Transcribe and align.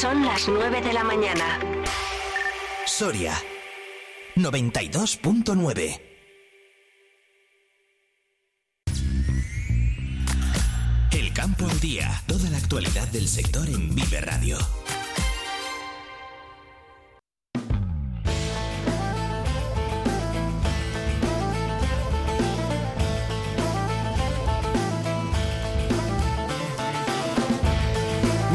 Son 0.00 0.24
las 0.24 0.46
9 0.46 0.80
de 0.80 0.92
la 0.92 1.02
mañana. 1.02 1.58
Soria 2.86 3.34
92.9 4.36 6.00
El 11.10 11.32
campo 11.32 11.66
al 11.66 11.80
día. 11.80 12.22
Toda 12.28 12.48
la 12.48 12.58
actualidad 12.58 13.08
del 13.08 13.26
sector 13.26 13.68
en 13.68 13.92
Vive 13.96 14.20
Radio. 14.20 14.58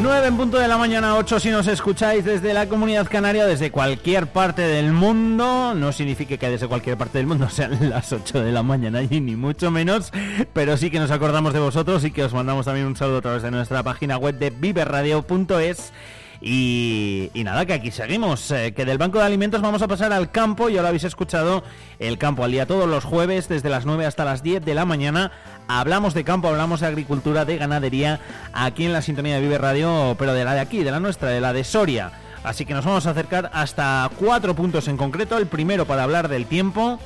9 0.04 0.26
en 0.26 0.36
punto 0.36 0.58
de 0.58 0.68
la 0.68 0.76
mañana, 0.76 1.16
8 1.16 1.40
si 1.40 1.48
nos 1.48 1.66
escucháis 1.66 2.26
desde 2.26 2.52
la 2.52 2.68
comunidad 2.68 3.08
canaria, 3.08 3.46
desde 3.46 3.70
cualquier 3.70 4.26
parte 4.26 4.60
del 4.60 4.92
mundo. 4.92 5.72
No 5.74 5.92
significa 5.92 6.36
que 6.36 6.50
desde 6.50 6.68
cualquier 6.68 6.98
parte 6.98 7.16
del 7.16 7.26
mundo 7.26 7.48
sean 7.50 7.88
las 7.88 8.12
8 8.12 8.44
de 8.44 8.52
la 8.52 8.62
mañana 8.62 9.02
y 9.02 9.22
ni 9.22 9.34
mucho 9.34 9.70
menos, 9.70 10.12
pero 10.52 10.76
sí 10.76 10.90
que 10.90 10.98
nos 10.98 11.10
acordamos 11.10 11.54
de 11.54 11.60
vosotros 11.60 12.04
y 12.04 12.10
que 12.10 12.22
os 12.22 12.34
mandamos 12.34 12.66
también 12.66 12.86
un 12.86 12.96
saludo 12.96 13.16
a 13.16 13.22
través 13.22 13.42
de 13.44 13.50
nuestra 13.50 13.82
página 13.82 14.18
web 14.18 14.38
de 14.38 14.50
viverradio.es 14.50 15.90
y, 16.46 17.42
nada, 17.42 17.64
que 17.64 17.72
aquí 17.72 17.90
seguimos, 17.90 18.50
eh, 18.50 18.74
que 18.76 18.84
del 18.84 18.98
banco 18.98 19.18
de 19.18 19.24
alimentos 19.24 19.62
vamos 19.62 19.80
a 19.80 19.88
pasar 19.88 20.12
al 20.12 20.30
campo, 20.30 20.68
y 20.68 20.76
ahora 20.76 20.90
habéis 20.90 21.04
escuchado 21.04 21.64
el 21.98 22.18
campo 22.18 22.44
al 22.44 22.52
día 22.52 22.66
todos 22.66 22.86
los 22.86 23.02
jueves, 23.02 23.48
desde 23.48 23.70
las 23.70 23.86
9 23.86 24.04
hasta 24.04 24.26
las 24.26 24.42
10 24.42 24.62
de 24.62 24.74
la 24.74 24.84
mañana. 24.84 25.32
Hablamos 25.68 26.12
de 26.12 26.22
campo, 26.22 26.48
hablamos 26.48 26.80
de 26.80 26.88
agricultura, 26.88 27.46
de 27.46 27.56
ganadería, 27.56 28.20
aquí 28.52 28.84
en 28.84 28.92
la 28.92 29.00
sintonía 29.00 29.36
de 29.36 29.40
Vive 29.40 29.56
Radio, 29.56 30.16
pero 30.18 30.34
de 30.34 30.44
la 30.44 30.52
de 30.52 30.60
aquí, 30.60 30.84
de 30.84 30.90
la 30.90 31.00
nuestra, 31.00 31.30
de 31.30 31.40
la 31.40 31.54
de 31.54 31.64
Soria. 31.64 32.12
Así 32.42 32.66
que 32.66 32.74
nos 32.74 32.84
vamos 32.84 33.06
a 33.06 33.12
acercar 33.12 33.50
hasta 33.54 34.10
cuatro 34.18 34.54
puntos 34.54 34.86
en 34.88 34.98
concreto. 34.98 35.38
El 35.38 35.46
primero 35.46 35.86
para 35.86 36.02
hablar 36.02 36.28
del 36.28 36.44
tiempo 36.44 36.98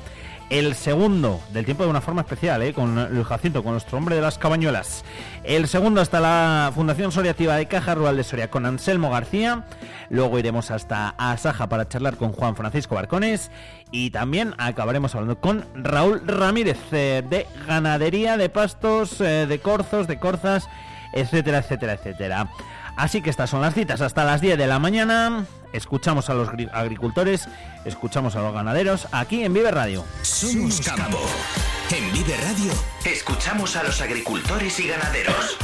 el 0.50 0.74
segundo 0.74 1.40
del 1.52 1.64
tiempo 1.64 1.84
de 1.84 1.90
una 1.90 2.00
forma 2.00 2.22
especial, 2.22 2.62
¿eh? 2.62 2.72
con 2.72 2.98
el 2.98 3.24
Jacinto, 3.24 3.62
con 3.62 3.72
nuestro 3.72 3.98
hombre 3.98 4.16
de 4.16 4.22
las 4.22 4.38
cabañuelas. 4.38 5.04
El 5.44 5.68
segundo 5.68 6.00
hasta 6.00 6.20
la 6.20 6.72
Fundación 6.74 7.12
Soriativa 7.12 7.56
de 7.56 7.66
Caja 7.66 7.94
Rural 7.94 8.16
de 8.16 8.24
Soria 8.24 8.50
con 8.50 8.66
Anselmo 8.66 9.10
García. 9.10 9.66
Luego 10.10 10.38
iremos 10.38 10.70
hasta 10.70 11.14
Asaja 11.18 11.68
para 11.68 11.88
charlar 11.88 12.16
con 12.16 12.32
Juan 12.32 12.56
Francisco 12.56 12.94
Barcones. 12.94 13.50
Y 13.90 14.10
también 14.10 14.54
acabaremos 14.58 15.14
hablando 15.14 15.40
con 15.40 15.64
Raúl 15.74 16.22
Ramírez 16.26 16.78
eh, 16.92 17.22
de 17.28 17.46
ganadería, 17.66 18.36
de 18.36 18.48
pastos, 18.48 19.20
eh, 19.20 19.46
de 19.46 19.58
corzos, 19.58 20.06
de 20.06 20.18
corzas, 20.18 20.68
etcétera, 21.12 21.58
etcétera, 21.58 21.94
etcétera. 21.94 22.50
Así 22.96 23.22
que 23.22 23.30
estas 23.30 23.50
son 23.50 23.60
las 23.60 23.74
citas 23.74 24.00
hasta 24.00 24.24
las 24.24 24.40
10 24.40 24.58
de 24.58 24.66
la 24.66 24.78
mañana. 24.78 25.44
Escuchamos 25.72 26.30
a 26.30 26.34
los 26.34 26.48
agricultores, 26.72 27.48
escuchamos 27.84 28.36
a 28.36 28.40
los 28.42 28.54
ganaderos 28.54 29.08
aquí 29.12 29.44
en 29.44 29.52
Vive 29.52 29.70
Radio. 29.70 30.04
Somos 30.22 30.80
campo. 30.80 31.18
En 31.90 32.12
Vive 32.12 32.36
Radio 32.36 32.72
escuchamos 33.04 33.76
a 33.76 33.82
los 33.82 34.00
agricultores 34.00 34.78
y 34.80 34.88
ganaderos. 34.88 35.56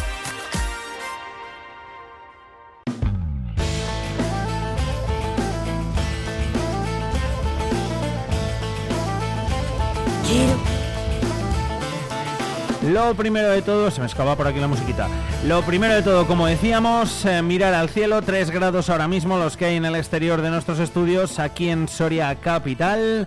Lo 12.93 13.15
primero 13.15 13.49
de 13.49 13.63
todo, 13.63 13.91
se 13.91 14.01
me 14.01 14.07
escapa 14.07 14.37
por 14.37 14.47
aquí 14.47 14.61
la 14.61 14.69
musiquita. 14.69 15.09
Lo 15.47 15.63
primero 15.63 15.95
de 15.95 16.03
todo, 16.03 16.27
como 16.27 16.47
decíamos, 16.47 17.25
eh, 17.25 17.41
mirar 17.41 17.73
al 17.73 17.89
cielo, 17.89 18.21
3 18.21 18.51
grados 18.51 18.91
ahora 18.91 19.09
mismo 19.09 19.39
los 19.39 19.57
que 19.57 19.65
hay 19.65 19.77
en 19.77 19.87
el 19.87 19.95
exterior 19.95 20.43
de 20.43 20.51
nuestros 20.51 20.79
estudios, 20.79 21.39
aquí 21.39 21.71
en 21.71 21.89
Soria 21.89 22.35
Capital. 22.35 23.27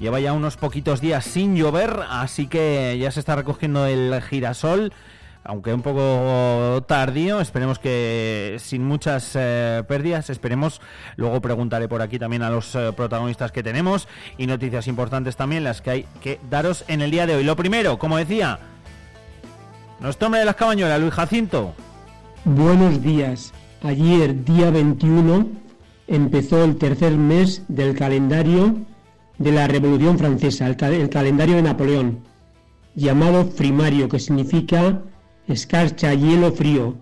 Lleva 0.00 0.18
ya 0.18 0.32
unos 0.32 0.56
poquitos 0.56 1.00
días 1.00 1.24
sin 1.24 1.54
llover, 1.54 2.00
así 2.10 2.48
que 2.48 2.98
ya 2.98 3.12
se 3.12 3.20
está 3.20 3.36
recogiendo 3.36 3.86
el 3.86 4.20
girasol, 4.20 4.92
aunque 5.44 5.72
un 5.72 5.82
poco 5.82 6.82
tardío, 6.86 7.40
esperemos 7.40 7.78
que 7.78 8.56
sin 8.58 8.84
muchas 8.84 9.32
eh, 9.34 9.82
pérdidas, 9.86 10.28
esperemos, 10.28 10.80
luego 11.16 11.40
preguntaré 11.40 11.88
por 11.88 12.02
aquí 12.02 12.18
también 12.18 12.42
a 12.42 12.50
los 12.50 12.74
eh, 12.74 12.92
protagonistas 12.94 13.52
que 13.52 13.62
tenemos 13.62 14.08
y 14.36 14.46
noticias 14.46 14.88
importantes 14.88 15.36
también 15.36 15.64
las 15.64 15.80
que 15.80 15.90
hay 15.90 16.06
que 16.20 16.40
daros 16.50 16.84
en 16.88 17.00
el 17.00 17.10
día 17.10 17.26
de 17.26 17.36
hoy. 17.36 17.44
Lo 17.44 17.56
primero, 17.56 17.98
como 17.98 18.18
decía, 18.18 18.58
nuestro 20.00 20.26
hombre 20.26 20.40
de 20.40 20.46
las 20.46 20.56
cabañuelas, 20.56 21.00
Luis 21.00 21.12
Jacinto. 21.12 21.74
Buenos 22.44 23.02
días. 23.02 23.52
Ayer, 23.82 24.44
día 24.44 24.70
21, 24.70 25.48
empezó 26.06 26.64
el 26.64 26.76
tercer 26.76 27.16
mes 27.16 27.62
del 27.68 27.96
calendario 27.96 28.76
de 29.38 29.52
la 29.52 29.66
Revolución 29.66 30.18
Francesa, 30.18 30.66
el, 30.66 31.08
calendario 31.08 31.56
de 31.56 31.62
Napoleón, 31.62 32.20
llamado 32.94 33.46
frimario, 33.46 34.08
que 34.08 34.18
significa 34.18 35.02
escarcha, 35.46 36.14
hielo, 36.14 36.52
frío. 36.52 36.96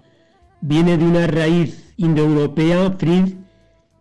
Viene 0.61 0.97
de 0.97 1.05
una 1.05 1.27
raíz 1.27 1.93
indoeuropea, 1.97 2.93
frid, 2.93 3.35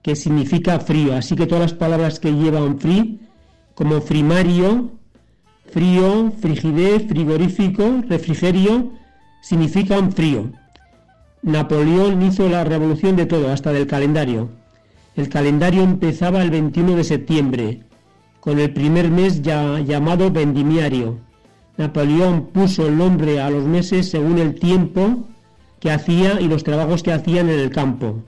que 0.02 0.16
significa 0.16 0.80
frío. 0.80 1.16
Así 1.16 1.36
que 1.36 1.48
todas 1.48 1.72
las 1.72 1.74
palabras 1.74 2.20
que 2.20 2.32
llevan 2.32 2.80
fri, 2.80 3.22
como 3.74 4.02
frimario, 4.02 4.92
Frío, 5.72 6.32
frigidez, 6.40 7.08
frigorífico, 7.08 8.02
refrigerio, 8.08 8.92
significan 9.42 10.12
frío. 10.12 10.52
Napoleón 11.42 12.22
hizo 12.22 12.48
la 12.50 12.64
revolución 12.64 13.16
de 13.16 13.26
todo, 13.26 13.52
hasta 13.52 13.72
del 13.72 13.88
calendario. 13.88 14.50
El 15.16 15.30
calendario 15.30 15.84
empezaba 15.84 16.42
el 16.42 16.50
21 16.50 16.96
de 16.96 17.04
septiembre, 17.04 17.80
con 18.40 18.60
el 18.60 18.74
primer 18.74 19.10
mes 19.10 19.42
ya 19.42 19.80
llamado 19.80 20.32
vendimiario. 20.32 21.20
Napoleón 21.78 22.48
puso 22.48 22.88
el 22.88 22.98
nombre 22.98 23.42
a 23.42 23.50
los 23.50 23.66
meses 23.66 24.10
según 24.10 24.40
el 24.40 24.56
tiempo 24.56 25.28
que 25.80 25.92
hacía 25.92 26.40
y 26.40 26.48
los 26.48 26.64
trabajos 26.64 27.04
que 27.04 27.12
hacían 27.12 27.50
en 27.50 27.60
el 27.60 27.70
campo. 27.70 28.24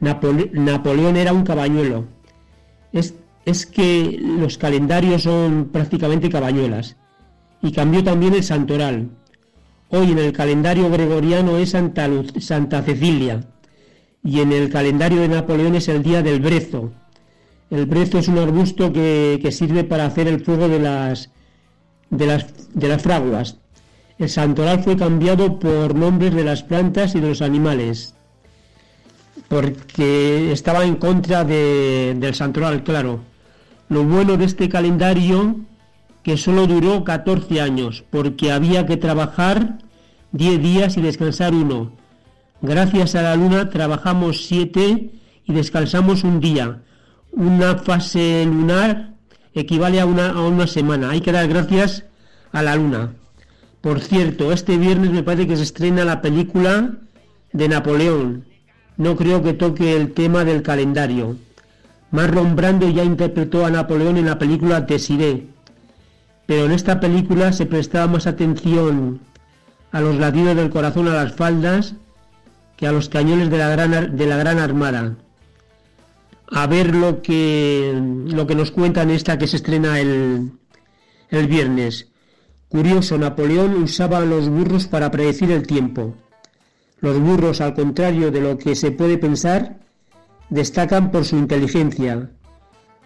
Napoleón 0.00 1.16
era 1.16 1.32
un 1.32 1.42
cabañuelo 1.44 2.04
que 3.66 4.18
los 4.20 4.58
calendarios 4.58 5.22
son 5.22 5.70
prácticamente 5.72 6.30
cabañuelas. 6.30 6.96
Y 7.62 7.72
cambió 7.72 8.04
también 8.04 8.34
el 8.34 8.44
santoral. 8.44 9.08
Hoy 9.90 10.12
en 10.12 10.18
el 10.18 10.32
calendario 10.32 10.90
gregoriano 10.90 11.56
es 11.56 11.70
Santa, 11.70 12.82
Cecilia 12.82 13.40
y 14.22 14.40
en 14.40 14.52
el 14.52 14.70
calendario 14.70 15.22
de 15.22 15.28
Napoleón 15.28 15.74
es 15.76 15.88
el 15.88 16.02
día 16.02 16.22
del 16.22 16.40
brezo. 16.40 16.92
El 17.70 17.86
brezo 17.86 18.18
es 18.18 18.28
un 18.28 18.38
arbusto 18.38 18.92
que, 18.92 19.48
sirve 19.50 19.84
para 19.84 20.04
hacer 20.04 20.28
el 20.28 20.44
fuego 20.44 20.68
de 20.68 20.78
las 20.78 21.30
fraguas. 23.02 23.58
El 24.18 24.28
santoral 24.28 24.82
fue 24.82 24.96
cambiado 24.96 25.58
por 25.58 25.94
nombres 25.94 26.34
de 26.34 26.44
las 26.44 26.62
plantas 26.62 27.14
y 27.14 27.20
de 27.20 27.28
los 27.28 27.40
animales, 27.40 28.14
porque 29.48 30.52
estaba 30.52 30.84
en 30.84 30.96
contra 30.96 31.44
del 31.44 32.34
santoral, 32.34 32.82
claro. 32.82 33.20
Lo 33.88 34.04
bueno 34.04 34.36
de 34.36 34.44
este 34.44 34.68
calendario 34.68 35.56
que 36.22 36.36
solo 36.36 36.66
duró 36.66 37.04
14 37.04 37.60
años, 37.60 38.04
porque 38.10 38.52
había 38.52 38.86
que 38.86 38.96
trabajar 38.96 39.78
10 40.32 40.62
días 40.62 40.96
y 40.96 41.00
descansar 41.00 41.54
uno. 41.54 41.92
Gracias 42.60 43.14
a 43.14 43.22
la 43.22 43.36
luna 43.36 43.70
trabajamos 43.70 44.46
7 44.46 45.10
y 45.46 45.52
descansamos 45.52 46.24
un 46.24 46.40
día. 46.40 46.82
Una 47.32 47.76
fase 47.76 48.44
lunar 48.44 49.14
equivale 49.54 50.00
a 50.00 50.06
una, 50.06 50.30
a 50.30 50.46
una 50.46 50.66
semana. 50.66 51.10
Hay 51.10 51.20
que 51.20 51.32
dar 51.32 51.48
gracias 51.48 52.04
a 52.52 52.62
la 52.62 52.76
luna. 52.76 53.14
Por 53.80 54.00
cierto, 54.00 54.52
este 54.52 54.76
viernes 54.76 55.10
me 55.10 55.22
parece 55.22 55.46
que 55.46 55.56
se 55.56 55.62
estrena 55.62 56.04
la 56.04 56.20
película 56.20 56.94
de 57.52 57.68
Napoleón. 57.68 58.44
No 58.96 59.16
creo 59.16 59.42
que 59.42 59.54
toque 59.54 59.96
el 59.96 60.12
tema 60.12 60.44
del 60.44 60.62
calendario. 60.62 61.36
Marlon 62.10 62.56
Brando 62.56 62.88
ya 62.88 63.04
interpretó 63.04 63.66
a 63.66 63.70
Napoleón 63.70 64.16
en 64.16 64.26
la 64.26 64.38
película 64.38 64.80
Desiree, 64.80 65.48
pero 66.46 66.64
en 66.64 66.72
esta 66.72 67.00
película 67.00 67.52
se 67.52 67.66
prestaba 67.66 68.06
más 68.06 68.26
atención 68.26 69.20
a 69.92 70.00
los 70.00 70.16
latidos 70.16 70.56
del 70.56 70.70
corazón 70.70 71.08
a 71.08 71.14
las 71.14 71.34
faldas 71.34 71.94
que 72.76 72.86
a 72.86 72.92
los 72.92 73.08
cañones 73.08 73.50
de 73.50 73.58
la 73.58 73.68
gran, 73.68 74.16
de 74.16 74.26
la 74.26 74.36
gran 74.36 74.58
armada. 74.58 75.16
A 76.50 76.66
ver 76.66 76.94
lo 76.94 77.20
que, 77.20 77.92
lo 78.26 78.46
que 78.46 78.54
nos 78.54 78.70
cuentan 78.70 79.10
esta 79.10 79.36
que 79.36 79.46
se 79.46 79.56
estrena 79.56 80.00
el, 80.00 80.52
el 81.28 81.46
viernes. 81.46 82.08
Curioso, 82.68 83.18
Napoleón 83.18 83.82
usaba 83.82 84.20
los 84.20 84.48
burros 84.48 84.86
para 84.86 85.10
predecir 85.10 85.50
el 85.50 85.66
tiempo. 85.66 86.14
Los 87.00 87.18
burros, 87.18 87.60
al 87.60 87.74
contrario 87.74 88.30
de 88.30 88.40
lo 88.40 88.56
que 88.56 88.74
se 88.74 88.90
puede 88.90 89.18
pensar, 89.18 89.78
destacan 90.50 91.10
por 91.10 91.24
su 91.24 91.36
inteligencia. 91.36 92.30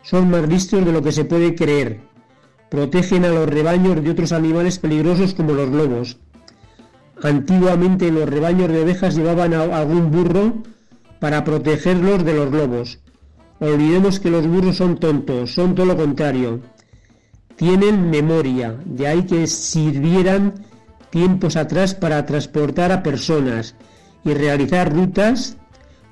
Son 0.03 0.31
más 0.31 0.49
listos 0.49 0.85
de 0.85 0.93
lo 0.93 1.03
que 1.03 1.13
se 1.13 1.25
puede 1.25 1.55
creer. 1.55 2.01
Protegen 2.71 3.25
a 3.25 3.29
los 3.29 3.49
rebaños 3.49 4.03
de 4.03 4.11
otros 4.11 4.33
animales 4.33 4.79
peligrosos 4.79 5.35
como 5.35 5.53
los 5.53 5.71
lobos. 5.71 6.19
Antiguamente 7.23 8.11
los 8.11 8.29
rebaños 8.29 8.69
de 8.69 8.83
ovejas 8.83 9.15
llevaban 9.15 9.55
a 9.55 9.63
algún 9.63 10.11
burro 10.11 10.63
para 11.21 11.45
protegerlos 11.45 12.25
de 12.25 12.35
los 12.35 12.51
lobos. 12.51 12.99
Olvidemos 13.61 14.19
que 14.19 14.31
los 14.31 14.47
burros 14.47 14.79
son 14.79 14.99
tontos, 14.99 15.55
son 15.55 15.77
todo 15.77 15.87
lo 15.87 15.97
contrario. 15.97 16.61
Tienen 17.55 18.11
memoria, 18.11 18.77
de 18.85 19.07
ahí 19.07 19.23
que 19.23 19.47
sirvieran 19.47 20.55
tiempos 21.11 21.57
atrás 21.57 21.95
para 21.95 22.27
transportar 22.27 22.91
a 22.91 23.05
personas 23.05 23.77
y 24.25 24.35
realizar 24.35 24.93
rutas, 24.93 25.59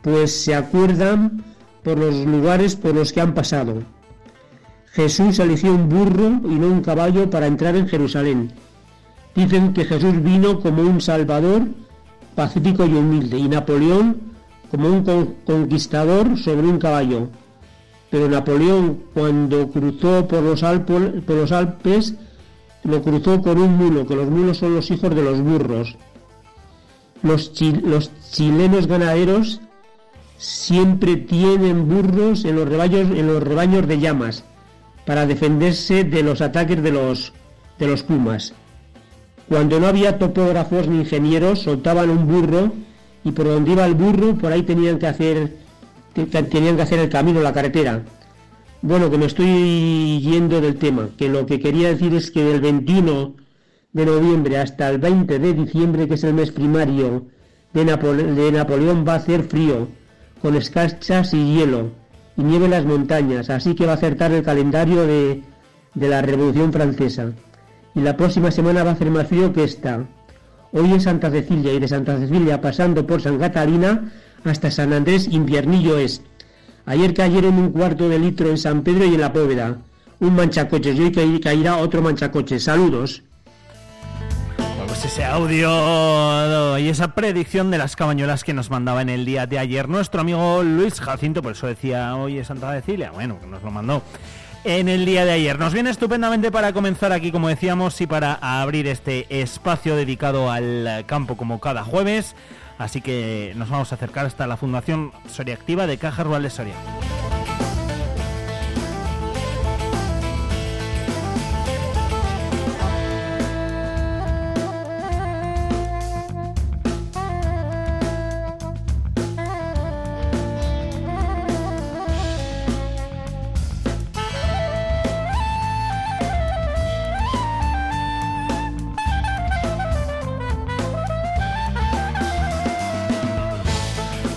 pues 0.02 0.44
se 0.44 0.54
acuerdan 0.54 1.44
por 1.82 1.98
los 1.98 2.14
lugares 2.26 2.76
por 2.76 2.94
los 2.94 3.12
que 3.12 3.20
han 3.20 3.34
pasado. 3.34 3.82
Jesús 4.92 5.38
eligió 5.38 5.72
un 5.72 5.88
burro 5.88 6.40
y 6.44 6.54
no 6.54 6.66
un 6.66 6.82
caballo 6.82 7.30
para 7.30 7.46
entrar 7.46 7.76
en 7.76 7.88
Jerusalén. 7.88 8.52
Dicen 9.34 9.72
que 9.72 9.84
Jesús 9.84 10.22
vino 10.22 10.60
como 10.60 10.82
un 10.82 11.00
salvador 11.00 11.62
pacífico 12.34 12.84
y 12.84 12.94
humilde 12.94 13.38
y 13.38 13.48
Napoleón 13.48 14.20
como 14.70 14.88
un 14.88 15.04
conquistador 15.44 16.36
sobre 16.38 16.66
un 16.66 16.78
caballo. 16.78 17.28
Pero 18.10 18.28
Napoleón 18.28 19.04
cuando 19.14 19.70
cruzó 19.70 20.26
por 20.26 20.42
los, 20.42 20.60
por 20.60 21.36
los 21.36 21.52
Alpes 21.52 22.14
lo 22.82 23.02
cruzó 23.02 23.40
con 23.42 23.58
un 23.58 23.76
mulo, 23.76 24.06
que 24.06 24.16
los 24.16 24.28
mulos 24.28 24.58
son 24.58 24.74
los 24.74 24.90
hijos 24.90 25.14
de 25.14 25.22
los 25.22 25.40
burros. 25.40 25.96
Los, 27.22 27.52
los 27.82 28.10
chilenos 28.30 28.86
ganaderos 28.86 29.60
siempre 30.40 31.16
tienen 31.16 31.86
burros 31.86 32.46
en 32.46 32.56
los 32.56 32.66
rebaños, 32.66 33.10
en 33.10 33.26
los 33.26 33.42
rebaños 33.42 33.86
de 33.86 34.00
llamas 34.00 34.42
para 35.04 35.26
defenderse 35.26 36.02
de 36.02 36.22
los 36.22 36.40
ataques 36.40 36.82
de 36.82 36.90
los, 36.90 37.34
de 37.78 37.86
los 37.86 38.02
pumas. 38.02 38.54
Cuando 39.50 39.78
no 39.78 39.86
había 39.86 40.18
topógrafos 40.18 40.88
ni 40.88 41.00
ingenieros, 41.00 41.60
soltaban 41.60 42.08
un 42.08 42.26
burro 42.26 42.72
y 43.22 43.32
por 43.32 43.48
donde 43.48 43.72
iba 43.72 43.84
el 43.84 43.94
burro, 43.94 44.38
por 44.38 44.50
ahí 44.50 44.62
tenían 44.62 44.98
que 44.98 45.08
hacer, 45.08 45.56
tenían 46.14 46.76
que 46.76 46.82
hacer 46.82 47.00
el 47.00 47.10
camino, 47.10 47.42
la 47.42 47.52
carretera. 47.52 48.02
Bueno, 48.80 49.10
que 49.10 49.18
me 49.18 49.26
estoy 49.26 50.20
yendo 50.22 50.62
del 50.62 50.76
tema, 50.76 51.10
que 51.18 51.28
lo 51.28 51.44
que 51.44 51.60
quería 51.60 51.88
decir 51.88 52.14
es 52.14 52.30
que 52.30 52.42
del 52.42 52.62
21 52.62 53.34
de 53.92 54.06
noviembre 54.06 54.56
hasta 54.56 54.88
el 54.88 54.96
20 54.96 55.38
de 55.38 55.52
diciembre, 55.52 56.08
que 56.08 56.14
es 56.14 56.24
el 56.24 56.32
mes 56.32 56.50
primario 56.50 57.26
de, 57.74 57.84
de 57.84 58.52
Napoleón, 58.52 59.04
va 59.06 59.14
a 59.14 59.16
hacer 59.16 59.42
frío, 59.42 59.99
con 60.40 60.56
escarchas 60.56 61.34
y 61.34 61.54
hielo 61.54 61.90
y 62.36 62.42
nieve 62.42 62.66
en 62.66 62.70
las 62.70 62.84
montañas, 62.84 63.50
así 63.50 63.74
que 63.74 63.86
va 63.86 63.92
a 63.92 63.94
acertar 63.96 64.32
el 64.32 64.42
calendario 64.42 65.06
de, 65.06 65.42
la 65.94 66.22
Revolución 66.22 66.72
Francesa. 66.72 67.32
Y 67.94 68.00
la 68.00 68.16
próxima 68.16 68.50
semana 68.50 68.84
va 68.84 68.90
a 68.90 68.92
hacer 68.94 69.10
más 69.10 69.26
frío 69.26 69.52
que 69.52 69.64
esta. 69.64 70.04
Hoy 70.72 70.92
en 70.92 71.00
Santa 71.00 71.30
Cecilia 71.30 71.72
y 71.72 71.80
de 71.80 71.88
Santa 71.88 72.18
Cecilia 72.18 72.60
pasando 72.60 73.06
por 73.06 73.20
San 73.20 73.38
Catalina 73.38 74.12
hasta 74.44 74.70
San 74.70 74.92
Andrés 74.92 75.28
inviernillo 75.28 75.98
es. 75.98 76.22
Ayer 76.86 77.12
cayeron 77.12 77.58
un 77.58 77.72
cuarto 77.72 78.08
de 78.08 78.18
litro 78.18 78.48
en 78.48 78.58
San 78.58 78.82
Pedro 78.82 79.04
y 79.04 79.14
en 79.14 79.20
la 79.20 79.32
Póveda. 79.32 79.78
Un 80.20 80.34
manchacoches 80.36 80.96
y 80.96 81.02
hoy 81.02 81.40
caerá 81.40 81.76
otro 81.78 82.00
manchacoches. 82.00 82.64
Saludos 82.64 83.22
pues 84.90 85.04
ese 85.04 85.24
audio 85.24 86.76
y 86.76 86.88
esa 86.88 87.14
predicción 87.14 87.70
de 87.70 87.78
las 87.78 87.94
cabañuelas 87.94 88.42
que 88.42 88.52
nos 88.52 88.70
mandaba 88.70 89.02
en 89.02 89.08
el 89.08 89.24
día 89.24 89.46
de 89.46 89.60
ayer 89.60 89.88
nuestro 89.88 90.22
amigo 90.22 90.64
Luis 90.64 91.00
Jacinto, 91.00 91.42
por 91.42 91.52
eso 91.52 91.68
decía 91.68 92.16
hoy 92.16 92.38
es 92.38 92.48
Santa 92.48 92.72
Cecilia, 92.72 93.12
bueno, 93.12 93.38
nos 93.48 93.62
lo 93.62 93.70
mandó 93.70 94.02
en 94.64 94.88
el 94.88 95.06
día 95.06 95.24
de 95.24 95.30
ayer. 95.30 95.60
Nos 95.60 95.74
viene 95.74 95.90
estupendamente 95.90 96.50
para 96.50 96.72
comenzar 96.72 97.12
aquí, 97.12 97.30
como 97.30 97.48
decíamos, 97.48 98.00
y 98.00 98.08
para 98.08 98.34
abrir 98.34 98.88
este 98.88 99.26
espacio 99.40 99.94
dedicado 99.94 100.50
al 100.50 101.04
campo 101.06 101.36
como 101.36 101.60
cada 101.60 101.84
jueves. 101.84 102.34
Así 102.76 103.00
que 103.00 103.52
nos 103.54 103.70
vamos 103.70 103.92
a 103.92 103.94
acercar 103.94 104.26
hasta 104.26 104.48
la 104.48 104.56
Fundación 104.56 105.12
Soria 105.28 105.54
Activa 105.54 105.86
de 105.86 105.98
Caja 105.98 106.24
Rural 106.24 106.42
de 106.42 106.50
Soria. 106.50 106.74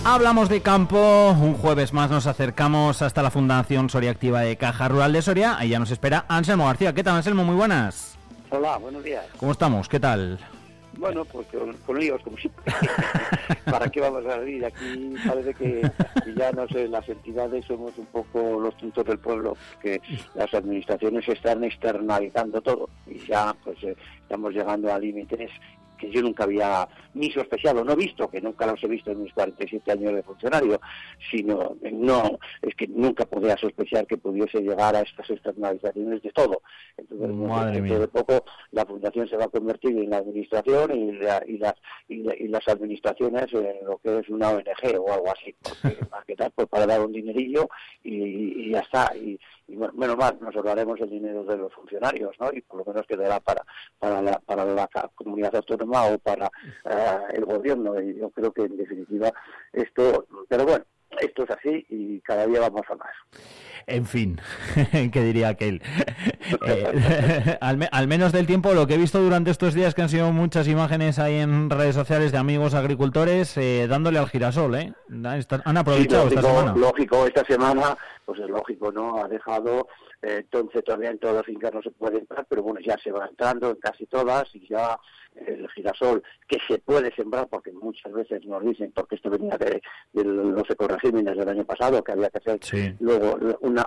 Hablamos 0.06 0.50
de 0.50 0.60
campo, 0.60 1.30
un 1.30 1.54
jueves 1.54 1.94
más 1.94 2.10
nos 2.10 2.26
acercamos 2.26 3.00
hasta 3.00 3.22
la 3.22 3.30
Fundación 3.30 3.88
Soria 3.88 4.10
Activa 4.10 4.42
de 4.42 4.56
Caja 4.56 4.86
Rural 4.86 5.14
de 5.14 5.22
Soria. 5.22 5.56
Ahí 5.56 5.70
ya 5.70 5.78
nos 5.78 5.90
espera 5.90 6.26
Anselmo 6.28 6.66
García. 6.66 6.92
¿Qué 6.92 7.02
tal, 7.02 7.16
Anselmo? 7.16 7.42
Muy 7.42 7.56
buenas. 7.56 8.18
Hola, 8.50 8.76
buenos 8.76 9.02
días. 9.02 9.24
¿Cómo 9.38 9.52
estamos? 9.52 9.88
¿Qué 9.88 9.98
tal? 9.98 10.38
Bueno, 10.98 11.24
pues 11.24 11.46
con, 11.86 11.98
líos, 11.98 12.20
como 12.22 12.36
siempre. 12.36 12.64
¿Para 13.64 13.88
qué 13.88 14.00
vamos 14.02 14.26
a 14.26 14.32
salir? 14.36 14.62
Aquí 14.66 15.14
parece 15.26 15.54
que, 15.54 15.90
ya, 16.36 16.52
no 16.52 16.68
sé, 16.68 16.86
las 16.86 17.08
entidades 17.08 17.64
somos 17.64 17.96
un 17.96 18.06
poco 18.06 18.60
los 18.60 18.76
tontos 18.76 19.06
del 19.06 19.18
pueblo, 19.18 19.56
que 19.80 20.02
las 20.34 20.52
administraciones 20.52 21.26
están 21.26 21.64
externalizando 21.64 22.60
todo 22.60 22.90
y 23.06 23.18
ya 23.26 23.56
pues 23.64 23.82
eh, 23.82 23.96
estamos 24.20 24.52
llegando 24.52 24.92
a 24.92 24.98
límites 24.98 25.50
que 26.04 26.12
yo 26.12 26.22
nunca 26.22 26.44
había 26.44 26.88
ni 27.14 27.30
sospechado, 27.30 27.84
no 27.84 27.96
visto, 27.96 28.28
que 28.28 28.40
nunca 28.40 28.66
los 28.66 28.82
he 28.82 28.88
visto 28.88 29.10
en 29.10 29.22
mis 29.22 29.32
47 29.32 29.92
años 29.92 30.14
de 30.14 30.22
funcionario, 30.22 30.80
sino 31.30 31.76
no, 31.92 32.38
es 32.62 32.74
que 32.74 32.88
nunca 32.88 33.24
podía 33.24 33.56
sospechar 33.56 34.06
que 34.06 34.16
pudiese 34.16 34.60
llegar 34.60 34.96
a 34.96 35.00
estas 35.00 35.30
externalizaciones 35.30 36.22
de 36.22 36.30
todo. 36.30 36.62
Entonces, 36.96 37.72
dentro 37.72 37.98
de 38.00 38.08
poco 38.08 38.44
la 38.72 38.84
fundación 38.84 39.28
se 39.28 39.36
va 39.36 39.44
a 39.44 39.48
convertir 39.48 39.96
en 39.96 40.10
la 40.10 40.18
administración 40.18 40.92
y, 40.94 41.10
y, 41.10 41.58
las, 41.58 41.74
y, 42.08 42.48
las 42.48 42.68
administraciones 42.68 43.52
en 43.52 43.86
lo 43.86 43.98
que 43.98 44.18
es 44.18 44.28
una 44.28 44.50
ONG 44.50 44.98
o 44.98 45.12
algo 45.12 45.30
así, 45.30 45.54
más 46.10 46.24
que 46.24 46.36
tal, 46.36 46.50
pues 46.54 46.68
para 46.68 46.86
dar 46.86 47.00
un 47.00 47.12
dinerillo 47.12 47.68
y, 48.02 48.70
ya 48.70 48.80
está. 48.80 49.12
Y, 49.16 49.38
menos 49.68 50.16
mal, 50.16 50.38
nos 50.40 50.54
ahorraremos 50.54 51.00
el 51.00 51.10
dinero 51.10 51.44
de 51.44 51.56
los 51.56 51.72
funcionarios, 51.72 52.34
¿no? 52.38 52.50
Y 52.52 52.60
por 52.60 52.78
lo 52.78 52.84
menos 52.84 53.06
quedará 53.06 53.40
para, 53.40 53.64
para, 53.98 54.20
la, 54.20 54.38
para 54.40 54.64
la 54.64 54.88
comunidad 55.14 55.56
autónoma 55.56 56.06
o 56.06 56.18
para 56.18 56.46
eh, 56.84 57.18
el 57.34 57.44
gobierno. 57.44 58.00
Y 58.00 58.14
yo 58.16 58.30
creo 58.30 58.52
que 58.52 58.62
en 58.62 58.76
definitiva 58.76 59.32
esto, 59.72 60.26
pero 60.48 60.64
bueno, 60.64 60.84
esto 61.20 61.44
es 61.44 61.50
así 61.50 61.86
y 61.88 62.20
cada 62.20 62.46
día 62.46 62.60
vamos 62.60 62.82
a 62.90 62.96
más. 62.96 63.10
En 63.86 64.06
fin, 64.06 64.40
¿qué 65.12 65.20
diría 65.20 65.48
aquel? 65.48 65.82
Eh, 66.66 67.58
al, 67.60 68.06
menos 68.06 68.32
del 68.32 68.46
tiempo, 68.46 68.74
lo 68.74 68.86
que 68.86 68.94
he 68.94 68.98
visto 68.98 69.18
durante 69.18 69.50
estos 69.50 69.72
días, 69.72 69.94
que 69.94 70.02
han 70.02 70.10
sido 70.10 70.30
muchas 70.30 70.68
imágenes 70.68 71.18
ahí 71.18 71.36
en 71.36 71.70
redes 71.70 71.94
sociales 71.94 72.32
de 72.32 72.38
amigos 72.38 72.74
agricultores 72.74 73.56
eh, 73.56 73.86
dándole 73.88 74.18
al 74.18 74.28
girasol, 74.28 74.74
¿eh? 74.74 74.92
Han 75.64 75.76
aprovechado 75.76 76.28
esta 76.28 76.42
semana. 76.42 76.74
Lógico, 76.76 77.26
esta 77.26 77.44
semana, 77.46 77.96
pues 78.26 78.40
es 78.40 78.48
lógico, 78.50 78.92
¿no? 78.92 79.24
Ha 79.24 79.28
dejado 79.28 79.88
entonces 80.20 80.84
todavía 80.84 81.10
en 81.10 81.18
todas 81.18 81.36
las 81.36 81.46
fincas 81.46 81.72
no 81.72 81.82
se 81.82 81.90
puede 81.90 82.18
entrar, 82.18 82.46
pero 82.48 82.62
bueno, 82.62 82.80
ya 82.80 82.96
se 82.98 83.10
va 83.10 83.26
entrando 83.26 83.70
en 83.70 83.76
casi 83.76 84.06
todas 84.06 84.44
y 84.54 84.66
ya 84.68 84.98
el 85.34 85.68
girasol 85.70 86.22
que 86.46 86.58
se 86.66 86.78
puede 86.78 87.14
sembrar, 87.14 87.48
porque 87.48 87.72
muchas 87.72 88.12
veces 88.12 88.44
nos 88.46 88.62
dicen, 88.64 88.92
porque 88.94 89.16
esto 89.16 89.30
venía 89.30 89.56
de, 89.58 89.82
los 90.12 90.68
ecoregímenes 90.70 91.36
del 91.36 91.48
año 91.48 91.64
pasado, 91.64 92.02
que 92.02 92.12
había 92.12 92.30
que 92.30 92.38
hacer 92.38 92.60
luego 93.00 93.38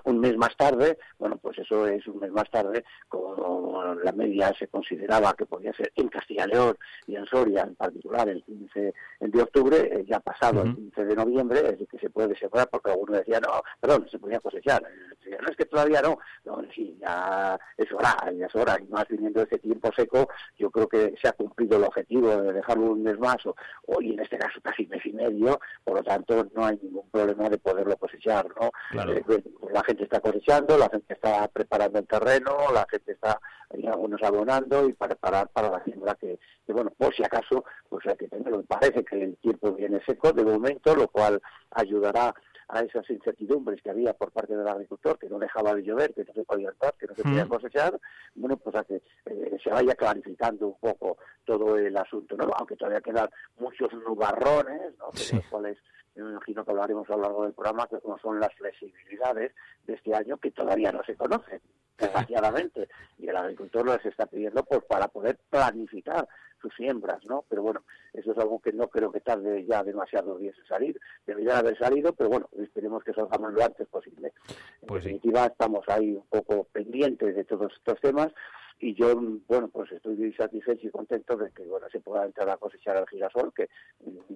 un 0.04 0.20
mes 0.20 0.38
más 0.38 0.56
tarde, 0.58 0.98
bueno, 1.18 1.38
pues 1.38 1.58
eso 1.60 1.88
es 1.88 2.06
un 2.08 2.20
mes 2.20 2.32
más 2.32 2.50
tarde, 2.50 2.84
como 3.08 3.96
la 4.04 4.12
media 4.12 4.54
se 4.58 4.68
consideraba 4.68 5.34
que 5.34 5.46
podía 5.46 5.74
ser 5.74 5.92
en 5.96 6.08
Castilla 6.10 6.46
y 6.46 6.52
León 6.52 6.78
y 7.08 7.16
en 7.16 7.26
Soria 7.26 7.64
en 7.64 7.76
particular 7.76 8.28
el 8.30 8.44
15 8.44 8.94
de 9.20 9.42
octubre, 9.42 9.78
eh, 9.78 10.06
ya 10.08 10.20
pasado 10.20 10.64
el 10.64 10.76
15 10.76 11.06
de 11.06 11.16
noviembre, 11.16 11.60
es 11.60 11.72
decir, 11.72 11.88
que 11.88 12.00
se 12.00 12.10
puede 12.10 12.36
sembrar, 12.38 12.70
porque 12.70 12.92
algunos 12.92 13.20
decían, 13.20 13.42
no, 13.42 13.62
perdón, 13.80 14.08
se 14.10 14.20
podía 14.20 14.40
cosechar, 14.40 14.82
no 14.82 15.48
es 15.50 15.56
que 15.56 15.66
todavía 15.66 16.02
no, 16.02 16.18
no, 16.46 16.62
sí, 16.74 16.98
ya 17.00 17.60
es 17.78 17.92
hora, 17.92 18.16
ya 18.38 18.46
es 18.46 18.56
hora, 18.56 18.78
y 18.80 18.88
más 18.88 19.08
viniendo 19.08 19.42
ese 19.42 19.58
tiempo 19.60 19.92
seco, 19.96 20.28
yo 20.58 20.70
creo 20.70 20.88
que 20.88 21.14
se 21.22 21.28
ha 21.28 21.34
cumplido 21.38 21.78
el 21.78 21.86
objetivo 21.86 22.30
de 22.30 22.54
dejarlo 22.54 22.92
un 22.92 23.04
mes 23.04 23.18
más, 23.20 23.38
o, 23.46 24.02
y 24.02 24.14
en 24.14 24.20
este 24.20 24.38
caso 24.38 24.60
casi 24.62 24.86
mes 24.88 25.06
y 25.06 25.14
medio, 25.14 25.60
por 25.84 25.96
lo 25.96 26.04
tanto 26.04 26.48
no 26.54 26.66
hay 26.66 26.78
ningún 26.82 27.10
problema 27.10 27.50
de 27.50 27.58
poderlo 27.58 27.96
cosechar, 27.98 28.48
¿no? 28.60 28.72
Eh, 29.14 29.24
pues, 29.26 29.44
la 29.72 29.84
gente 29.84 30.04
está 30.04 30.20
cosechando, 30.20 30.78
la 30.78 30.90
gente 30.90 31.14
está 31.14 31.48
preparando 31.48 32.00
el 32.00 32.08
terreno, 32.08 32.58
la 32.74 32.86
gente 32.90 33.14
está 33.14 33.40
algunos 33.88 34.22
abonando 34.24 34.88
y 34.88 34.94
para 34.94 35.16
preparar 35.16 35.50
para 35.50 35.70
la 35.70 35.84
siembra 35.84 36.16
que, 36.16 36.40
bueno, 36.68 36.92
por 36.98 37.14
si 37.16 37.24
acaso, 37.24 37.66
pues 37.90 38.06
hay 38.08 38.16
que 38.16 38.28
tenerlo. 38.28 38.64
Parece 38.64 39.04
que 39.04 39.22
el 39.22 39.38
tiempo 39.38 39.74
viene 39.74 40.02
seco 40.06 40.32
de 40.32 40.44
momento, 40.44 40.96
lo 40.96 41.08
cual 41.08 41.42
ayudará 41.72 42.34
a 42.70 42.82
esas 42.82 43.10
incertidumbres 43.10 43.82
que 43.82 43.90
había 43.90 44.14
por 44.14 44.32
parte 44.32 44.56
del 44.56 44.68
agricultor, 44.68 45.18
que 45.18 45.30
no 45.30 45.40
dejaba 45.40 45.74
de 45.74 45.84
llover, 45.84 46.14
que 46.14 46.26
no 46.26 46.34
se 46.34 46.44
podía 46.44 46.70
entrar, 46.70 46.94
que 46.96 47.08
no 47.08 47.16
se 47.16 47.24
podía 47.24 47.46
cosechar, 47.48 48.00
bueno, 48.36 48.58
pues 48.58 48.76
a 48.76 48.84
que 48.84 49.02
eh, 49.26 49.58
se 49.64 49.70
vaya 49.70 49.96
clarificando 49.96 50.68
un 50.68 50.80
poco 50.80 51.18
todo 51.46 51.78
el 51.78 51.96
asunto, 51.96 52.36
¿no? 52.36 52.52
Aunque 52.58 52.76
todavía 52.76 53.02
quedan 53.02 53.30
muchos 53.60 53.94
nubarrones, 53.94 54.98
¿no? 54.98 55.08
los 55.08 55.46
cuales 55.50 55.78
me 56.16 56.32
imagino 56.32 56.66
que 56.66 56.72
hablaremos 56.72 57.10
a 57.10 57.16
lo 57.16 57.22
largo 57.22 57.44
del 57.44 57.54
programa, 57.54 57.88
que 57.88 58.00
como 58.00 58.18
son 58.20 58.40
las 58.40 58.54
flexibilidades 58.56 59.54
de 59.86 59.94
este 59.94 60.14
año 60.16 60.38
que 60.38 60.52
todavía 60.52 60.92
no 60.92 61.04
se 61.04 61.16
conocen, 61.16 61.62
desgraciadamente, 61.98 62.90
y 63.18 63.28
el 63.28 63.38
agricultor 63.38 63.88
les 63.88 64.06
está 64.06 64.26
pidiendo 64.26 64.64
pues 64.64 64.84
para 64.86 65.08
poder 65.08 65.38
planificar 65.50 66.28
sus 66.62 66.74
siembras, 66.76 67.20
¿no? 67.26 67.46
Pero 67.50 67.62
bueno, 67.62 67.84
eso 68.14 68.32
es 68.32 68.38
algo 68.38 68.60
que 68.60 68.74
no 68.74 68.88
creo 68.88 69.12
que 69.12 69.22
tarde 69.22 69.66
ya 69.66 69.84
demasiados 69.84 70.40
días 70.40 70.56
en 70.58 70.66
salir. 70.66 71.00
Debería 71.26 71.60
haber 71.60 71.78
salido, 71.78 72.14
pero 72.14 72.30
bueno, 72.30 72.50
esperemos 72.58 73.04
que 73.04 73.14
salgamos 73.14 73.54
lo 73.54 73.64
antes 73.64 73.88
posible. 73.88 74.34
En 74.82 74.88
pues 74.88 75.04
definitiva, 75.04 75.46
estamos 75.46 75.88
ahí 75.88 76.12
un 76.14 76.28
poco 76.28 76.66
pendientes 76.72 77.36
de 77.36 77.44
todos 77.44 77.72
estos 77.74 78.00
temas 78.02 78.34
y 78.80 78.94
yo, 78.94 79.16
bueno, 79.48 79.68
pues 79.70 79.92
estoy 79.92 80.32
satisfecho 80.34 80.88
y 80.88 80.92
contento 80.92 81.36
de 81.36 81.50
que, 81.52 81.64
bueno, 81.64 81.88
se 81.92 82.00
pueda 82.00 82.26
entrar 82.26 82.50
a 82.50 82.58
cosechar 82.58 82.98
el 82.98 83.08
girasol, 83.08 83.52
que 83.54 83.70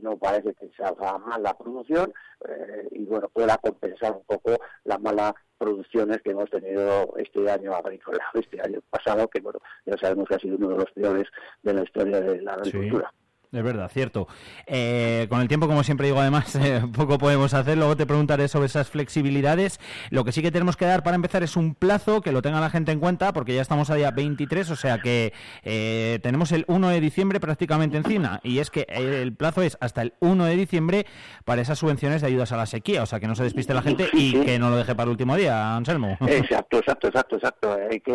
no 0.01 0.17
parece 0.17 0.53
que 0.55 0.69
salga 0.75 1.17
mal 1.19 1.43
la 1.43 1.55
producción 1.55 2.11
eh, 2.47 2.87
y, 2.91 3.05
bueno, 3.05 3.29
pueda 3.29 3.57
compensar 3.57 4.13
un 4.13 4.23
poco 4.23 4.59
las 4.83 4.99
malas 4.99 5.33
producciones 5.57 6.21
que 6.23 6.31
hemos 6.31 6.49
tenido 6.49 7.15
este 7.17 7.49
año 7.49 7.73
agrícola, 7.73 8.23
este 8.33 8.59
año 8.61 8.79
pasado, 8.89 9.27
que, 9.27 9.41
bueno, 9.41 9.59
ya 9.85 9.97
sabemos 9.97 10.27
que 10.27 10.35
ha 10.35 10.39
sido 10.39 10.57
uno 10.57 10.69
de 10.69 10.77
los 10.77 10.91
peores 10.91 11.27
de 11.61 11.73
la 11.73 11.83
historia 11.83 12.21
de 12.21 12.41
la 12.41 12.53
agricultura. 12.53 13.13
Es 13.53 13.63
verdad, 13.63 13.91
cierto. 13.91 14.29
Eh, 14.65 15.27
con 15.29 15.41
el 15.41 15.49
tiempo, 15.49 15.67
como 15.67 15.83
siempre 15.83 16.07
digo, 16.07 16.21
además, 16.21 16.55
eh, 16.61 16.81
poco 16.95 17.17
podemos 17.17 17.53
hacer. 17.53 17.77
Luego 17.77 17.97
te 17.97 18.05
preguntaré 18.05 18.47
sobre 18.47 18.67
esas 18.67 18.89
flexibilidades. 18.89 19.77
Lo 20.09 20.23
que 20.23 20.31
sí 20.31 20.41
que 20.41 20.51
tenemos 20.51 20.77
que 20.77 20.85
dar 20.85 21.03
para 21.03 21.15
empezar 21.15 21.43
es 21.43 21.57
un 21.57 21.75
plazo, 21.75 22.21
que 22.21 22.31
lo 22.31 22.41
tenga 22.41 22.61
la 22.61 22.69
gente 22.69 22.93
en 22.93 23.01
cuenta, 23.01 23.33
porque 23.33 23.53
ya 23.53 23.61
estamos 23.61 23.89
a 23.89 23.95
día 23.95 24.11
23, 24.11 24.69
o 24.69 24.75
sea 24.77 24.99
que 24.99 25.33
eh, 25.63 26.19
tenemos 26.23 26.53
el 26.53 26.63
1 26.69 26.89
de 26.89 27.01
diciembre 27.01 27.41
prácticamente 27.41 27.97
encima. 27.97 28.39
Y 28.41 28.59
es 28.59 28.69
que 28.69 28.87
el 28.89 29.35
plazo 29.35 29.61
es 29.63 29.77
hasta 29.81 30.01
el 30.01 30.13
1 30.21 30.45
de 30.45 30.55
diciembre 30.55 31.05
para 31.43 31.61
esas 31.61 31.77
subvenciones 31.77 32.21
de 32.21 32.27
ayudas 32.27 32.53
a 32.53 32.57
la 32.57 32.65
sequía. 32.65 33.03
O 33.03 33.05
sea 33.05 33.19
que 33.19 33.27
no 33.27 33.35
se 33.35 33.43
despiste 33.43 33.73
la 33.73 33.81
gente 33.81 34.07
y 34.13 34.39
que 34.45 34.59
no 34.59 34.69
lo 34.69 34.77
deje 34.77 34.95
para 34.95 35.03
el 35.03 35.09
último 35.09 35.35
día, 35.35 35.75
Anselmo. 35.75 36.17
Exacto, 36.21 36.77
exacto, 36.77 37.07
exacto, 37.07 37.35
exacto. 37.35 37.77
Hay 37.91 37.99
que 37.99 38.13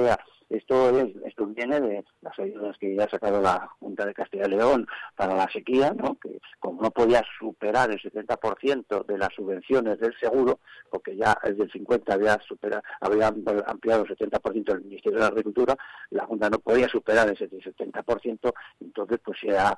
esto, 0.48 0.90
es, 0.90 1.14
esto 1.24 1.46
viene 1.46 1.80
de 1.80 2.04
las 2.20 2.38
ayudas 2.38 2.76
que 2.78 2.94
ya 2.94 3.04
ha 3.04 3.10
sacado 3.10 3.40
la 3.40 3.68
Junta 3.80 4.06
de 4.06 4.14
Castilla 4.14 4.46
y 4.46 4.50
León 4.50 4.86
para 5.16 5.34
la 5.34 5.48
sequía, 5.50 5.92
¿no? 5.92 6.16
que 6.20 6.40
como 6.60 6.82
no 6.82 6.90
podía 6.90 7.22
superar 7.38 7.90
el 7.90 8.00
70% 8.00 9.06
de 9.06 9.18
las 9.18 9.34
subvenciones 9.34 9.98
del 9.98 10.16
seguro, 10.18 10.60
porque 10.90 11.16
ya 11.16 11.36
el 11.44 11.56
del 11.56 11.70
50 11.70 12.14
había, 12.14 12.38
superado, 12.46 12.82
había 13.00 13.28
ampliado 13.28 14.04
el 14.04 14.16
70% 14.16 14.64
del 14.64 14.82
Ministerio 14.82 15.18
de 15.18 15.24
la 15.24 15.28
Agricultura, 15.28 15.76
la 16.10 16.26
Junta 16.26 16.48
no 16.48 16.58
podía 16.58 16.88
superar 16.88 17.28
ese 17.30 17.48
70%, 17.50 18.52
entonces 18.80 19.18
pues 19.24 19.38
se 19.40 19.56
ha 19.56 19.76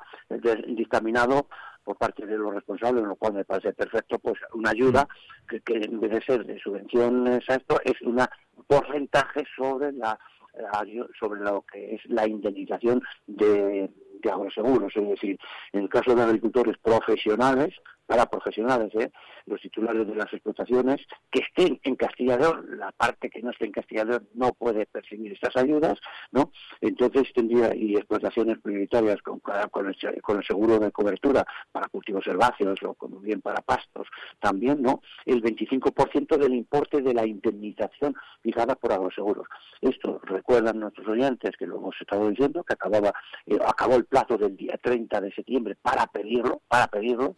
dictaminado 0.66 1.48
por 1.82 1.96
parte 1.96 2.26
de 2.26 2.36
los 2.36 2.54
responsables, 2.54 3.02
lo 3.02 3.16
cual 3.16 3.32
me 3.32 3.44
parece 3.46 3.72
perfecto, 3.72 4.18
pues 4.18 4.34
una 4.52 4.70
ayuda 4.70 5.08
que, 5.48 5.60
que 5.60 5.76
en 5.76 5.98
vez 6.00 6.10
de 6.10 6.22
ser 6.22 6.44
de 6.44 6.58
subvenciones 6.58 7.40
a 7.48 7.54
esto, 7.54 7.80
es 7.82 8.00
un 8.02 8.20
porcentaje 8.66 9.44
sobre 9.56 9.92
la 9.92 10.18
sobre 11.18 11.40
lo 11.40 11.64
que 11.70 11.94
es 11.94 12.00
la 12.06 12.26
indemnización 12.26 13.02
de, 13.26 13.90
de 14.22 14.30
agroseguros, 14.30 14.92
es 14.96 15.08
decir, 15.08 15.38
en 15.72 15.82
el 15.82 15.88
caso 15.88 16.14
de 16.14 16.22
agricultores 16.22 16.76
profesionales, 16.78 17.74
para 18.08 18.24
profesionales, 18.24 18.90
¿eh? 18.94 19.12
los 19.44 19.60
titulares 19.60 20.06
de 20.06 20.14
las 20.14 20.32
explotaciones, 20.32 21.06
que 21.30 21.40
estén 21.40 21.78
en 21.82 21.94
Castilla 21.94 22.38
la 22.38 22.90
parte 22.92 23.28
que 23.28 23.42
no 23.42 23.50
esté 23.50 23.66
en 23.66 23.72
Castilla 23.72 24.04
no 24.34 24.52
puede 24.54 24.86
percibir 24.86 25.32
estas 25.32 25.56
ayudas, 25.56 25.98
¿no? 26.32 26.50
Entonces 26.80 27.30
tendría, 27.34 27.74
y 27.74 27.96
explotaciones 27.96 28.58
prioritarias 28.60 29.20
con, 29.20 29.40
con, 29.40 29.86
el, 29.86 30.22
con 30.22 30.38
el 30.38 30.44
seguro 30.44 30.78
de 30.78 30.90
cobertura 30.90 31.44
para 31.70 31.88
cultivos 31.88 32.26
herbáceos 32.26 32.82
o 32.82 32.94
como 32.94 33.20
bien 33.20 33.42
para 33.42 33.60
pastos, 33.60 34.08
también, 34.40 34.80
¿no? 34.80 35.02
El 35.26 35.42
25% 35.42 36.38
del 36.38 36.54
importe 36.54 37.02
de 37.02 37.12
la 37.12 37.26
indemnización 37.26 38.14
fijada 38.42 38.74
por 38.74 38.92
agroseguros. 38.92 39.46
Esto 39.82 40.20
recuerdan 40.24 40.80
nuestros 40.80 41.06
oyentes 41.08 41.56
que 41.58 41.66
lo 41.66 41.76
hemos 41.76 41.94
estado 42.00 42.30
diciendo, 42.30 42.64
que 42.64 42.74
acababa, 42.74 43.12
eh, 43.46 43.58
acabó 43.66 43.96
el 43.96 44.06
plazo 44.06 44.38
del 44.38 44.56
día 44.56 44.78
30 44.82 45.20
de 45.20 45.32
septiembre 45.32 45.76
para 45.80 46.06
pedirlo, 46.06 46.62
para 46.68 46.86
pedirlo, 46.86 47.36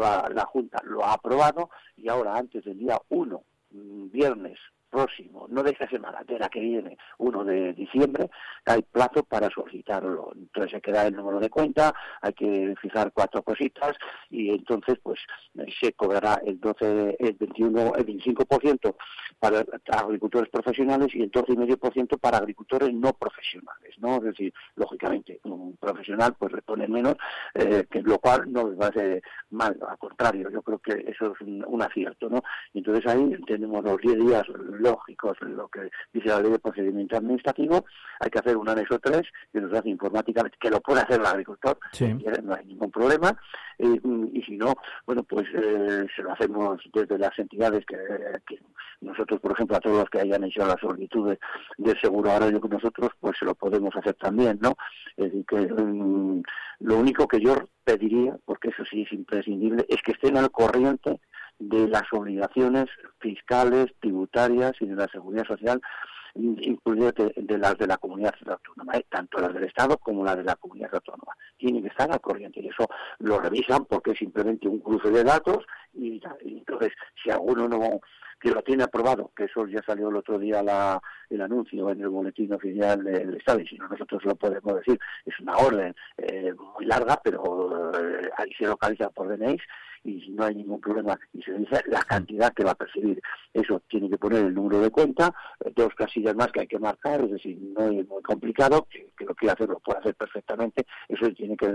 la 0.00 0.44
Junta 0.46 0.80
lo 0.84 1.04
ha 1.04 1.14
aprobado 1.14 1.70
y 1.96 2.08
ahora 2.08 2.36
antes 2.36 2.64
del 2.64 2.78
día 2.78 3.00
1, 3.08 3.44
mm, 3.70 4.10
viernes 4.10 4.58
próximo, 4.94 5.46
no 5.50 5.64
de 5.64 5.72
esta 5.72 5.88
semana, 5.88 6.22
de 6.24 6.38
la 6.38 6.48
que 6.48 6.60
viene, 6.60 6.96
1 7.18 7.44
de 7.44 7.72
diciembre, 7.72 8.30
hay 8.64 8.82
plazo 8.82 9.24
para 9.24 9.50
solicitarlo. 9.50 10.30
Entonces 10.36 10.74
hay 10.74 10.80
que 10.80 10.92
dar 10.92 11.06
el 11.06 11.16
número 11.16 11.40
de 11.40 11.50
cuenta, 11.50 11.92
hay 12.22 12.32
que 12.32 12.74
fijar 12.80 13.10
cuatro 13.12 13.42
cositas 13.42 13.96
y 14.30 14.50
entonces 14.50 14.98
pues 15.02 15.18
se 15.80 15.92
cobrará 15.94 16.40
el 16.46 16.60
12, 16.60 17.16
el 17.18 17.32
21, 17.34 17.94
el 17.96 18.06
25% 18.06 18.94
para 19.40 19.64
agricultores 19.88 20.48
profesionales 20.48 21.08
y 21.12 21.22
el 21.22 21.32
12,5% 21.32 22.20
para 22.20 22.38
agricultores 22.38 22.94
no 22.94 23.12
profesionales, 23.14 23.96
¿no? 23.98 24.16
Es 24.18 24.22
decir, 24.22 24.54
lógicamente, 24.76 25.40
un 25.44 25.76
profesional 25.76 26.36
pues 26.38 26.52
le 26.52 26.62
pone 26.62 26.86
menos, 26.86 27.16
eh, 27.54 27.84
que 27.90 28.00
lo 28.00 28.18
cual 28.20 28.52
no 28.52 28.76
va 28.76 28.86
a 28.86 28.92
ser 28.92 29.22
mal, 29.50 29.76
al 29.88 29.98
contrario, 29.98 30.50
yo 30.50 30.62
creo 30.62 30.78
que 30.78 31.04
eso 31.10 31.32
es 31.32 31.40
un, 31.40 31.82
acierto, 31.82 32.30
¿no? 32.30 32.40
Entonces 32.72 33.04
ahí 33.06 33.36
tenemos 33.46 33.84
los 33.84 33.98
10 34.00 34.18
días 34.18 34.44
lógicos, 34.84 35.36
lo 35.40 35.68
que 35.68 35.90
dice 36.12 36.28
la 36.28 36.40
ley 36.40 36.52
de 36.52 36.58
procedimiento 36.58 37.16
administrativo, 37.16 37.84
hay 38.20 38.30
que 38.30 38.38
hacer 38.38 38.56
un 38.56 38.68
anexo 38.68 38.98
3 38.98 39.22
que 39.52 39.60
nos 39.60 39.72
hace 39.72 39.88
informáticamente, 39.88 40.56
que 40.60 40.70
lo 40.70 40.80
puede 40.80 41.00
hacer 41.00 41.20
el 41.20 41.26
agricultor, 41.26 41.78
no 42.42 42.54
hay 42.54 42.64
ningún 42.66 42.90
problema, 42.90 43.36
y 43.78 44.42
si 44.42 44.56
no, 44.56 44.74
bueno, 45.06 45.22
pues 45.24 45.46
eh, 45.54 46.06
se 46.14 46.22
lo 46.22 46.32
hacemos 46.32 46.80
desde 46.92 47.18
las 47.18 47.36
entidades 47.38 47.84
que, 47.86 47.96
nosotros, 49.00 49.40
por 49.40 49.52
ejemplo, 49.52 49.76
a 49.76 49.80
todos 49.80 49.98
los 49.98 50.10
que 50.10 50.20
hayan 50.20 50.44
hecho 50.44 50.66
la 50.66 50.78
solicitud 50.80 51.36
de, 51.76 51.94
seguro 52.00 52.30
agrario 52.30 52.60
con 52.60 52.70
nosotros, 52.70 53.10
pues 53.20 53.36
se 53.38 53.44
lo 53.44 53.54
podemos 53.54 53.94
hacer 53.96 54.14
también, 54.14 54.58
¿no? 54.62 54.76
Es 55.16 55.26
decir, 55.26 55.44
que 55.46 55.56
mm, 55.56 56.42
lo 56.80 56.96
único 56.96 57.28
que 57.28 57.40
yo 57.40 57.54
pediría, 57.84 58.36
porque 58.44 58.68
eso 58.68 58.84
sí 58.90 59.02
es 59.02 59.12
imprescindible, 59.12 59.84
es 59.88 60.00
que 60.02 60.12
estén 60.12 60.36
al 60.36 60.50
corriente 60.50 61.20
de 61.58 61.88
las 61.88 62.04
obligaciones 62.12 62.86
fiscales, 63.18 63.86
tributarias 64.00 64.72
y 64.80 64.86
de 64.86 64.96
la 64.96 65.08
seguridad 65.08 65.46
social, 65.46 65.80
incluidas 66.34 67.14
de, 67.14 67.58
las 67.58 67.78
de 67.78 67.86
la 67.86 67.96
comunidad 67.96 68.34
autónoma, 68.46 68.94
¿eh? 68.94 69.06
tanto 69.08 69.38
las 69.38 69.54
del 69.54 69.64
Estado 69.64 69.96
como 69.98 70.24
las 70.24 70.36
de 70.36 70.44
la 70.44 70.56
comunidad 70.56 70.94
autónoma. 70.94 71.32
Tienen 71.56 71.82
que 71.82 71.88
estar 71.88 72.10
al 72.10 72.20
corriente 72.20 72.60
y 72.60 72.68
eso 72.68 72.88
lo 73.18 73.38
revisan 73.38 73.84
porque 73.84 74.12
es 74.12 74.18
simplemente 74.18 74.68
un 74.68 74.80
cruce 74.80 75.10
de 75.10 75.22
datos 75.22 75.64
y, 75.92 76.20
entonces 76.44 76.92
si 77.22 77.30
alguno 77.30 77.68
no 77.68 78.00
que 78.40 78.50
lo 78.50 78.62
tiene 78.62 78.82
aprobado, 78.82 79.32
que 79.34 79.44
eso 79.44 79.66
ya 79.66 79.80
salió 79.86 80.10
el 80.10 80.16
otro 80.16 80.38
día 80.38 80.62
la, 80.62 81.00
el 81.30 81.40
anuncio 81.40 81.88
en 81.88 82.00
el 82.02 82.08
boletín 82.10 82.52
oficial 82.52 83.02
del 83.02 83.36
Estado, 83.36 83.60
y 83.60 83.66
si 83.66 83.78
no 83.78 83.88
nosotros 83.88 84.22
lo 84.24 84.34
podemos 84.34 84.74
decir, 84.74 84.98
es 85.24 85.40
una 85.40 85.56
orden 85.56 85.94
eh, 86.18 86.52
muy 86.74 86.84
larga, 86.84 87.18
pero 87.24 87.92
eh, 87.98 88.28
ahí 88.36 88.52
se 88.58 88.66
localiza 88.66 89.08
por 89.08 89.28
DNI, 89.28 89.56
y 90.04 90.30
no 90.30 90.44
hay 90.44 90.54
ningún 90.54 90.80
problema 90.80 91.18
y 91.32 91.42
se 91.42 91.52
dice 91.52 91.82
la 91.86 92.02
cantidad 92.02 92.52
que 92.52 92.64
va 92.64 92.72
a 92.72 92.76
percibir. 92.76 93.20
Eso 93.52 93.82
tiene 93.88 94.10
que 94.10 94.18
poner 94.18 94.44
el 94.44 94.54
número 94.54 94.80
de 94.80 94.90
cuenta, 94.90 95.34
eh, 95.64 95.72
dos 95.74 95.94
casillas 95.94 96.34
más 96.36 96.52
que 96.52 96.60
hay 96.60 96.66
que 96.66 96.78
marcar, 96.78 97.22
es 97.22 97.30
decir, 97.30 97.58
no 97.60 97.84
es 97.84 98.06
muy 98.08 98.22
complicado, 98.22 98.86
que, 98.90 99.24
lo 99.24 99.34
quiere 99.34 99.52
hacer 99.52 99.68
lo 99.68 99.78
puede 99.78 100.00
hacer 100.00 100.14
perfectamente, 100.14 100.86
eso 101.08 101.28
tiene 101.30 101.56
que, 101.56 101.66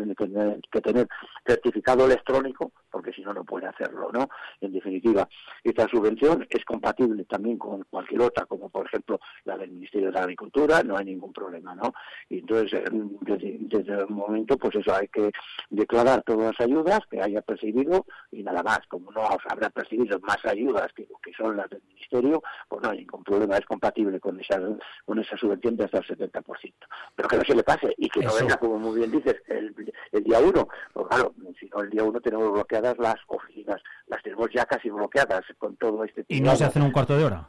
que, 0.71 0.81
tener 0.81 1.07
certificado 1.45 2.05
electrónico, 2.05 2.71
porque 2.91 3.11
si 3.11 3.21
no, 3.21 3.33
no 3.33 3.43
puede 3.43 3.67
hacerlo, 3.67 4.09
¿no? 4.13 4.29
En 4.61 4.71
definitiva, 4.71 5.27
esta 5.63 5.87
subvención 5.87 6.45
es 6.49 6.63
compatible 6.65 7.25
también 7.25 7.57
con 7.57 7.83
cualquier 7.89 8.21
otra, 8.21 8.45
como 8.45 8.69
por 8.69 8.85
ejemplo 8.85 9.19
la 9.45 9.57
del 9.57 9.71
Ministerio 9.71 10.11
de 10.11 10.19
Agricultura, 10.19 10.83
no 10.83 10.97
hay 10.97 11.05
ningún 11.05 11.33
problema, 11.33 11.73
¿no? 11.73 11.93
Y 12.29 12.39
entonces, 12.39 12.73
eh, 12.73 12.83
desde, 13.21 13.57
desde 13.61 13.93
el 13.93 14.09
momento, 14.09 14.57
pues 14.57 14.75
eso, 14.75 14.93
hay 14.93 15.07
que 15.07 15.31
declarar 15.69 16.23
todas 16.23 16.51
las 16.51 16.67
ayudas 16.67 16.99
que 17.09 17.21
haya 17.21 17.41
percibido, 17.41 18.05
y 18.31 18.43
nada 18.43 18.63
más. 18.63 18.79
Como 18.87 19.11
no 19.11 19.21
habrá 19.49 19.69
percibido 19.69 20.19
más 20.19 20.43
ayudas 20.45 20.91
que, 20.93 21.07
que 21.23 21.33
son 21.33 21.57
las 21.57 21.69
del 21.69 21.81
Ministerio, 21.87 22.41
pues 22.67 22.81
no 22.83 22.89
hay 22.89 22.99
ningún 22.99 23.23
problema, 23.23 23.57
es 23.57 23.65
compatible 23.65 24.19
con 24.19 24.39
esa, 24.39 24.59
con 25.05 25.19
esa 25.19 25.37
subvención 25.37 25.75
de 25.77 25.85
hasta 25.85 25.99
el 25.99 26.05
70%. 26.05 26.73
Pero 27.15 27.29
que 27.29 27.37
no 27.37 27.43
se 27.43 27.55
le 27.55 27.63
pase 27.63 27.93
y 27.97 28.09
que 28.09 28.21
no 28.21 28.33
venga, 28.33 28.57
como 28.57 28.79
muy 28.79 28.99
bien 28.99 29.11
dices, 29.11 29.35
el, 29.47 29.73
el 30.11 30.23
día 30.23 30.39
uno. 30.39 30.67
Pues 30.93 31.07
claro, 31.07 31.33
si 31.59 31.67
no 31.67 31.81
el 31.81 31.89
día 31.89 32.03
uno 32.03 32.19
tenemos 32.21 32.51
bloqueadas 32.51 32.97
las 32.97 33.15
oficinas, 33.27 33.81
las 34.07 34.21
tenemos 34.23 34.49
ya 34.53 34.65
casi 34.65 34.89
bloqueadas 34.89 35.45
con 35.57 35.75
todo 35.77 36.03
este 36.03 36.25
¿Y 36.27 36.41
no 36.41 36.55
se 36.55 36.65
hacen 36.65 36.81
un 36.81 36.91
cuarto 36.91 37.17
de 37.17 37.25
hora? 37.25 37.47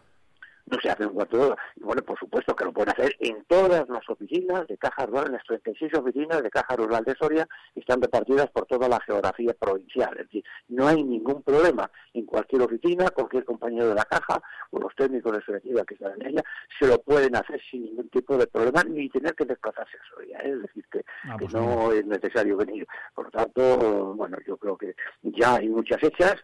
No 0.71 0.81
se 0.81 0.91
hace 0.91 1.07
un 1.07 1.15
cuarto 1.15 1.37
de 1.37 1.45
hora. 1.45 1.57
Y 1.77 1.83
bueno, 1.83 2.03
por 2.03 2.19
supuesto 2.19 2.55
que 2.55 2.65
lo 2.65 2.73
pueden 2.73 2.91
hacer 2.91 3.15
en 3.21 3.45
todas 3.45 3.89
las 3.89 4.09
oficinas 4.09 4.67
de 4.67 4.77
Caja 4.79 5.07
Rural, 5.07 5.27
en 5.27 5.33
las 5.33 5.45
36 5.45 5.95
oficinas 5.95 6.43
de 6.43 6.51
Caja 6.51 6.77
Rural 6.77 7.05
de 7.05 7.15
Soria, 7.17 7.49
que 7.75 7.81
están 7.81 8.01
repartidas 8.01 8.51
por 8.51 8.67
toda 8.67 8.89
la 8.89 9.01
geografía 9.01 9.55
provincial. 9.55 10.11
Es 10.19 10.27
decir, 10.27 10.45
no 10.69 10.87
hay 10.87 11.03
ningún 11.03 11.43
problema 11.43 11.91
en 12.15 12.27
cualquier 12.27 12.63
oficina, 12.63 13.11
cualquier 13.11 13.45
compañero 13.45 13.89
de 13.89 13.95
la 13.95 14.05
caja 14.05 14.41
o 14.71 14.79
los 14.79 14.95
técnicos 14.95 15.33
de 15.33 15.43
seguridad 15.43 15.85
que 15.85 15.95
están 15.95 16.21
en 16.21 16.29
ella, 16.29 16.45
se 16.79 16.87
lo 16.87 17.01
pueden 17.03 17.37
hacer 17.37 17.61
sin 17.71 17.85
ningún 17.85 18.09
tipo 18.09 18.37
de 18.37 18.47
problema, 18.47 18.85
ni 18.85 19.09
tener 19.09 19.35
que 19.35 19.45
desplazarse 19.45 19.97
a 19.97 20.15
Soria. 20.15 20.39
¿eh? 20.39 20.51
Es 20.51 20.63
decir, 20.63 20.85
que, 20.91 21.05
ah, 21.25 21.37
pues 21.39 21.53
no 21.53 21.93
es 21.93 22.05
necesario 22.07 22.57
venir. 22.57 22.87
Por 23.15 23.27
lo 23.27 23.31
tanto, 23.31 24.15
bueno, 24.15 24.39
yo 24.47 24.57
creo 24.57 24.77
que 24.77 24.95
ya 25.23 25.57
hay 25.57 25.69
muchas 25.69 26.03
hechas, 26.03 26.37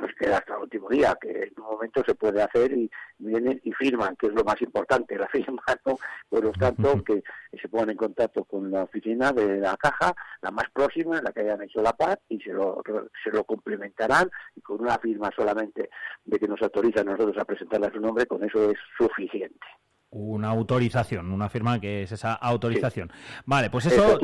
nos 0.00 0.12
queda 0.14 0.38
hasta 0.38 0.54
el 0.54 0.62
último 0.62 0.88
día, 0.88 1.16
que 1.20 1.30
en 1.30 1.52
un 1.58 1.70
momento 1.72 2.02
se 2.04 2.14
puede 2.14 2.42
hacer 2.42 2.72
y 2.72 2.90
vienen 3.18 3.60
y 3.64 3.72
firman, 3.72 4.16
que 4.16 4.28
es 4.28 4.32
lo 4.32 4.44
más 4.44 4.60
importante, 4.62 5.16
la 5.16 5.28
firma, 5.32 5.62
¿no? 5.86 5.98
Por 6.28 6.44
lo 6.44 6.52
tanto, 6.52 7.02
que 7.04 7.22
se 7.60 7.68
pongan 7.68 7.90
en 7.90 7.96
contacto 7.96 8.44
con 8.44 8.70
la 8.70 8.84
oficina 8.84 9.32
de 9.32 9.58
la 9.58 9.76
caja, 9.76 10.14
la 10.42 10.50
más 10.50 10.70
próxima, 10.72 11.18
en 11.18 11.24
la 11.24 11.32
que 11.32 11.40
hayan 11.40 11.62
hecho 11.62 11.82
la 11.82 11.92
paz, 11.92 12.18
y 12.28 12.40
se 12.40 12.52
lo, 12.52 12.82
se 13.22 13.30
lo 13.30 13.44
complementarán, 13.44 14.30
y 14.56 14.60
con 14.60 14.80
una 14.80 14.98
firma 14.98 15.30
solamente 15.34 15.90
de 16.24 16.38
que 16.38 16.48
nos 16.48 16.62
autoriza 16.62 17.00
a 17.02 17.04
nosotros 17.04 17.36
a 17.38 17.44
presentarle 17.44 17.86
a 17.88 17.92
su 17.92 18.00
nombre, 18.00 18.26
con 18.26 18.42
eso 18.44 18.70
es 18.70 18.78
suficiente 18.96 19.66
una 20.12 20.48
autorización, 20.48 21.30
una 21.30 21.48
firma 21.48 21.80
que 21.80 22.02
es 22.02 22.12
esa 22.12 22.34
autorización. 22.34 23.12
Vale, 23.46 23.70
pues 23.70 23.86
eso 23.86 24.18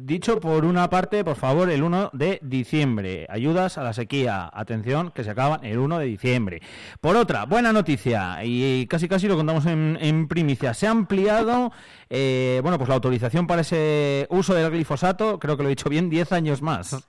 dicho 0.00 0.38
por 0.38 0.64
una 0.64 0.88
parte, 0.88 1.24
por 1.24 1.36
favor, 1.36 1.68
el 1.70 1.82
1 1.82 2.10
de 2.12 2.38
diciembre. 2.42 3.26
Ayudas 3.28 3.76
a 3.78 3.82
la 3.82 3.92
sequía. 3.92 4.48
Atención, 4.52 5.10
que 5.10 5.24
se 5.24 5.30
acaban 5.30 5.64
el 5.64 5.78
1 5.78 5.98
de 5.98 6.06
diciembre. 6.06 6.62
Por 7.00 7.16
otra, 7.16 7.44
buena 7.44 7.72
noticia, 7.72 8.38
y 8.44 8.86
casi 8.86 9.08
casi 9.08 9.26
lo 9.26 9.36
contamos 9.36 9.66
en, 9.66 10.28
primicia. 10.28 10.74
Se 10.74 10.86
ha 10.86 10.90
ampliado, 10.90 11.72
eh, 12.08 12.60
bueno, 12.62 12.78
pues 12.78 12.88
la 12.88 12.94
autorización 12.94 13.46
para 13.46 13.62
ese 13.62 14.26
uso 14.30 14.54
del 14.54 14.70
glifosato, 14.70 15.38
creo 15.38 15.56
que 15.56 15.62
lo 15.62 15.68
he 15.68 15.70
dicho 15.70 15.88
bien, 15.88 16.08
10 16.08 16.32
años 16.32 16.62
más. 16.62 17.08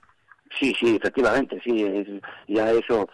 Sí, 0.58 0.74
sí, 0.78 0.96
efectivamente, 0.96 1.60
sí. 1.62 2.20
ya 2.48 2.70
eso, 2.72 3.08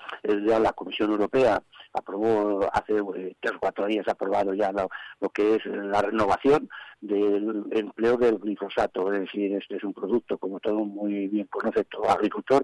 ya 0.47 0.59
la 0.59 0.73
Comisión 0.73 1.11
Europea 1.11 1.63
aprobó 1.95 2.69
hace 2.73 2.95
eh, 3.17 3.37
tres 3.41 3.55
o 3.57 3.61
cuatro 3.61 3.87
días, 3.87 4.07
aprobado 4.09 4.53
ya 4.53 4.73
lo, 4.73 4.89
que 5.31 5.57
es 5.57 5.67
la 5.67 6.03
renovación 6.03 6.69
del 7.01 7.65
empleo 7.71 8.17
del 8.17 8.39
glifosato. 8.39 9.13
Es 9.13 9.21
decir, 9.21 9.55
este 9.55 9.77
es 9.77 9.85
un 9.85 9.95
producto, 9.95 10.37
como 10.37 10.61
todo 10.61 10.85
muy 10.85 11.29
bien 11.29 11.47
conoce 11.47 11.85
todo 11.85 12.11
agricultor, 12.11 12.63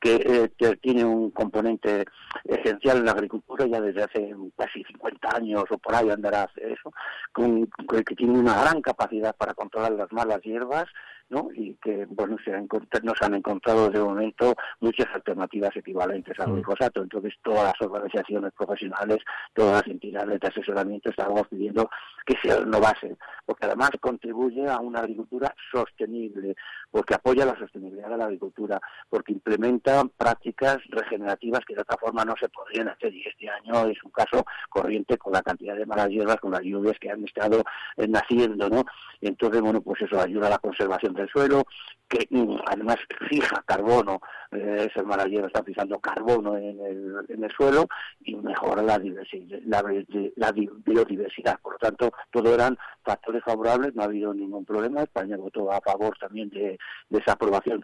que 0.00 0.50
eh, 0.58 0.76
tiene 0.80 1.04
un 1.04 1.30
componente 1.30 2.04
esencial 2.44 2.98
en 2.98 3.04
la 3.04 3.12
agricultura 3.12 3.66
ya 3.66 3.80
desde 3.80 4.02
hace 4.02 4.34
casi 4.56 4.82
50 4.84 5.36
años 5.36 5.64
o 5.70 5.78
por 5.78 5.94
ahí 5.94 6.10
andará 6.10 6.50
eso, 6.56 6.92
con, 7.32 7.68
que 7.88 8.16
tiene 8.16 8.36
una 8.36 8.60
gran 8.62 8.82
capacidad 8.82 9.34
para 9.36 9.54
controlar 9.54 9.92
las 9.92 10.10
malas 10.12 10.42
hierbas 10.42 10.86
¿no? 11.30 11.48
y 11.54 11.74
que 11.74 12.06
bueno 12.10 12.36
se 12.44 12.54
han, 12.54 12.68
nos 13.02 13.22
han 13.22 13.34
encontrado 13.34 13.90
de 13.90 14.00
momento 14.00 14.54
muchas 14.80 15.06
alternativas 15.14 15.76
equivalentes 15.76 16.38
al 16.40 16.52
glifosato. 16.52 17.02
Entonces 17.02 17.34
todas 17.42 17.64
las 17.64 17.88
organizaciones 17.88 18.52
profesionales, 18.52 19.18
todas 19.54 19.82
las 19.82 19.86
entidades 19.86 20.40
de 20.40 20.48
asesoramiento 20.48 21.10
estamos 21.10 21.46
pidiendo 21.48 21.88
que 22.24 22.36
se 22.42 22.58
renovasen, 22.58 23.16
porque 23.44 23.66
además 23.66 23.90
contribuye 24.00 24.68
a 24.68 24.78
una 24.78 25.00
agricultura 25.00 25.54
sostenible, 25.70 26.54
porque 26.90 27.14
apoya 27.14 27.44
la 27.44 27.58
sostenibilidad 27.58 28.10
de 28.10 28.16
la 28.16 28.24
agricultura, 28.24 28.80
porque 29.08 29.32
implementa 29.32 30.04
prácticas 30.16 30.78
regenerativas 30.88 31.60
que 31.66 31.74
de 31.74 31.82
otra 31.82 31.96
forma 31.98 32.24
no 32.24 32.34
se 32.38 32.48
podrían 32.48 32.88
hacer. 32.88 33.12
Y 33.12 33.26
este 33.26 33.48
año 33.48 33.86
es 33.88 34.02
un 34.04 34.10
caso 34.10 34.44
corriente 34.68 35.18
con 35.18 35.32
la 35.32 35.42
cantidad 35.42 35.76
de 35.76 35.86
malas 35.86 36.08
hierbas, 36.08 36.36
con 36.36 36.52
las 36.52 36.62
lluvias 36.62 36.98
que 36.98 37.10
han 37.10 37.24
estado 37.24 37.62
eh, 37.96 38.06
naciendo, 38.08 38.68
¿no? 38.68 38.84
entonces, 39.20 39.60
bueno, 39.60 39.80
pues 39.80 40.02
eso 40.02 40.20
ayuda 40.20 40.48
a 40.48 40.50
la 40.50 40.58
conservación 40.58 41.11
del 41.14 41.28
suelo, 41.28 41.64
que 42.12 42.26
mm, 42.28 42.56
además 42.66 42.96
fija 43.30 43.62
carbono, 43.64 44.20
eh, 44.50 44.90
ese 44.90 45.02
mar 45.02 45.26
está 45.26 45.64
fijando 45.64 45.98
carbono 45.98 46.58
en 46.58 46.78
el, 46.78 47.14
en 47.28 47.42
el 47.42 47.50
suelo 47.52 47.86
y 48.20 48.34
mejora 48.36 48.82
la, 48.82 48.98
diversidad, 48.98 49.58
la, 49.64 50.52
biodiversidad. 50.52 51.58
Por 51.60 51.72
lo 51.72 51.78
tanto, 51.78 52.12
todo 52.30 52.54
eran 52.54 52.76
factores 53.02 53.42
favorables, 53.42 53.94
no 53.94 54.02
ha 54.02 54.06
habido 54.06 54.34
ningún 54.34 54.66
problema. 54.66 55.02
España 55.02 55.38
votó 55.38 55.72
a 55.72 55.80
favor 55.80 56.14
también 56.18 56.50
de, 56.50 56.78
esa 57.10 57.32
aprobación. 57.32 57.82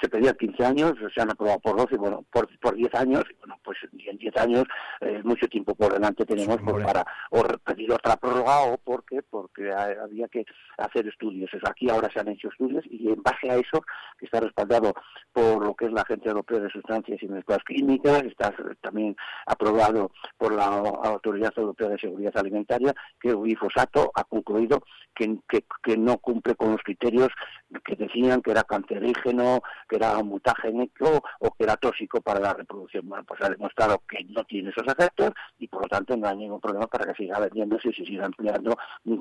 Se 0.00 0.08
pedía 0.08 0.34
15 0.34 0.64
años, 0.64 0.94
se 1.14 1.20
han 1.20 1.30
aprobado 1.30 1.60
por 1.60 1.76
12, 1.76 1.96
bueno, 1.98 2.24
por, 2.32 2.48
por 2.58 2.74
10 2.74 2.92
años, 2.96 3.22
y 3.30 3.34
bueno, 3.34 3.60
pues 3.62 3.78
en 3.92 4.18
10 4.18 4.36
años 4.38 4.64
eh, 5.00 5.20
mucho 5.22 5.46
tiempo 5.46 5.74
por 5.76 5.92
delante 5.92 6.24
tenemos 6.24 6.58
pues, 6.64 6.84
para 6.84 7.04
o 7.30 7.42
pedir 7.64 7.92
otra 7.92 8.16
prórroga 8.16 8.62
o 8.62 8.76
porque 8.78 9.22
porque 9.22 9.70
había 9.72 10.26
que 10.28 10.44
hacer 10.78 11.06
estudios. 11.06 11.50
Aquí 11.68 11.88
ahora 11.88 12.10
se 12.12 12.18
han 12.18 12.28
hecho 12.28 12.48
estudios 12.48 12.84
y 12.90 13.08
en 13.08 13.22
base 13.22 13.51
a 13.52 13.56
eso, 13.56 13.84
que 14.18 14.26
está 14.26 14.40
respaldado 14.40 14.94
por 15.32 15.64
lo 15.64 15.74
que 15.74 15.86
es 15.86 15.92
la 15.92 16.02
Agencia 16.02 16.30
Europea 16.30 16.60
de 16.60 16.70
Sustancias 16.70 17.22
y 17.22 17.28
Mezclas 17.28 17.64
Químicas, 17.66 18.22
está 18.24 18.54
también 18.80 19.16
aprobado 19.46 20.10
por 20.36 20.54
la 20.54 20.66
Autoridad 20.66 21.52
Europea 21.56 21.88
de 21.88 21.98
Seguridad 21.98 22.36
Alimentaria, 22.36 22.94
que 23.20 23.30
el 23.30 23.36
glifosato 23.36 24.10
ha 24.14 24.24
concluido 24.24 24.82
que, 25.14 25.38
que, 25.48 25.96
no 25.96 26.18
cumple 26.18 26.54
con 26.54 26.72
los 26.72 26.82
criterios 26.82 27.28
que 27.84 27.96
decían 27.96 28.42
que 28.42 28.50
era 28.50 28.64
cancerígeno, 28.64 29.62
que 29.88 29.96
era 29.96 30.22
mutagénico 30.22 31.22
o 31.40 31.50
que 31.52 31.64
era 31.64 31.76
tóxico 31.76 32.20
para 32.20 32.40
la 32.40 32.54
reproducción. 32.54 33.08
Bueno, 33.08 33.24
pues 33.24 33.40
ha 33.42 33.48
demostrado 33.48 34.02
que 34.08 34.24
no 34.24 34.44
tiene 34.44 34.70
esos 34.70 34.86
efectos 34.86 35.30
y 35.58 35.68
por 35.68 35.82
lo 35.82 35.88
tanto 35.88 36.16
no 36.16 36.28
hay 36.28 36.36
ningún 36.36 36.60
problema 36.60 36.86
para 36.86 37.06
que 37.06 37.22
siga 37.22 37.38
vendiéndose 37.38 37.90
y 37.90 37.94
se 37.94 38.04
siga 38.04 38.26
empleando 38.26 38.76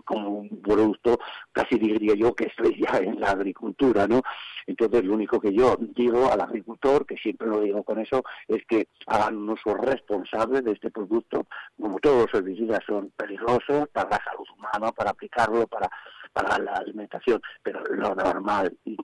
como 0.05 0.29
un 0.29 0.61
producto 0.61 1.19
casi 1.51 1.77
diría 1.77 2.15
yo 2.15 2.33
que 2.33 2.45
estrella 2.45 2.99
en 2.99 3.19
la 3.19 3.31
agricultura, 3.31 4.07
¿no? 4.07 4.21
Entonces 4.65 5.03
lo 5.03 5.13
único 5.13 5.39
que 5.39 5.53
yo 5.53 5.75
digo 5.79 6.31
al 6.31 6.41
agricultor, 6.41 7.05
que 7.05 7.17
siempre 7.17 7.47
lo 7.47 7.61
digo 7.61 7.83
con 7.83 7.99
eso, 7.99 8.23
es 8.47 8.63
que 8.67 8.87
hagan 9.07 9.37
un 9.37 9.49
uso 9.49 9.73
responsable 9.75 10.61
de 10.61 10.71
este 10.71 10.91
producto, 10.91 11.47
como 11.79 11.99
todos 11.99 12.25
los 12.25 12.33
herbicidas 12.33 12.79
son 12.85 13.11
peligrosos 13.15 13.87
para 13.91 14.09
la 14.09 14.23
salud 14.23 14.47
humana, 14.57 14.91
para 14.91 15.11
aplicarlo, 15.11 15.67
para 15.67 15.89
para 16.33 16.57
la 16.59 16.73
alimentación, 16.73 17.41
pero 17.63 17.83
lo 17.85 18.15
normal 18.15 18.75
y, 18.85 18.97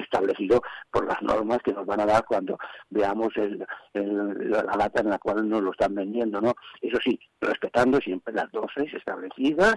establecido 0.00 0.62
por 0.90 1.06
las 1.06 1.20
normas 1.22 1.58
que 1.62 1.72
nos 1.72 1.86
van 1.86 2.00
a 2.00 2.06
dar 2.06 2.24
cuando 2.24 2.58
veamos 2.88 3.28
el, 3.36 3.64
la 3.94 4.62
lata 4.76 5.00
en 5.00 5.10
la 5.10 5.18
cual 5.18 5.48
nos 5.48 5.62
lo 5.62 5.70
están 5.72 5.94
vendiendo, 5.94 6.40
¿no? 6.40 6.54
Eso 6.80 6.98
sí, 7.02 7.18
respetando 7.40 8.00
siempre 8.00 8.34
las 8.34 8.50
dosis 8.50 8.92
establecidas 8.94 9.74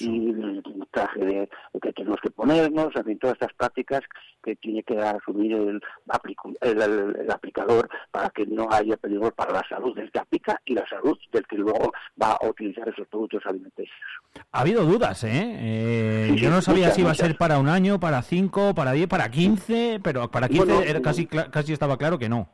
y 0.00 0.30
el 0.30 0.62
traje 0.90 1.24
de, 1.24 1.48
que 1.80 1.92
tenemos 1.92 2.20
que 2.20 2.30
ponernos, 2.30 2.94
en 2.94 3.04
fin, 3.04 3.18
todas 3.18 3.34
estas 3.34 3.52
prácticas 3.54 4.02
que 4.42 4.56
tiene 4.56 4.82
que 4.82 4.98
asumir 4.98 5.52
el, 5.52 5.80
el, 6.60 7.30
aplicador 7.30 7.88
para 8.10 8.30
que 8.30 8.46
no 8.46 8.68
haya 8.70 8.96
peligro 8.96 9.30
para 9.32 9.52
la 9.52 9.68
salud 9.68 9.94
del 9.94 10.10
que 10.10 10.18
aplica 10.18 10.60
y 10.64 10.74
la 10.74 10.86
salud 10.88 11.18
del 11.32 11.46
que 11.46 11.56
luego 11.56 11.92
va 12.20 12.32
a 12.32 12.46
utilizar 12.46 12.88
esos 12.88 13.06
productos 13.08 13.42
alimenticios. 13.46 13.96
Ha 14.52 14.60
habido 14.60 14.84
dudas, 14.84 15.24
¿eh? 15.24 15.30
eh 15.32 16.31
yo 16.36 16.50
no 16.50 16.62
sabía 16.62 16.90
si 16.90 17.00
iba 17.00 17.10
a 17.10 17.14
ser 17.14 17.36
para 17.36 17.58
un 17.58 17.68
año, 17.68 18.00
para 18.00 18.22
cinco, 18.22 18.74
para 18.74 18.92
diez, 18.92 19.08
para 19.08 19.30
quince, 19.30 20.00
pero 20.02 20.30
para 20.30 20.48
quince 20.48 21.00
casi, 21.02 21.26
casi 21.26 21.72
estaba 21.72 21.96
claro 21.96 22.18
que 22.18 22.28
no. 22.28 22.48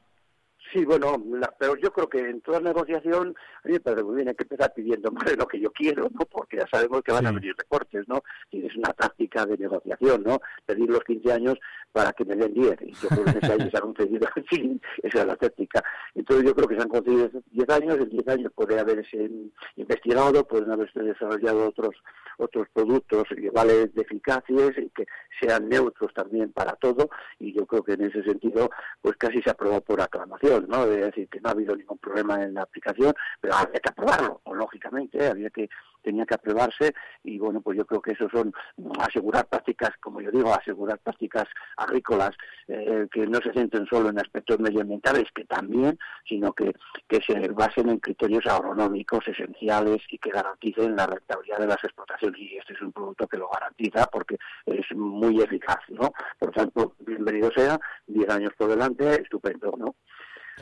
Sí, 0.73 0.85
bueno, 0.85 1.17
pero 1.59 1.77
yo 1.77 1.91
creo 1.93 2.09
que 2.09 2.19
en 2.19 2.43
toda 2.43 2.61
negociación, 2.61 3.35
a 3.65 3.69
mí 3.69 3.73
me 3.75 3.81
parece 3.81 4.03
muy 4.03 4.17
bien, 4.17 4.29
hay 4.29 4.35
que 4.35 4.45
empezar 4.45 4.73
pidiendo 4.75 5.11
más 5.11 5.25
de 5.25 5.37
lo 5.37 5.47
que 5.47 5.59
yo 5.59 5.71
quiero, 5.73 6.11
¿no? 6.13 6.27
Porque 6.27 6.59
ya 6.59 6.67
sabemos 6.71 7.01
que 7.03 7.13
van 7.13 7.27
a 7.27 7.33
venir 7.33 7.55
recortes, 7.57 8.07
¿no? 8.07 8.23
Y 8.51 8.67
es 8.67 8.77
una 8.77 8.93
táctica 8.93 9.47
de 9.47 9.57
negociación, 9.57 10.25
¿no? 10.25 10.41
Pedir 10.67 10.91
los 10.91 11.03
15 11.05 11.33
años 11.33 11.59
para 11.99 12.13
que 12.13 12.25
me 12.25 12.37
den 12.37 12.55
10. 12.55 12.81
Y 12.83 12.93
yo 12.93 13.09
creo 13.09 13.25
que 13.25 13.39
ese 13.43 13.53
año 13.53 13.69
se 13.69 13.77
han 13.77 13.93
concedido, 13.93 14.29
sí, 14.49 14.81
esa 15.03 15.19
es 15.19 15.27
la 15.27 15.35
táctica. 15.35 15.83
Entonces 16.15 16.47
yo 16.47 16.55
creo 16.55 16.69
que 16.69 16.77
se 16.77 16.83
han 16.83 16.89
concedido 16.89 17.29
10 17.51 17.71
años, 17.71 17.99
en 17.99 18.09
10 18.09 18.29
años 18.29 18.53
puede 18.55 18.79
haberse 18.79 19.29
investigado, 19.75 20.47
pueden 20.47 20.71
haberse 20.71 21.03
desarrollado 21.03 21.67
otros 21.67 21.97
otros 22.41 22.69
productos 22.73 23.25
iguales 23.37 23.93
de 23.95 24.03
eficaces 24.03 24.79
y 24.79 24.91
que 24.91 25.07
sean 25.41 25.69
neutros 25.69 26.15
también 26.15 26.53
para 26.53 26.77
todo, 26.77 27.11
y 27.41 27.53
yo 27.53 27.67
creo 27.67 27.83
que 27.83 27.95
en 27.95 28.03
ese 28.03 28.23
sentido, 28.23 28.71
pues 29.03 29.17
casi 29.17 29.43
se 29.43 29.51
aprobó 29.51 29.81
por 29.81 30.01
aclamación. 30.01 30.67
¿no? 30.69 30.85
Es 30.85 31.07
decir, 31.07 31.29
que 31.29 31.41
no 31.41 31.49
ha 31.49 31.53
habido 31.53 31.75
ningún 31.75 31.99
problema 31.99 32.41
en 32.41 32.55
la 32.55 32.63
aplicación, 32.63 33.13
pero 33.41 33.57
había 33.57 33.81
que 33.81 33.91
aprobarlo, 33.91 34.41
lógicamente, 34.55 35.27
había 35.27 35.51
que 35.51 35.69
tenía 36.09 36.25
que 36.25 36.37
aprobarse 36.37 36.95
y 37.23 37.39
bueno, 37.39 37.61
pues 37.61 37.77
yo 37.77 37.85
creo 37.85 38.01
que 38.01 38.13
eso 38.13 38.31
son 38.31 38.51
asegurar 38.99 39.47
prácticas, 39.47 39.91
como 40.01 40.23
yo 40.23 40.31
digo, 40.31 40.55
asegurar 40.55 40.99
prácticas 41.01 41.45
agrícolas 41.77 42.31
eh, 42.67 43.07
que 43.13 43.27
no 43.27 43.39
se 43.41 43.53
centren 43.53 43.85
solo 43.87 44.09
en 44.09 44.19
aspectos 44.19 44.59
medioambientales, 44.59 45.25
que 45.35 45.45
también, 45.45 45.99
sino 46.27 46.55
que, 46.55 46.73
que 47.07 47.21
se 47.21 47.47
basen 47.49 47.91
en 47.91 47.99
criterios 47.99 48.47
agronómicos 48.47 49.29
esenciales 49.29 49.99
y 50.09 50.17
que 50.17 50.31
garanticen 50.31 50.97
la 50.97 51.07
rentabilidad 51.07 51.59
de 51.59 51.67
las 51.67 51.85
explotaciones. 51.85 52.41
Y 52.41 52.57
este 52.57 52.73
es 52.73 52.81
un 52.81 52.93
producto 52.93 53.27
que 53.27 53.37
lo 53.37 53.51
garantiza 53.51 54.07
porque 54.07 54.39
es 54.65 54.87
muy 54.97 55.43
eficaz, 55.43 55.81
¿no? 55.89 56.11
Por 56.39 56.53
tanto, 56.53 56.95
bienvenido 57.01 57.51
sea, 57.55 57.79
10 58.07 58.31
años 58.31 58.53
por 58.57 58.71
delante, 58.71 59.21
estupendo, 59.21 59.75
¿no? 59.77 59.95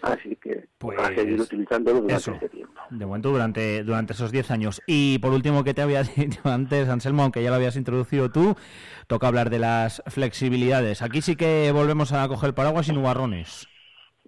Así 0.03 0.37
que 0.37 0.69
pues, 0.79 0.99
a 0.99 1.15
seguir 1.15 1.41
utilizándolo 1.41 2.01
durante 2.03 2.31
este 2.31 2.49
tiempo. 2.49 2.81
De 2.91 3.07
momento, 3.07 3.31
durante, 3.31 3.83
durante 3.83 4.13
esos 4.13 4.31
10 4.33 4.51
años. 4.51 4.83
Y 4.87 5.19
por 5.19 5.33
último, 5.33 5.65
que 5.65 5.75
te 5.75 5.83
había 5.83 6.03
dicho 6.17 6.41
antes, 6.45 6.89
Anselmo, 6.89 7.23
aunque 7.23 7.43
ya 7.43 7.51
lo 7.51 7.57
habías 7.57 7.77
introducido 7.77 8.31
tú, 8.31 8.57
toca 9.07 9.29
hablar 9.29 9.51
de 9.51 9.59
las 9.59 10.03
flexibilidades. 10.07 11.03
Aquí 11.03 11.23
sí 11.23 11.37
que 11.37 11.71
volvemos 11.73 12.13
a 12.13 12.27
coger 12.29 12.55
paraguas 12.55 12.89
y 12.89 12.93
nubarrones. 12.93 13.69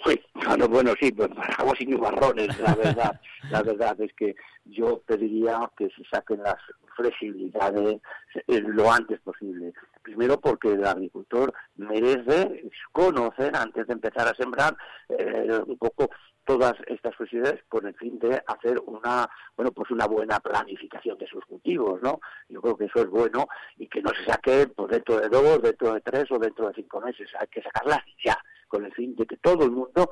Sí, 0.04 0.20
claro, 0.40 0.68
bueno, 0.68 0.92
sí, 1.00 1.10
pues 1.12 1.28
paraguas 1.28 1.80
y 1.80 1.86
nubarrones, 1.86 2.58
la 2.60 2.74
verdad. 2.84 3.20
la 3.50 3.62
verdad 3.62 4.00
es 4.00 4.12
que 4.14 4.36
yo 4.64 5.02
pediría 5.06 5.58
que 5.76 5.88
se 5.88 6.04
saquen 6.12 6.42
las 6.42 6.56
flexibilidades 6.96 8.00
eh, 8.46 8.60
lo 8.60 8.92
antes 8.92 9.20
posible. 9.20 9.72
Primero 10.08 10.40
porque 10.40 10.72
el 10.72 10.86
agricultor 10.86 11.52
merece 11.76 12.70
conocer 12.92 13.54
antes 13.54 13.86
de 13.86 13.92
empezar 13.92 14.26
a 14.26 14.34
sembrar 14.34 14.74
eh, 15.10 15.60
un 15.66 15.76
poco 15.76 16.08
todas 16.46 16.72
estas 16.86 17.14
flexibilidades 17.14 17.62
con 17.68 17.86
el 17.86 17.94
fin 17.94 18.18
de 18.18 18.42
hacer 18.46 18.80
una 18.86 19.28
bueno 19.54 19.70
pues 19.70 19.90
una 19.90 20.06
buena 20.06 20.40
planificación 20.40 21.18
de 21.18 21.26
sus 21.26 21.44
cultivos 21.44 22.00
no 22.00 22.20
yo 22.48 22.62
creo 22.62 22.74
que 22.78 22.86
eso 22.86 23.00
es 23.00 23.10
bueno 23.10 23.48
y 23.76 23.86
que 23.86 24.00
no 24.00 24.10
se 24.14 24.24
saque 24.24 24.66
pues 24.68 24.88
dentro 24.88 25.20
de 25.20 25.28
dos 25.28 25.60
dentro 25.60 25.92
de 25.92 26.00
tres 26.00 26.24
o 26.30 26.38
dentro 26.38 26.68
de 26.68 26.74
cinco 26.74 27.02
meses. 27.02 27.28
Hay 27.38 27.48
que 27.48 27.60
sacarlas 27.60 28.00
ya 28.24 28.38
con 28.68 28.84
el 28.84 28.92
fin 28.92 29.16
de 29.16 29.26
que 29.26 29.36
todo 29.38 29.64
el 29.64 29.70
mundo, 29.70 30.10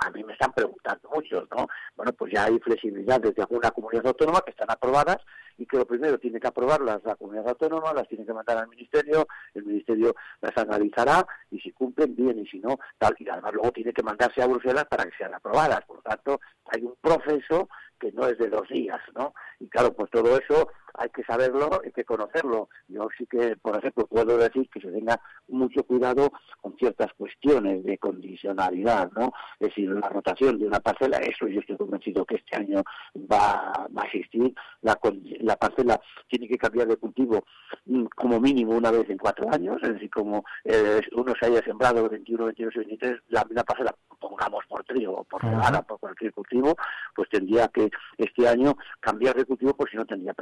a 0.00 0.10
mí 0.10 0.24
me 0.24 0.32
están 0.32 0.52
preguntando 0.52 1.10
muchos, 1.14 1.48
¿no? 1.50 1.66
Bueno, 1.96 2.12
pues 2.12 2.32
ya 2.32 2.44
hay 2.44 2.58
flexibilidad 2.58 3.20
desde 3.20 3.42
alguna 3.42 3.70
comunidad 3.70 4.06
autónoma 4.06 4.40
que 4.40 4.50
están 4.50 4.70
aprobadas 4.70 5.18
y 5.58 5.66
que 5.66 5.76
lo 5.76 5.86
primero 5.86 6.18
tiene 6.18 6.40
que 6.40 6.48
aprobarlas 6.48 7.04
la 7.04 7.16
comunidad 7.16 7.48
autónoma, 7.48 7.92
las 7.92 8.08
tiene 8.08 8.24
que 8.24 8.32
mandar 8.32 8.56
al 8.56 8.68
ministerio, 8.68 9.26
el 9.52 9.64
ministerio 9.64 10.14
las 10.40 10.56
analizará 10.56 11.26
y 11.50 11.60
si 11.60 11.70
cumplen 11.72 12.16
bien 12.16 12.38
y 12.38 12.46
si 12.46 12.58
no, 12.60 12.78
tal, 12.98 13.14
y 13.18 13.28
además 13.28 13.52
luego 13.52 13.70
tiene 13.70 13.92
que 13.92 14.02
mandarse 14.02 14.42
a 14.42 14.46
Bruselas 14.46 14.86
para 14.86 15.04
que 15.04 15.16
sean 15.18 15.34
aprobadas. 15.34 15.84
Por 15.86 15.96
lo 15.96 16.02
tanto, 16.02 16.40
hay 16.64 16.82
un 16.82 16.94
proceso 17.00 17.68
que 17.98 18.10
no 18.12 18.26
es 18.26 18.38
de 18.38 18.48
dos 18.48 18.66
días, 18.68 19.00
¿no? 19.14 19.34
Y 19.58 19.68
claro, 19.68 19.92
pues 19.92 20.10
todo 20.10 20.38
eso 20.38 20.68
hay 20.94 21.08
que 21.10 21.22
saberlo, 21.24 21.80
hay 21.84 21.92
que 21.92 22.04
conocerlo. 22.04 22.68
Yo 22.88 23.08
sí 23.16 23.26
que, 23.26 23.56
por 23.56 23.76
ejemplo, 23.76 24.06
puedo 24.06 24.36
decir 24.36 24.68
que 24.70 24.80
se 24.80 24.90
tenga 24.90 25.20
mucho 25.48 25.84
cuidado 25.84 26.32
con 26.60 26.76
ciertas 26.76 27.12
cuestiones 27.14 27.84
de 27.84 27.98
condicionalidad, 27.98 29.10
¿no? 29.12 29.32
Es 29.58 29.68
decir, 29.68 29.90
la 29.90 30.08
rotación 30.08 30.58
de 30.58 30.66
una 30.66 30.80
parcela, 30.80 31.18
eso 31.18 31.46
yo 31.48 31.60
estoy 31.60 31.76
convencido 31.76 32.24
que 32.24 32.36
este 32.36 32.56
año 32.56 32.82
va, 33.16 33.86
va 33.96 34.02
a 34.02 34.06
existir. 34.06 34.54
La, 34.82 34.98
la 35.40 35.56
parcela 35.56 36.00
tiene 36.28 36.48
que 36.48 36.58
cambiar 36.58 36.88
de 36.88 36.96
cultivo 36.96 37.44
mm, 37.86 38.04
como 38.16 38.40
mínimo 38.40 38.76
una 38.76 38.90
vez 38.90 39.08
en 39.10 39.18
cuatro 39.18 39.48
años, 39.52 39.78
es 39.82 39.94
decir, 39.94 40.10
como 40.10 40.44
eh, 40.64 41.00
uno 41.12 41.34
se 41.38 41.46
haya 41.46 41.62
sembrado 41.62 42.08
21, 42.08 42.46
22 42.46 42.74
y 42.74 42.78
23, 42.78 43.20
la 43.28 43.64
parcela, 43.64 43.94
pongamos 44.18 44.64
por 44.68 44.84
trigo, 44.84 45.24
por 45.24 45.40
cebada, 45.40 45.82
por 45.82 45.98
cualquier 45.98 46.32
cultivo, 46.32 46.76
pues 47.14 47.28
tendría 47.28 47.68
que 47.68 47.90
este 48.18 48.46
año 48.46 48.76
cambiar 49.00 49.34
de 49.34 49.44
cultivo, 49.44 49.74
pues 49.74 49.90
si 49.90 49.96
no 49.96 50.04
tendría 50.04 50.34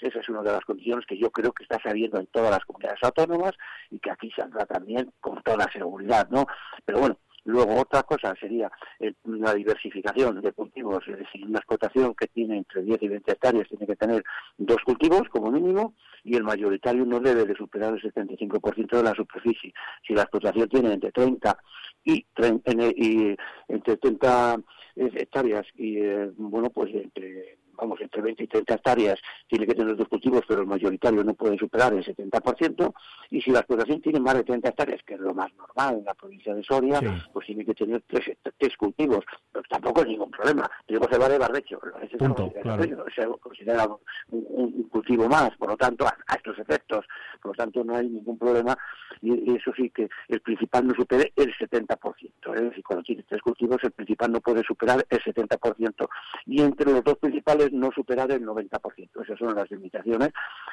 Esa 0.00 0.20
es 0.20 0.28
una 0.28 0.42
de 0.42 0.52
las 0.52 0.64
condiciones 0.64 1.06
que 1.06 1.18
yo 1.18 1.30
creo 1.30 1.52
que 1.52 1.64
está 1.64 1.78
saliendo 1.82 2.18
en 2.18 2.26
todas 2.26 2.50
las 2.50 2.64
comunidades 2.64 3.00
autónomas 3.02 3.52
y 3.90 3.98
que 3.98 4.10
aquí 4.10 4.30
saldrá 4.30 4.66
también 4.66 5.12
con 5.20 5.42
toda 5.42 5.70
seguridad, 5.72 6.28
¿no? 6.30 6.46
Pero 6.84 7.00
bueno, 7.00 7.18
Luego 7.44 7.80
otra 7.80 8.04
cosa 8.04 8.34
sería 8.38 8.70
eh, 9.00 9.14
la 9.24 9.52
diversificación 9.54 10.40
de 10.40 10.52
cultivos, 10.52 11.02
es 11.08 11.18
decir, 11.18 11.44
una 11.44 11.58
explotación 11.58 12.14
que 12.14 12.28
tiene 12.28 12.58
entre 12.58 12.82
10 12.82 13.02
y 13.02 13.08
20 13.08 13.32
hectáreas 13.32 13.68
tiene 13.68 13.86
que 13.86 13.96
tener 13.96 14.22
dos 14.58 14.78
cultivos 14.84 15.28
como 15.28 15.50
mínimo 15.50 15.94
y 16.22 16.36
el 16.36 16.44
mayoritario 16.44 17.04
no 17.04 17.18
debe 17.18 17.44
de 17.44 17.56
superar 17.56 17.94
el 17.94 18.00
75% 18.00 18.96
de 18.96 19.02
la 19.02 19.14
superficie. 19.14 19.74
Si 20.06 20.14
la 20.14 20.22
explotación 20.22 20.68
tiene 20.68 20.92
entre 20.92 21.10
30 21.10 21.58
y, 22.04 22.24
y 22.96 23.36
entre 23.68 23.96
30 23.96 24.56
hectáreas 24.94 25.66
y 25.74 25.98
eh, 25.98 26.30
bueno 26.36 26.70
pues 26.70 26.94
entre 26.94 27.58
vamos, 27.76 28.00
entre 28.00 28.22
20 28.22 28.44
y 28.44 28.46
30 28.46 28.74
hectáreas 28.74 29.20
tiene 29.48 29.66
que 29.66 29.74
tener 29.74 29.96
dos 29.96 30.08
cultivos, 30.08 30.42
pero 30.46 30.62
el 30.62 30.66
mayoritario 30.66 31.24
no 31.24 31.34
puede 31.34 31.58
superar 31.58 31.92
el 31.92 32.04
70%, 32.04 32.94
y 33.30 33.40
si 33.40 33.50
la 33.50 33.60
explotación 33.60 34.00
tiene 34.00 34.20
más 34.20 34.34
de 34.34 34.44
30 34.44 34.68
hectáreas, 34.68 35.02
que 35.04 35.14
es 35.14 35.20
lo 35.20 35.34
más 35.34 35.52
normal 35.54 35.98
en 35.98 36.04
la 36.04 36.14
provincia 36.14 36.54
de 36.54 36.62
Soria, 36.62 37.00
pues 37.32 37.46
tiene 37.46 37.64
que 37.64 37.74
tener 37.74 38.02
tres, 38.06 38.36
tres, 38.58 38.76
cultivos, 38.76 39.24
pero 39.50 39.64
tampoco 39.68 40.02
es 40.02 40.08
ningún 40.08 40.30
problema. 40.30 40.70
Tenemos 40.86 41.08
el 41.10 41.18
de 41.18 41.38
barbecho, 41.38 41.80
se 43.14 43.26
considera 43.40 43.88
un, 44.30 44.88
cultivo 44.90 45.28
más, 45.28 45.50
por 45.56 45.70
lo 45.70 45.76
tanto, 45.76 46.06
a, 46.06 46.34
estos 46.34 46.58
efectos, 46.58 47.04
por 47.40 47.52
lo 47.52 47.54
tanto 47.54 47.84
no 47.84 47.96
hay 47.96 48.08
ningún 48.08 48.38
problema, 48.38 48.76
y, 49.20 49.52
eso 49.54 49.72
sí 49.76 49.90
que 49.90 50.08
el 50.28 50.40
principal 50.40 50.86
no 50.86 50.94
supere 50.94 51.32
el 51.36 51.54
70%, 51.54 52.54
es 52.54 52.60
decir, 52.60 52.84
cuando 52.84 53.02
tiene 53.02 53.22
tres 53.22 53.40
cultivos, 53.42 53.78
el 53.82 53.92
principal 53.92 54.32
no 54.32 54.40
puede 54.40 54.62
superar 54.62 55.04
el 55.08 55.20
70%, 55.20 56.08
y 56.46 56.62
entre 56.62 56.92
los 56.92 57.04
dos 57.04 57.18
principales 57.18 57.61
no 57.70 57.90
superar 57.92 58.30
el 58.32 58.44
90%. 58.44 59.22
Esas 59.22 59.38
son 59.38 59.54
las 59.54 59.70
limitaciones. 59.70 60.30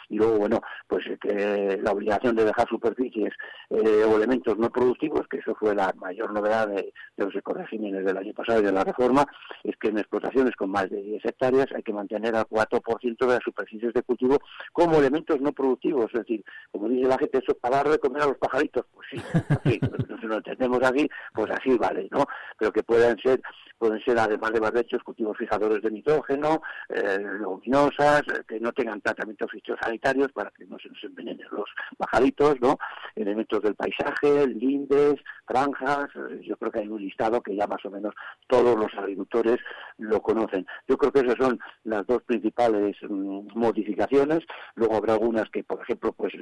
Y 0.09 0.17
luego, 0.17 0.39
bueno, 0.39 0.61
pues 0.87 1.05
eh, 1.07 1.17
que 1.21 1.79
la 1.81 1.91
obligación 1.91 2.35
de 2.35 2.45
dejar 2.45 2.67
superficies 2.67 3.33
eh, 3.69 4.03
o 4.03 4.17
elementos 4.17 4.57
no 4.57 4.69
productivos, 4.69 5.27
que 5.27 5.37
eso 5.37 5.55
fue 5.55 5.75
la 5.75 5.93
mayor 5.97 6.33
novedad 6.33 6.67
de, 6.67 6.93
los 7.17 7.35
ecoregímenes 7.35 8.05
del 8.05 8.17
año 8.17 8.33
pasado 8.33 8.61
y 8.61 8.63
de 8.63 8.71
la 8.71 8.83
reforma, 8.83 9.25
es 9.63 9.75
que 9.77 9.89
en 9.89 9.97
explotaciones 9.97 10.55
con 10.55 10.71
más 10.71 10.89
de 10.89 11.01
10 11.01 11.25
hectáreas 11.25 11.67
hay 11.75 11.83
que 11.83 11.93
mantener 11.93 12.35
al 12.35 12.45
4% 12.45 13.17
de 13.19 13.27
las 13.27 13.43
superficies 13.43 13.93
de 13.93 14.03
cultivo 14.03 14.39
como 14.71 14.97
elementos 14.97 15.39
no 15.41 15.51
productivos. 15.51 16.05
Es 16.13 16.21
decir, 16.21 16.43
como 16.71 16.87
dice 16.87 17.07
la 17.07 17.17
gente, 17.17 17.39
eso 17.39 17.57
para 17.59 17.77
dar 17.77 17.89
de 17.89 17.99
comer 17.99 18.23
a 18.23 18.27
los 18.27 18.37
pajaritos, 18.37 18.85
pues 18.93 19.07
sí, 19.11 19.17
sí 19.65 19.79
si 20.19 20.27
lo 20.27 20.37
entendemos 20.37 20.81
aquí, 20.83 21.09
pues 21.33 21.51
así 21.51 21.77
vale, 21.77 22.07
¿no? 22.11 22.25
Pero 22.57 22.71
que 22.71 22.83
puedan 22.83 23.17
ser, 23.19 23.41
pueden 23.79 23.99
ser 24.01 24.19
además 24.19 24.51
de 24.51 24.59
barbechos, 24.59 25.01
cultivos 25.03 25.37
fijadores 25.37 25.81
de 25.81 25.89
nitrógeno, 25.89 26.61
eh, 26.89 27.17
luminosas, 27.39 28.21
eh, 28.27 28.43
que 28.47 28.59
no 28.59 28.71
tengan 28.73 29.01
tratamientos 29.01 29.49
fitosanitarios 29.49 30.31
para 30.33 30.51
que 30.51 30.65
no 30.65 30.77
se 30.77 30.89
nos 30.89 31.03
envenenen 31.03 31.47
los 31.51 31.69
pajaritos, 31.97 32.59
¿no? 32.61 32.77
Elementos 33.15 33.61
del 33.61 33.75
paisaje, 33.75 34.47
lindes, 34.47 35.15
franjas, 35.47 36.09
eh, 36.15 36.41
yo 36.43 36.57
creo 36.57 36.71
que 36.71 36.79
hay 36.79 36.87
un 36.89 37.01
listado 37.01 37.41
que 37.41 37.55
ya 37.55 37.65
más 37.65 37.83
o 37.85 37.89
menos 37.89 38.13
todos 38.47 38.77
los 38.77 38.93
agricultores 38.95 39.57
lo 39.97 40.21
conocen. 40.21 40.67
Yo 40.87 40.97
creo 40.97 41.11
que 41.11 41.21
esas 41.21 41.37
son 41.39 41.59
las 41.85 42.05
dos 42.05 42.21
principales 42.23 42.97
mm, 43.01 43.57
modificaciones, 43.57 44.41
luego 44.75 44.97
habrá 44.97 45.13
algunas 45.13 45.49
que, 45.49 45.63
por 45.63 45.81
ejemplo, 45.81 46.11
pues 46.11 46.33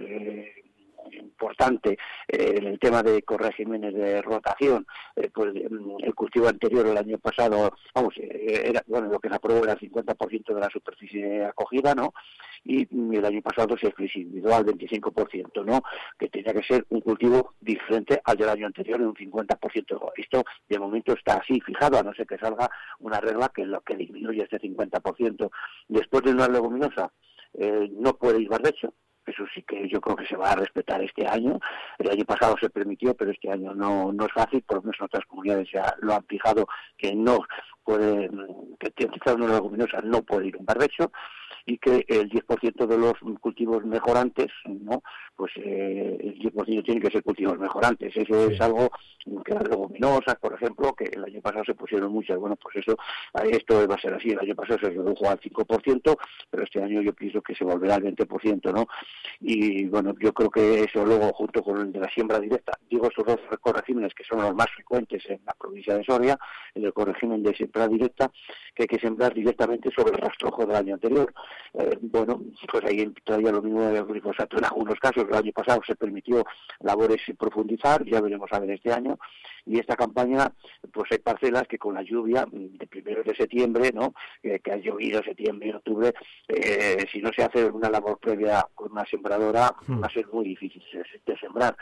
importante 1.14 1.98
eh, 2.28 2.56
en 2.58 2.68
el 2.68 2.80
tema 2.80 3.04
de 3.04 3.22
corregímenes 3.24 3.94
de 3.94 4.22
rotación, 4.22 4.86
eh, 5.16 5.30
pues 5.34 5.54
mm, 5.54 6.04
el 6.04 6.16
cultivo 6.16 6.48
anterior 6.48 6.88
el 6.88 6.98
año 6.98 7.18
pasado, 7.20 7.72
vamos, 7.94 8.14
eh, 8.18 8.64
era, 8.66 8.84
bueno, 8.88 9.08
lo 9.08 9.20
que 9.20 9.30
se 9.30 9.36
aprobó 9.36 9.64
era 9.64 9.74
el 9.74 9.80
50% 9.80 10.54
de 10.54 10.60
la 10.60 10.70
superficie 10.70 11.46
acogida, 11.46 11.94
¿no? 11.94 12.14
Y 12.64 12.88
mm, 12.90 13.14
el 13.14 13.26
año 13.26 13.42
pasado 13.42 13.78
se 13.78 13.92
flexibilizó 13.92 14.56
al 14.56 14.66
25%, 14.66 15.64
¿no? 15.66 15.82
Que 16.18 16.30
tenía 16.30 16.54
que 16.54 16.64
ser 16.64 16.86
un 16.90 17.02
cultivo 17.02 17.54
diferente 17.62 18.22
al 18.24 18.38
del 18.38 18.50
año 18.50 18.68
anterior 18.68 19.00
en 19.00 19.08
un 19.08 19.16
50%. 19.16 20.12
Esto 20.16 20.44
de 20.68 20.80
momento 20.80 21.14
está 21.14 21.36
así 21.36 21.62
fijado, 21.62 22.00
a 22.00 22.04
no 22.04 22.14
ser 22.14 22.28
que 22.28 22.38
salga 22.38 22.70
una 23.00 23.20
regla 23.20 23.52
que 23.54 23.66
lo 23.66 23.82
que 23.82 23.96
disminuye 23.96 24.44
este 24.44 24.60
50%. 24.60 25.50
Después 25.88 26.24
de 26.24 26.32
una 26.32 26.48
leguminosa, 26.48 27.12
no 27.92 28.16
puede 28.18 28.42
ir 28.42 28.50
barbecho, 28.50 28.94
eso 29.28 29.44
sí 29.54 29.62
que 29.64 29.88
yo 29.90 30.00
creo 30.02 30.16
que 30.16 30.26
se 30.26 30.38
va 30.38 30.52
a 30.52 30.56
respetar 30.56 31.02
este 31.04 31.28
año. 31.28 31.60
El 31.98 32.10
año 32.10 32.26
pasado 32.26 32.56
se 32.60 32.70
permitió, 32.70 33.14
pero 33.16 33.32
este 33.32 33.52
año 33.52 33.74
no, 33.74 34.12
no 34.14 34.26
es 34.26 34.32
fácil, 34.34 34.62
por 34.64 34.78
lo 34.78 34.84
menos 34.84 34.98
en 35.00 35.06
otras 35.06 35.26
comunidades 35.26 35.70
ya 35.72 35.94
lo 36.00 36.14
han 36.14 36.26
fijado 36.26 36.68
que 36.98 37.14
no 37.14 37.40
puede, 37.84 38.30
que 38.80 38.92
quizás 38.92 39.36
una 39.36 39.54
leguminosa 39.54 40.02
no 40.02 40.22
puede 40.22 40.48
ir 40.48 40.58
un 40.58 40.66
barbecho 40.66 41.12
y 41.68 41.78
que 41.78 42.06
el 42.08 42.30
10% 42.30 42.88
de 42.88 42.98
los 42.98 43.14
cultivos 43.42 43.84
mejorantes, 43.84 44.48
¿no? 44.66 45.04
Pues 45.36 45.52
eh, 45.58 46.18
el 46.22 46.40
10% 46.40 46.86
tiene 46.86 47.02
que 47.02 47.12
ser 47.12 47.22
cultivos 47.22 47.60
mejorantes. 47.60 48.16
Eso 48.16 48.50
es 48.50 48.60
algo 48.62 48.90
que 49.46 49.54
las 49.54 49.68
leguminosas, 49.68 50.36
por 50.36 50.54
ejemplo, 50.54 50.94
que 50.94 51.04
el 51.04 51.26
año 51.26 51.42
pasado 51.42 51.66
se 51.66 51.76
pusieron 51.76 52.14
muchas. 52.14 52.38
Bueno, 52.38 52.56
pues 52.56 52.78
eso, 52.78 52.98
esto 53.52 53.86
va 53.86 53.96
a 53.96 54.02
ser 54.02 54.14
así. 54.14 54.30
El 54.30 54.40
año 54.40 54.56
pasado 54.56 54.80
se 54.80 54.92
redujo 54.92 55.30
al 55.30 55.42
5%, 55.42 56.18
pero 56.50 56.64
este 56.64 56.82
año 56.82 57.02
yo 57.02 57.12
pienso 57.14 57.42
que 57.42 57.54
se 57.54 57.66
volverá 57.66 57.96
al 57.96 58.04
20%, 58.04 58.74
¿no? 58.74 58.88
Y 59.42 59.86
bueno, 59.88 60.16
yo 60.22 60.32
creo 60.32 60.50
que 60.50 60.86
eso 60.86 61.06
luego, 61.06 61.34
junto 61.34 61.62
con 61.62 61.82
el 61.82 61.92
de 61.92 62.00
la 62.00 62.10
siembra 62.10 62.40
directa, 62.40 62.72
digo 62.90 63.10
esos 63.10 63.26
dos 63.26 63.40
corregímenes 63.60 64.14
que 64.14 64.24
son 64.24 64.42
los 64.42 64.56
más 64.56 64.68
frecuentes 64.74 65.22
en 65.28 65.42
la 65.46 65.54
provincia 65.54 65.98
de 65.98 66.06
Soria, 66.06 66.40
el 66.74 66.94
corregimen 66.94 67.44
de 67.44 67.54
siembra 67.54 67.90
directa, 67.90 68.32
que 68.74 68.84
hay 68.84 68.88
que 68.88 69.00
sembrar 69.00 69.34
directamente 69.34 69.92
sobre 69.92 70.16
el 70.16 70.22
rastrojo 70.22 70.66
del 70.66 70.78
año 70.78 70.94
anterior. 70.94 71.34
Eh, 71.74 71.98
bueno, 72.02 72.42
pues 72.72 72.84
ahí 72.86 73.06
todavía 73.24 73.52
lo 73.52 73.62
mismo 73.62 73.82
de 73.82 74.02
glifosato 74.04 74.58
en 74.58 74.66
algunos 74.66 75.00
casos. 75.00 75.26
El 75.28 75.36
año 75.36 75.52
pasado 75.52 75.82
se 75.86 75.96
permitió 75.96 76.44
labores 76.80 77.22
sin 77.26 77.36
profundizar, 77.36 78.04
ya 78.06 78.22
veremos 78.22 78.50
a 78.52 78.60
ver 78.60 78.72
este 78.72 78.92
año. 78.92 79.18
Y 79.66 79.80
esta 79.80 79.96
campaña, 79.96 80.52
pues 80.94 81.12
hay 81.12 81.18
parcelas 81.18 81.68
que 81.68 81.78
con 81.78 81.94
la 81.94 82.02
lluvia 82.02 82.46
de 82.50 82.88
primeros 82.88 83.26
de 83.26 83.36
septiembre, 83.36 83.92
¿no? 83.94 84.14
que 84.42 84.72
ha 84.72 84.78
llovido 84.78 85.22
septiembre 85.22 85.68
y 85.68 85.72
octubre, 85.74 86.14
eh, 86.48 87.06
si 87.12 87.20
no 87.20 87.32
se 87.34 87.44
hace 87.44 87.66
una 87.66 87.90
labor 87.90 88.18
previa 88.18 88.66
con 88.74 88.94
una 88.94 89.06
sembradora, 89.06 89.76
hmm. 89.88 90.02
va 90.02 90.08
a 90.08 90.14
ser 90.14 90.26
muy 90.28 90.46
difícil 90.46 90.82
de 91.26 91.38
sembrar 91.38 91.76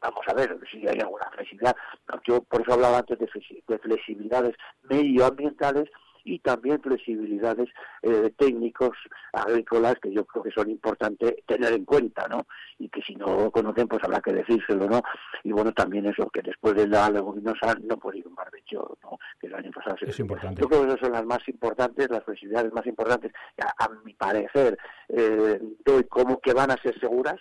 vamos 0.00 0.24
a 0.26 0.34
ver 0.34 0.58
si 0.70 0.78
hay 0.88 0.98
alguna 0.98 1.28
flexibilidad. 1.30 1.76
Yo 2.24 2.42
por 2.42 2.62
eso 2.62 2.72
hablaba 2.72 2.98
antes 2.98 3.18
de 3.18 3.78
flexibilidades 3.78 4.56
medioambientales 4.88 5.90
y 6.24 6.38
también 6.40 6.80
flexibilidades 6.80 7.68
eh, 8.02 8.32
técnicos 8.36 8.96
agrícolas 9.32 9.94
que 10.00 10.12
yo 10.12 10.24
creo 10.24 10.42
que 10.42 10.50
son 10.50 10.70
importantes 10.70 11.34
tener 11.46 11.72
en 11.72 11.84
cuenta, 11.84 12.26
¿no? 12.28 12.46
Y 12.78 12.88
que 12.88 13.02
si 13.02 13.14
no 13.14 13.26
lo 13.26 13.50
conocen, 13.50 13.88
pues 13.88 14.02
habrá 14.04 14.20
que 14.20 14.32
decírselo, 14.32 14.88
¿no? 14.88 15.02
Y 15.44 15.52
bueno, 15.52 15.72
también 15.72 16.06
eso, 16.06 16.28
que 16.30 16.42
después 16.42 16.74
de 16.74 16.86
la 16.88 17.10
leguminosa 17.10 17.74
no 17.82 17.96
puede 17.96 18.18
ir 18.18 18.28
un 18.28 18.34
barbecho, 18.34 18.96
¿no? 19.02 19.18
Que 19.40 19.46
el 19.46 19.54
año 19.54 19.70
pasado 19.70 19.96
es 20.00 20.18
importante. 20.18 20.60
Yo 20.60 20.68
creo 20.68 20.82
que 20.82 20.88
esas 20.88 21.00
son 21.00 21.12
las 21.12 21.24
más 21.24 21.46
importantes, 21.48 22.10
las 22.10 22.24
flexibilidades 22.24 22.72
más 22.72 22.86
importantes, 22.86 23.32
a, 23.78 23.88
mi 24.04 24.14
parecer, 24.14 24.78
eh, 25.08 25.60
doy 25.84 26.04
como 26.04 26.40
que 26.40 26.52
van 26.52 26.70
a 26.70 26.76
ser 26.76 26.98
seguras, 26.98 27.38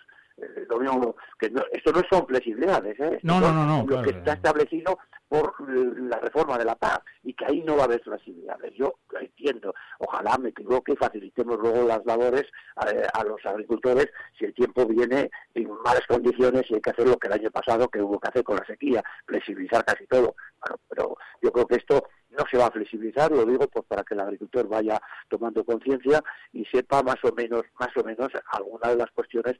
lo 0.69 0.79
mismo 0.79 1.15
que 1.37 1.51
esto 1.71 1.91
no 1.91 2.01
son 2.09 2.27
flexibilidades, 2.27 2.99
¿eh? 2.99 3.19
No, 3.23 3.39
no, 3.39 3.51
no, 3.51 3.85
Lo 3.87 4.01
que 4.01 4.11
está 4.11 4.33
establecido 4.33 4.97
por 5.27 5.53
la 5.69 6.19
reforma 6.19 6.57
de 6.57 6.65
la 6.65 6.75
PAC 6.75 7.03
y 7.23 7.33
que 7.33 7.45
ahí 7.45 7.61
no 7.61 7.75
va 7.75 7.83
a 7.83 7.85
haber 7.85 8.01
flexibilidades. 8.01 8.73
Yo 8.75 8.95
entiendo, 9.19 9.73
ojalá 9.99 10.37
me 10.37 10.49
equivoque 10.49 10.93
y 10.93 10.95
facilitemos 10.95 11.59
luego 11.59 11.87
las 11.87 12.03
labores 12.05 12.45
a, 12.75 13.23
los 13.23 13.45
agricultores 13.45 14.07
si 14.37 14.45
el 14.45 14.53
tiempo 14.53 14.85
viene 14.85 15.29
en 15.53 15.69
malas 15.85 16.05
condiciones 16.07 16.63
y 16.69 16.75
hay 16.75 16.81
que 16.81 16.89
hacer 16.89 17.07
lo 17.07 17.17
que 17.17 17.27
el 17.27 17.33
año 17.33 17.51
pasado 17.51 17.87
que 17.87 18.01
hubo 18.01 18.19
que 18.19 18.29
hacer 18.29 18.43
con 18.43 18.57
la 18.57 18.65
sequía, 18.65 19.03
flexibilizar 19.25 19.85
casi 19.85 20.07
todo. 20.07 20.35
Bueno, 20.61 20.81
pero 20.89 21.17
yo 21.41 21.51
creo 21.51 21.67
que 21.67 21.75
esto 21.75 22.03
no 22.31 22.45
se 22.49 22.57
va 22.57 22.67
a 22.67 22.71
flexibilizar, 22.71 23.31
lo 23.31 23.45
digo 23.45 23.67
pues 23.67 23.85
para 23.85 24.03
que 24.03 24.13
el 24.13 24.21
agricultor 24.21 24.67
vaya 24.67 25.01
tomando 25.27 25.63
conciencia 25.63 26.21
y 26.53 26.65
sepa 26.65 27.01
más 27.03 27.17
o 27.23 27.33
menos, 27.35 27.63
más 27.79 27.89
o 27.95 28.03
menos 28.03 28.29
algunas 28.51 28.91
de 28.91 28.97
las 28.97 29.11
cuestiones 29.11 29.57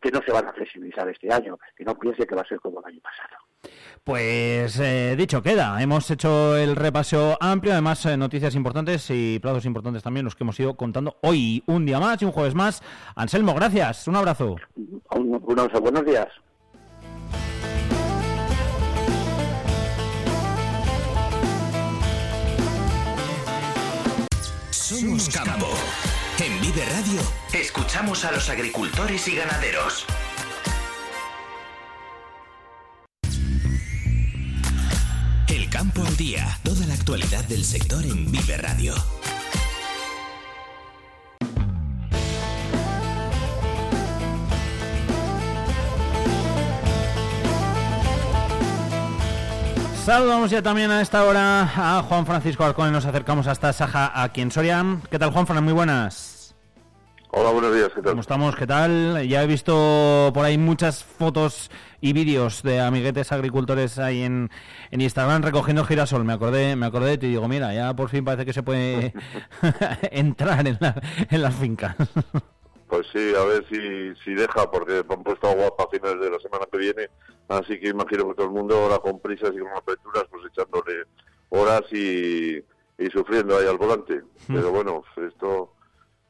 que 0.00 0.10
no 0.10 0.20
se 0.24 0.32
van 0.32 0.46
a 0.46 0.52
flexibilizar 0.52 1.08
este 1.08 1.32
año, 1.32 1.58
que 1.76 1.84
no 1.84 1.94
piense 1.98 2.26
que 2.26 2.34
va 2.34 2.42
a 2.42 2.48
ser 2.48 2.60
como 2.60 2.80
el 2.80 2.86
año 2.86 3.00
pasado. 3.00 3.36
Pues 4.04 4.78
eh, 4.78 5.14
dicho 5.16 5.42
queda, 5.42 5.82
hemos 5.82 6.10
hecho 6.10 6.56
el 6.56 6.76
repaso 6.76 7.36
amplio, 7.40 7.72
además 7.72 8.04
eh, 8.06 8.16
noticias 8.16 8.54
importantes 8.54 9.10
y 9.10 9.38
plazos 9.40 9.64
importantes 9.64 10.02
también 10.02 10.24
los 10.24 10.36
que 10.36 10.44
hemos 10.44 10.58
ido 10.60 10.74
contando 10.76 11.16
hoy, 11.22 11.62
un 11.66 11.84
día 11.86 11.98
más 11.98 12.20
y 12.22 12.24
un 12.24 12.32
jueves 12.32 12.54
más. 12.54 12.82
Anselmo, 13.16 13.54
gracias, 13.54 14.06
un 14.06 14.16
abrazo. 14.16 14.56
buenos 15.80 16.04
días. 16.04 16.28
Somos 25.00 25.28
campo. 25.28 25.68
En 26.38 26.58
Vive 26.62 26.82
Radio 26.86 27.20
escuchamos 27.52 28.24
a 28.24 28.32
los 28.32 28.48
agricultores 28.48 29.28
y 29.28 29.36
ganaderos. 29.36 30.06
El 35.48 35.68
campo 35.68 36.02
al 36.02 36.16
día. 36.16 36.58
Toda 36.64 36.86
la 36.86 36.94
actualidad 36.94 37.44
del 37.44 37.64
sector 37.64 38.04
en 38.06 38.32
Vive 38.32 38.56
Radio. 38.56 38.94
Saludamos 50.06 50.52
ya 50.52 50.62
también 50.62 50.92
a 50.92 51.00
esta 51.00 51.24
hora 51.24 51.62
a 51.62 52.00
Juan 52.04 52.24
Francisco 52.26 52.62
Arcón 52.62 52.90
y 52.90 52.92
nos 52.92 53.04
acercamos 53.06 53.48
hasta 53.48 53.72
Saja, 53.72 54.22
aquí 54.22 54.40
en 54.40 54.52
Soria. 54.52 54.84
¿Qué 55.10 55.18
tal, 55.18 55.32
Juan 55.32 55.48
Fran? 55.48 55.64
Muy 55.64 55.72
buenas. 55.72 56.54
Hola, 57.32 57.50
buenos 57.50 57.74
días, 57.74 57.88
¿qué 57.88 58.02
tal? 58.02 58.12
¿Cómo 58.12 58.20
estamos? 58.20 58.54
¿Qué 58.54 58.68
tal? 58.68 59.26
Ya 59.26 59.42
he 59.42 59.48
visto 59.48 60.30
por 60.32 60.44
ahí 60.44 60.58
muchas 60.58 61.02
fotos 61.02 61.72
y 62.00 62.12
vídeos 62.12 62.62
de 62.62 62.78
amiguetes 62.78 63.32
agricultores 63.32 63.98
ahí 63.98 64.22
en, 64.22 64.48
en 64.92 65.00
Instagram 65.00 65.42
recogiendo 65.42 65.84
girasol. 65.84 66.24
Me 66.24 66.34
acordé, 66.34 66.76
me 66.76 66.86
acordé 66.86 67.10
de 67.10 67.18
ti 67.18 67.26
y 67.26 67.30
digo, 67.30 67.48
mira, 67.48 67.74
ya 67.74 67.92
por 67.96 68.08
fin 68.08 68.24
parece 68.24 68.46
que 68.46 68.52
se 68.52 68.62
puede 68.62 69.12
entrar 70.12 70.68
en, 70.68 70.78
en 71.30 71.42
las 71.42 71.56
fincas. 71.56 71.96
Pues 72.88 73.08
sí, 73.12 73.32
a 73.36 73.44
ver 73.44 73.66
si, 73.68 74.14
si 74.22 74.34
deja, 74.34 74.70
porque 74.70 74.98
han 74.98 75.24
puesto 75.24 75.48
agua 75.48 75.76
para 75.76 75.90
finales 75.90 76.20
de 76.20 76.30
la 76.30 76.38
semana 76.38 76.66
que 76.70 76.78
viene, 76.78 77.10
así 77.48 77.78
que 77.78 77.88
imagino 77.88 78.28
que 78.28 78.34
todo 78.34 78.46
el 78.46 78.52
mundo 78.52 78.76
ahora 78.76 78.98
con 78.98 79.20
prisas 79.20 79.52
y 79.54 79.58
con 79.58 79.76
aperturas, 79.76 80.24
pues 80.30 80.44
echándole 80.46 81.04
horas 81.48 81.82
y, 81.92 82.56
y 82.56 83.10
sufriendo 83.12 83.56
ahí 83.56 83.66
al 83.66 83.78
volante. 83.78 84.22
Hmm. 84.48 84.54
Pero 84.54 84.70
bueno, 84.72 85.02
esto, 85.16 85.72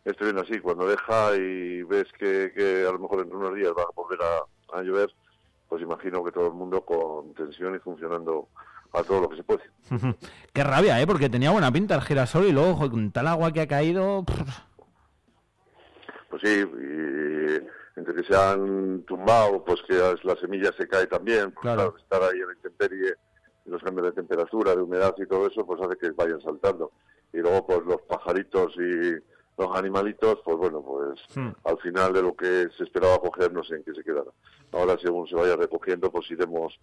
esto 0.04 0.24
viene 0.24 0.40
así, 0.40 0.60
cuando 0.60 0.86
deja 0.86 1.34
y 1.36 1.82
ves 1.82 2.06
que, 2.18 2.52
que 2.54 2.86
a 2.86 2.92
lo 2.92 2.98
mejor 2.98 3.20
en 3.20 3.34
unos 3.34 3.54
días 3.54 3.72
va 3.76 3.82
a 3.82 3.94
volver 3.94 4.18
a, 4.22 4.78
a 4.78 4.82
llover, 4.82 5.10
pues 5.68 5.82
imagino 5.82 6.22
que 6.24 6.32
todo 6.32 6.48
el 6.48 6.54
mundo 6.54 6.82
con 6.82 7.34
tensión 7.34 7.74
y 7.74 7.78
funcionando 7.78 8.48
a 8.92 9.02
todo 9.02 9.22
lo 9.22 9.28
que 9.28 9.36
se 9.36 9.44
puede. 9.44 9.62
Qué 10.52 10.64
rabia, 10.64 11.00
¿eh? 11.00 11.06
Porque 11.06 11.28
tenía 11.28 11.50
buena 11.50 11.72
pinta 11.72 11.94
el 11.94 12.02
girasol 12.02 12.46
y 12.46 12.52
luego 12.52 12.90
con 12.90 13.10
tal 13.12 13.26
agua 13.28 13.52
que 13.52 13.62
ha 13.62 13.68
caído... 13.68 14.24
Pues 16.28 16.42
sí, 16.42 16.60
y 16.60 17.60
entre 17.96 18.14
que 18.14 18.24
se 18.24 18.36
han 18.36 19.02
tumbado, 19.02 19.64
pues 19.64 19.80
que 19.88 19.94
la 20.22 20.36
semilla 20.36 20.70
se 20.76 20.86
cae 20.86 21.06
también, 21.06 21.50
pues 21.52 21.62
claro. 21.62 21.94
estar 21.96 22.22
ahí 22.22 22.38
en 22.38 22.46
la 22.46 22.52
intemperie, 22.54 23.14
los 23.64 23.82
cambios 23.82 24.06
de 24.06 24.12
temperatura, 24.12 24.76
de 24.76 24.82
humedad 24.82 25.14
y 25.18 25.26
todo 25.26 25.46
eso, 25.46 25.66
pues 25.66 25.80
hace 25.80 25.96
que 25.96 26.10
vayan 26.10 26.40
saltando. 26.40 26.92
Y 27.32 27.38
luego, 27.38 27.66
pues 27.66 27.80
los 27.84 28.02
pajaritos 28.02 28.74
y 28.76 29.14
los 29.58 29.74
animalitos, 29.74 30.38
pues 30.44 30.56
bueno, 30.58 30.82
pues 30.82 31.20
hmm. 31.34 31.48
al 31.64 31.78
final 31.78 32.12
de 32.12 32.22
lo 32.22 32.36
que 32.36 32.68
se 32.76 32.84
esperaba 32.84 33.18
coger, 33.18 33.52
no 33.52 33.64
sé 33.64 33.76
en 33.76 33.84
qué 33.84 33.94
se 33.94 34.04
quedará. 34.04 34.30
Ahora, 34.72 34.96
según 35.02 35.26
se 35.26 35.34
vaya 35.34 35.56
recogiendo, 35.56 36.10
pues 36.10 36.30
iremos, 36.30 36.78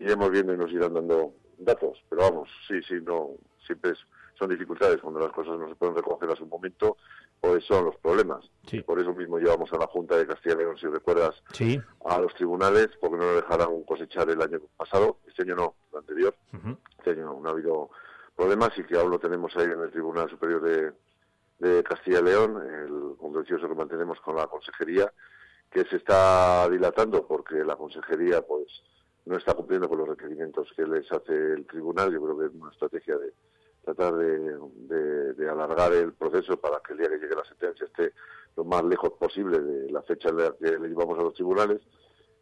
iremos 0.00 0.30
viendo 0.30 0.52
y 0.52 0.58
nos 0.58 0.72
irán 0.72 0.94
dando 0.94 1.32
datos. 1.58 2.02
Pero 2.10 2.22
vamos, 2.22 2.48
sí, 2.66 2.82
sí, 2.82 2.94
no, 3.02 3.30
siempre 3.64 3.92
son 4.38 4.50
dificultades 4.50 5.00
cuando 5.00 5.20
las 5.20 5.32
cosas 5.32 5.58
no 5.58 5.68
se 5.68 5.74
pueden 5.74 5.96
recoger 5.96 6.30
a 6.30 6.36
su 6.36 6.46
momento 6.46 6.96
pues 7.40 7.64
son 7.64 7.84
los 7.86 7.96
problemas. 7.96 8.44
Por 8.84 8.98
eso 9.00 9.12
mismo 9.14 9.38
llevamos 9.38 9.72
a 9.72 9.78
la 9.78 9.86
Junta 9.86 10.16
de 10.16 10.26
Castilla 10.26 10.54
y 10.54 10.58
León, 10.58 10.78
si 10.78 10.86
recuerdas, 10.86 11.34
a 12.04 12.18
los 12.20 12.34
tribunales, 12.34 12.88
porque 13.00 13.16
no 13.16 13.24
nos 13.24 13.36
dejaron 13.36 13.82
cosechar 13.84 14.28
el 14.30 14.40
año 14.40 14.60
pasado, 14.76 15.18
este 15.26 15.42
año 15.42 15.56
no, 15.56 15.74
el 15.92 15.98
anterior, 15.98 16.34
este 16.98 17.10
año 17.10 17.38
no 17.40 17.48
ha 17.48 17.52
habido 17.52 17.90
problemas 18.34 18.70
y 18.78 18.84
que 18.84 18.96
aún 18.96 19.10
lo 19.10 19.18
tenemos 19.18 19.56
ahí 19.56 19.64
en 19.64 19.80
el 19.80 19.90
Tribunal 19.90 20.28
Superior 20.28 20.62
de, 20.62 20.92
de 21.58 21.82
Castilla 21.82 22.20
y 22.20 22.24
León, 22.24 22.62
el 22.62 23.16
contencioso 23.16 23.68
que 23.68 23.74
mantenemos 23.74 24.20
con 24.20 24.36
la 24.36 24.46
Consejería, 24.46 25.12
que 25.70 25.84
se 25.84 25.96
está 25.96 26.68
dilatando 26.68 27.26
porque 27.26 27.56
la 27.64 27.76
Consejería 27.76 28.42
pues 28.42 28.66
no 29.24 29.36
está 29.36 29.54
cumpliendo 29.54 29.88
con 29.88 29.98
los 29.98 30.08
requerimientos 30.08 30.72
que 30.76 30.86
les 30.86 31.10
hace 31.10 31.32
el 31.32 31.66
Tribunal, 31.66 32.12
yo 32.12 32.22
creo 32.22 32.38
que 32.38 32.46
es 32.46 32.52
una 32.54 32.70
estrategia 32.70 33.16
de 33.18 33.32
tratar 33.96 34.14
de, 34.14 35.50
alargar 35.50 35.92
el 35.92 36.12
proceso 36.12 36.56
para 36.56 36.80
que 36.80 36.92
el 36.92 36.98
día 36.98 37.08
que 37.08 37.18
llegue 37.18 37.34
la 37.34 37.44
sentencia 37.44 37.86
esté 37.86 38.12
lo 38.56 38.64
más 38.64 38.84
lejos 38.84 39.12
posible 39.12 39.60
de 39.60 39.90
la 39.90 40.02
fecha 40.02 40.28
en 40.28 40.38
la 40.38 40.52
que 40.52 40.78
le 40.78 40.88
llevamos 40.88 41.18
a 41.18 41.22
los 41.22 41.34
tribunales. 41.34 41.80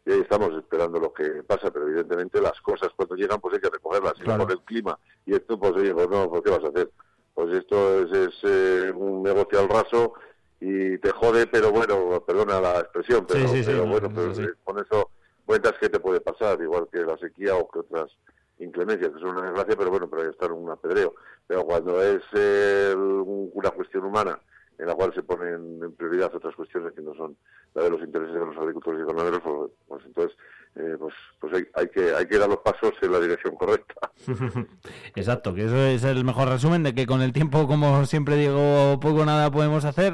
Y 0.05 0.11
ahí 0.11 0.19
estamos 0.19 0.53
esperando 0.53 0.99
lo 0.99 1.13
que 1.13 1.43
pasa, 1.43 1.71
pero 1.71 1.87
evidentemente 1.87 2.41
las 2.41 2.59
cosas 2.61 2.89
cuando 2.95 3.15
llegan 3.15 3.39
pues 3.39 3.55
hay 3.55 3.61
que 3.61 3.69
recogerlas. 3.69 4.13
Y 4.19 4.23
por 4.23 4.51
el 4.51 4.61
clima 4.61 4.99
y 5.25 5.35
esto, 5.35 5.59
pues 5.59 5.73
oye, 5.73 5.93
pues 5.93 6.09
no, 6.09 6.29
pues 6.29 6.41
¿qué 6.43 6.51
vas 6.51 6.63
a 6.63 6.67
hacer? 6.67 6.91
Pues 7.33 7.55
esto 7.55 8.03
es, 8.03 8.33
eh, 8.43 8.91
un 8.95 9.23
negocio 9.23 9.59
al 9.59 9.69
raso 9.69 10.13
y 10.59 10.97
te 10.99 11.11
jode, 11.11 11.47
pero 11.47 11.71
bueno, 11.71 12.23
perdona 12.25 12.61
la 12.61 12.79
expresión, 12.79 13.25
pero, 13.27 13.85
bueno, 13.85 14.09
pero 14.13 14.33
con 14.63 14.79
eso 14.79 15.09
cuentas 15.45 15.73
que 15.79 15.89
te 15.89 15.99
puede 15.99 16.21
pasar, 16.21 16.59
igual 16.61 16.87
que 16.91 16.99
la 16.99 17.17
sequía 17.17 17.55
o 17.55 17.69
que 17.69 17.79
otras 17.79 18.11
inclemencias, 18.59 19.11
que 19.11 19.19
son 19.19 19.37
una 19.37 19.45
desgracia, 19.45 19.75
pero 19.77 19.89
bueno, 19.89 20.09
que 20.09 20.29
estar 20.29 20.49
en 20.49 20.57
un 20.57 20.69
apedreo. 20.69 21.15
Pero 21.47 21.63
cuando 21.63 22.01
es 22.01 22.23
una 22.33 23.71
cuestión 23.71 24.05
humana 24.05 24.39
en 24.77 24.87
la 24.87 24.95
cual 24.95 25.13
se 25.13 25.23
ponen 25.23 25.81
en 25.83 25.93
prioridad 25.93 26.35
otras 26.35 26.55
cuestiones 26.55 26.93
que 26.93 27.01
no 27.01 27.13
son 27.15 27.37
la 27.73 27.83
de 27.83 27.89
los 27.89 28.01
intereses 28.01 28.33
de 28.33 28.45
los 28.45 28.57
agricultores 28.57 29.01
y 29.01 29.05
ganaderos, 29.05 29.41
pues, 29.41 29.71
pues 29.87 30.05
entonces 30.05 30.37
eh, 30.77 30.97
pues, 30.99 31.13
pues 31.39 31.67
hay, 31.75 31.87
que, 31.89 32.13
hay 32.13 32.27
que 32.27 32.37
dar 32.37 32.49
los 32.49 32.59
pasos 32.59 32.93
en 33.01 33.11
la 33.11 33.19
dirección 33.19 33.55
correcta. 33.55 34.11
Exacto, 35.15 35.53
que 35.53 35.65
eso 35.65 35.77
es 35.77 36.03
el 36.03 36.25
mejor 36.25 36.49
resumen 36.49 36.83
de 36.83 36.93
que 36.93 37.05
con 37.05 37.21
el 37.21 37.31
tiempo, 37.31 37.67
como 37.67 38.05
siempre 38.05 38.35
digo, 38.35 38.99
poco 38.99 39.21
o 39.21 39.25
nada 39.25 39.49
podemos 39.51 39.85
hacer 39.85 40.13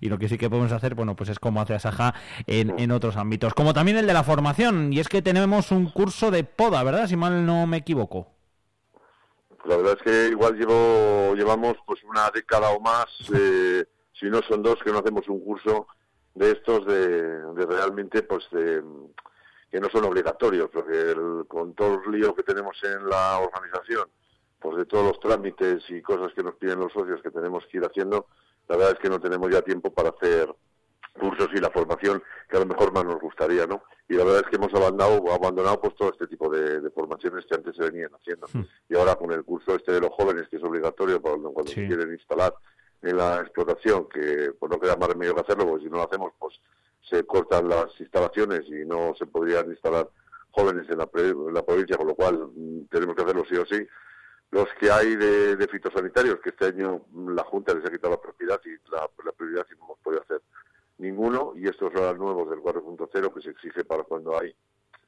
y 0.00 0.08
lo 0.08 0.18
que 0.18 0.28
sí 0.28 0.36
que 0.36 0.50
podemos 0.50 0.72
hacer, 0.72 0.94
bueno, 0.94 1.16
pues 1.16 1.30
es 1.30 1.38
como 1.38 1.60
hace 1.60 1.74
Asaja 1.74 2.14
en, 2.46 2.78
en 2.78 2.90
otros 2.90 3.16
ámbitos, 3.16 3.54
como 3.54 3.72
también 3.72 3.96
el 3.96 4.06
de 4.06 4.12
la 4.12 4.24
formación, 4.24 4.92
y 4.92 5.00
es 5.00 5.08
que 5.08 5.22
tenemos 5.22 5.70
un 5.70 5.90
curso 5.90 6.30
de 6.30 6.44
poda, 6.44 6.82
¿verdad? 6.84 7.06
Si 7.06 7.16
mal 7.16 7.46
no 7.46 7.66
me 7.66 7.78
equivoco. 7.78 8.28
La 9.64 9.76
verdad 9.76 9.96
es 9.96 10.02
que 10.02 10.28
igual 10.28 10.58
llevo, 10.58 11.34
llevamos 11.34 11.76
pues 11.86 12.02
una 12.04 12.30
década 12.30 12.70
o 12.70 12.80
más, 12.80 13.06
eh, 13.34 13.84
si 14.12 14.26
no 14.26 14.40
son 14.42 14.62
dos, 14.62 14.78
que 14.82 14.90
no 14.92 14.98
hacemos 14.98 15.28
un 15.28 15.40
curso 15.40 15.86
de 16.34 16.52
estos 16.52 16.86
de, 16.86 17.66
realmente 17.66 18.22
pues 18.22 18.44
de 18.50 18.82
que 19.72 19.80
no 19.80 19.88
son 19.88 20.04
obligatorios, 20.04 20.68
porque 20.70 21.14
con 21.48 21.72
todo 21.72 22.02
el 22.04 22.12
lío 22.12 22.34
que 22.34 22.42
tenemos 22.42 22.76
en 22.84 23.08
la 23.08 23.38
organización, 23.38 24.06
pues 24.60 24.76
de 24.76 24.84
todos 24.84 25.06
los 25.06 25.18
trámites 25.18 25.82
y 25.88 26.02
cosas 26.02 26.34
que 26.34 26.42
nos 26.42 26.56
piden 26.56 26.78
los 26.78 26.92
socios 26.92 27.22
que 27.22 27.30
tenemos 27.30 27.66
que 27.66 27.78
ir 27.78 27.84
haciendo, 27.84 28.26
la 28.68 28.76
verdad 28.76 28.92
es 28.92 28.98
que 28.98 29.08
no 29.08 29.18
tenemos 29.18 29.50
ya 29.50 29.62
tiempo 29.62 29.90
para 29.90 30.10
hacer 30.10 30.54
cursos 31.18 31.48
y 31.54 31.58
la 31.58 31.70
formación 31.70 32.22
que 32.50 32.58
a 32.58 32.60
lo 32.60 32.66
mejor 32.66 32.92
más 32.92 33.04
nos 33.06 33.18
gustaría, 33.18 33.66
¿no? 33.66 33.82
Y 34.10 34.14
la 34.14 34.24
verdad 34.24 34.42
es 34.44 34.50
que 34.50 34.56
hemos 34.56 34.74
abandonado, 34.74 35.32
abandonado 35.32 35.80
pues 35.80 35.94
todo 35.94 36.10
este 36.10 36.26
tipo 36.26 36.50
de, 36.50 36.90
formaciones 36.90 37.46
que 37.46 37.54
antes 37.54 37.74
se 37.74 37.82
venían 37.82 38.10
haciendo. 38.14 38.46
Hmm. 38.52 38.64
Y 38.90 38.96
ahora 38.96 39.16
con 39.16 39.32
el 39.32 39.42
curso 39.42 39.74
este 39.74 39.92
de 39.92 40.00
los 40.00 40.10
jóvenes, 40.10 40.48
que 40.50 40.56
es 40.56 40.62
obligatorio 40.62 41.20
cuando, 41.22 41.50
cuando 41.50 41.72
se 41.72 41.86
quieren 41.86 42.12
instalar 42.12 42.54
en 43.00 43.16
la 43.16 43.40
explotación, 43.40 44.06
que 44.08 44.52
pues 44.58 44.70
no 44.70 44.78
queda 44.78 44.96
más 44.96 45.08
remedio 45.08 45.34
que 45.34 45.40
hacerlo, 45.40 45.66
porque 45.66 45.84
si 45.84 45.90
no 45.90 45.96
lo 45.96 46.04
hacemos, 46.04 46.32
pues 46.38 46.60
se 47.08 47.24
cortan 47.24 47.68
las 47.68 47.88
instalaciones 48.00 48.66
y 48.68 48.84
no 48.84 49.14
se 49.18 49.26
podrían 49.26 49.70
instalar 49.70 50.08
jóvenes 50.50 50.88
en 50.88 50.98
la, 50.98 51.06
provincia, 51.06 51.96
con 51.96 52.06
lo 52.06 52.14
cual 52.14 52.50
mm, 52.54 52.84
tenemos 52.90 53.16
que 53.16 53.22
hacerlo 53.22 53.44
sí 53.48 53.56
o 53.56 53.66
sí. 53.66 53.86
Los 54.50 54.68
que 54.78 54.90
hay 54.90 55.16
de, 55.16 55.66
fitosanitarios, 55.66 56.40
que 56.40 56.50
este 56.50 56.66
año 56.66 57.06
la 57.14 57.42
Junta 57.44 57.72
les 57.74 57.86
ha 57.86 57.90
quitado 57.90 58.14
la 58.14 58.20
propiedad 58.20 58.60
y 58.66 58.90
la, 58.90 59.08
la 59.24 59.32
prioridad 59.32 59.66
y 59.70 59.78
no 59.78 59.84
hemos 59.84 59.98
podido 60.00 60.22
hacer 60.22 60.42
ninguno, 60.98 61.54
y 61.56 61.66
estos 61.68 61.92
son 61.92 62.02
los 62.02 62.18
nuevos 62.18 62.50
del 62.50 62.60
4.0 62.60 63.34
que 63.34 63.40
se 63.40 63.50
exige 63.50 63.84
para 63.84 64.04
cuando 64.04 64.38
hay 64.38 64.54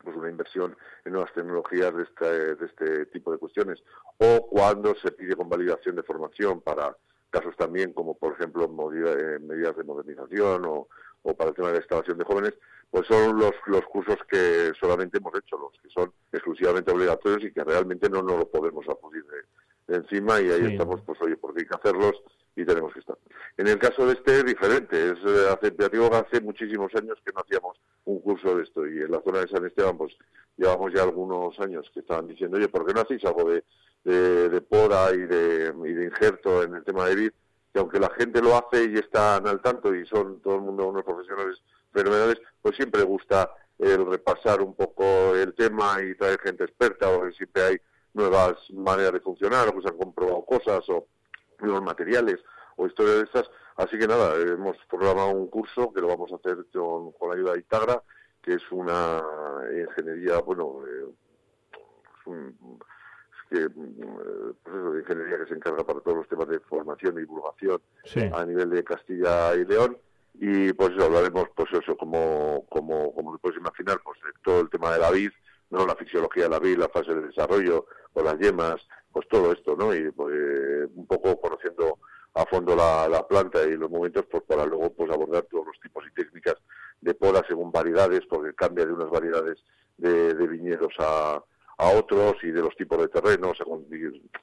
pues 0.02 0.16
una 0.16 0.30
inversión 0.30 0.76
en 1.04 1.12
nuevas 1.12 1.32
tecnologías 1.32 1.94
de 1.94 2.02
este, 2.02 2.56
de 2.56 2.66
este 2.66 3.06
tipo 3.06 3.32
de 3.32 3.38
cuestiones, 3.38 3.82
o 4.18 4.46
cuando 4.46 4.94
se 4.96 5.12
pide 5.12 5.36
convalidación 5.36 5.96
de 5.96 6.02
formación 6.02 6.60
para 6.60 6.96
casos 7.30 7.56
también 7.56 7.92
como 7.92 8.16
por 8.16 8.34
ejemplo 8.34 8.64
eh, 8.92 9.38
medidas 9.40 9.76
de 9.76 9.82
modernización 9.82 10.64
o, 10.66 10.88
o 11.24 11.34
para 11.34 11.50
el 11.50 11.56
tema 11.56 11.68
de 11.68 11.74
la 11.74 11.80
instalación 11.80 12.18
de 12.18 12.24
jóvenes, 12.24 12.54
pues 12.90 13.06
son 13.08 13.38
los, 13.38 13.52
los 13.66 13.84
cursos 13.86 14.16
que 14.30 14.72
solamente 14.80 15.18
hemos 15.18 15.34
hecho, 15.34 15.58
los 15.58 15.72
que 15.82 15.90
son 15.90 16.12
exclusivamente 16.32 16.92
obligatorios 16.92 17.42
y 17.42 17.52
que 17.52 17.64
realmente 17.64 18.08
no 18.08 18.22
nos 18.22 18.38
lo 18.38 18.48
podemos 18.48 18.88
acudir 18.88 19.24
de, 19.24 19.96
encima 19.96 20.40
y 20.40 20.50
ahí 20.50 20.72
estamos, 20.72 21.00
pues 21.02 21.20
oye, 21.22 21.36
porque 21.36 21.62
hay 21.62 21.66
que 21.66 21.76
hacerlos 21.76 22.22
y 22.56 22.64
tenemos 22.64 22.92
que 22.92 23.00
estar. 23.00 23.18
En 23.56 23.66
el 23.66 23.78
caso 23.78 24.06
de 24.06 24.14
este 24.14 24.38
es 24.38 24.44
diferente, 24.44 24.96
es, 24.96 25.18
eh, 25.26 25.46
hace, 25.50 25.70
digo 25.90 26.10
que 26.10 26.16
hace 26.16 26.40
muchísimos 26.40 26.94
años 26.94 27.18
que 27.24 27.32
no 27.32 27.40
hacíamos 27.40 27.80
un 28.04 28.20
curso 28.20 28.56
de 28.56 28.62
esto 28.62 28.86
y 28.86 28.98
en 28.98 29.10
la 29.10 29.20
zona 29.22 29.40
de 29.40 29.48
San 29.48 29.66
Esteban 29.66 29.98
pues 29.98 30.14
llevamos 30.56 30.92
ya 30.94 31.02
algunos 31.02 31.58
años 31.60 31.90
que 31.92 32.00
estaban 32.00 32.28
diciendo, 32.28 32.56
oye, 32.56 32.68
¿por 32.68 32.86
qué 32.86 32.94
no 32.94 33.00
hacéis 33.00 33.24
algo 33.24 33.50
de, 33.50 33.64
de, 34.04 34.60
poda 34.60 35.12
y 35.12 35.18
de, 35.18 35.72
y 35.84 35.92
de 35.92 36.04
injerto 36.04 36.62
en 36.62 36.74
el 36.76 36.84
tema 36.84 37.06
de 37.06 37.14
vid? 37.16 37.32
Que 37.74 37.80
aunque 37.80 37.98
la 37.98 38.08
gente 38.10 38.40
lo 38.40 38.56
hace 38.56 38.84
y 38.84 38.94
están 38.94 39.48
al 39.48 39.60
tanto 39.60 39.92
y 39.92 40.06
son 40.06 40.40
todo 40.40 40.54
el 40.54 40.60
mundo 40.62 40.86
unos 40.86 41.04
profesionales 41.04 41.60
fenomenales, 41.92 42.40
pues 42.62 42.76
siempre 42.76 43.02
gusta 43.02 43.50
el 43.78 44.06
repasar 44.06 44.62
un 44.62 44.74
poco 44.74 45.34
el 45.34 45.52
tema 45.54 45.96
y 46.00 46.14
traer 46.14 46.38
gente 46.40 46.64
experta 46.64 47.08
o 47.10 47.28
siempre 47.32 47.62
hay 47.62 47.76
nuevas 48.12 48.56
maneras 48.70 49.14
de 49.14 49.20
funcionar 49.20 49.68
o 49.68 49.74
que 49.74 49.82
se 49.82 49.88
han 49.88 49.98
comprobado 49.98 50.44
cosas 50.44 50.88
o 50.88 51.08
nuevos 51.60 51.82
materiales 51.82 52.36
o 52.76 52.86
historias 52.86 53.16
de 53.16 53.22
estas. 53.24 53.50
Así 53.76 53.98
que 53.98 54.06
nada, 54.06 54.36
hemos 54.36 54.76
programado 54.88 55.30
un 55.30 55.48
curso 55.48 55.92
que 55.92 56.00
lo 56.00 56.08
vamos 56.08 56.30
a 56.32 56.36
hacer 56.36 56.64
con, 56.72 57.12
la 57.28 57.34
ayuda 57.34 57.52
de 57.54 57.58
Itagra, 57.58 58.02
que 58.40 58.54
es 58.54 58.62
una 58.70 59.20
ingeniería, 59.72 60.38
bueno, 60.38 60.82
eh, 60.86 61.12
es 62.20 62.26
un, 62.26 62.78
que, 63.50 63.68
pues 63.70 64.92
de 64.92 65.00
ingeniería 65.00 65.38
que 65.38 65.46
se 65.46 65.54
encarga 65.54 65.84
para 65.84 66.00
todos 66.00 66.18
los 66.18 66.28
temas 66.28 66.48
de 66.48 66.60
formación 66.60 67.16
y 67.16 67.20
divulgación 67.20 67.80
a 68.32 68.44
nivel 68.44 68.70
de 68.70 68.84
Castilla 68.84 69.54
y 69.54 69.64
León. 69.64 69.98
Y 70.34 70.72
pues 70.72 70.90
eso, 70.90 71.04
hablaremos 71.04 71.48
pues 71.54 71.68
eso 71.72 71.96
como 71.96 72.64
como 72.68 73.14
como 73.14 73.38
puedes 73.38 73.58
imaginar 73.58 74.00
pues 74.04 74.18
de 74.20 74.32
todo 74.42 74.60
el 74.62 74.70
tema 74.70 74.92
de 74.92 74.98
la 74.98 75.12
vid 75.12 75.30
no 75.70 75.86
la 75.86 75.94
fisiología 75.94 76.44
de 76.44 76.48
la 76.48 76.58
vid 76.58 76.76
la 76.76 76.88
fase 76.88 77.14
de 77.14 77.28
desarrollo 77.28 77.86
o 78.14 78.22
las 78.22 78.36
yemas 78.40 78.84
pues 79.12 79.28
todo 79.28 79.52
esto 79.52 79.76
no 79.76 79.94
y 79.94 80.10
pues, 80.10 80.34
un 80.92 81.06
poco 81.06 81.40
conociendo 81.40 82.00
a 82.34 82.44
fondo 82.46 82.74
la, 82.74 83.08
la, 83.08 83.24
planta 83.28 83.62
y 83.62 83.76
los 83.76 83.88
momentos 83.88 84.26
pues 84.28 84.42
para 84.42 84.66
luego 84.66 84.92
pues 84.92 85.08
abordar 85.12 85.44
todos 85.44 85.68
los 85.68 85.80
tipos 85.80 86.04
y 86.04 86.12
técnicas 86.14 86.56
de 87.00 87.14
poda 87.14 87.44
según 87.46 87.70
variedades 87.70 88.22
porque 88.28 88.54
cambia 88.54 88.86
de 88.86 88.92
unas 88.92 89.10
variedades 89.10 89.62
de, 89.98 90.34
de 90.34 90.46
viñedos 90.48 90.94
a, 90.98 91.44
a 91.78 91.88
otros 91.88 92.36
y 92.42 92.50
de 92.50 92.62
los 92.62 92.76
tipos 92.76 92.98
de 92.98 93.08
terrenos 93.08 93.58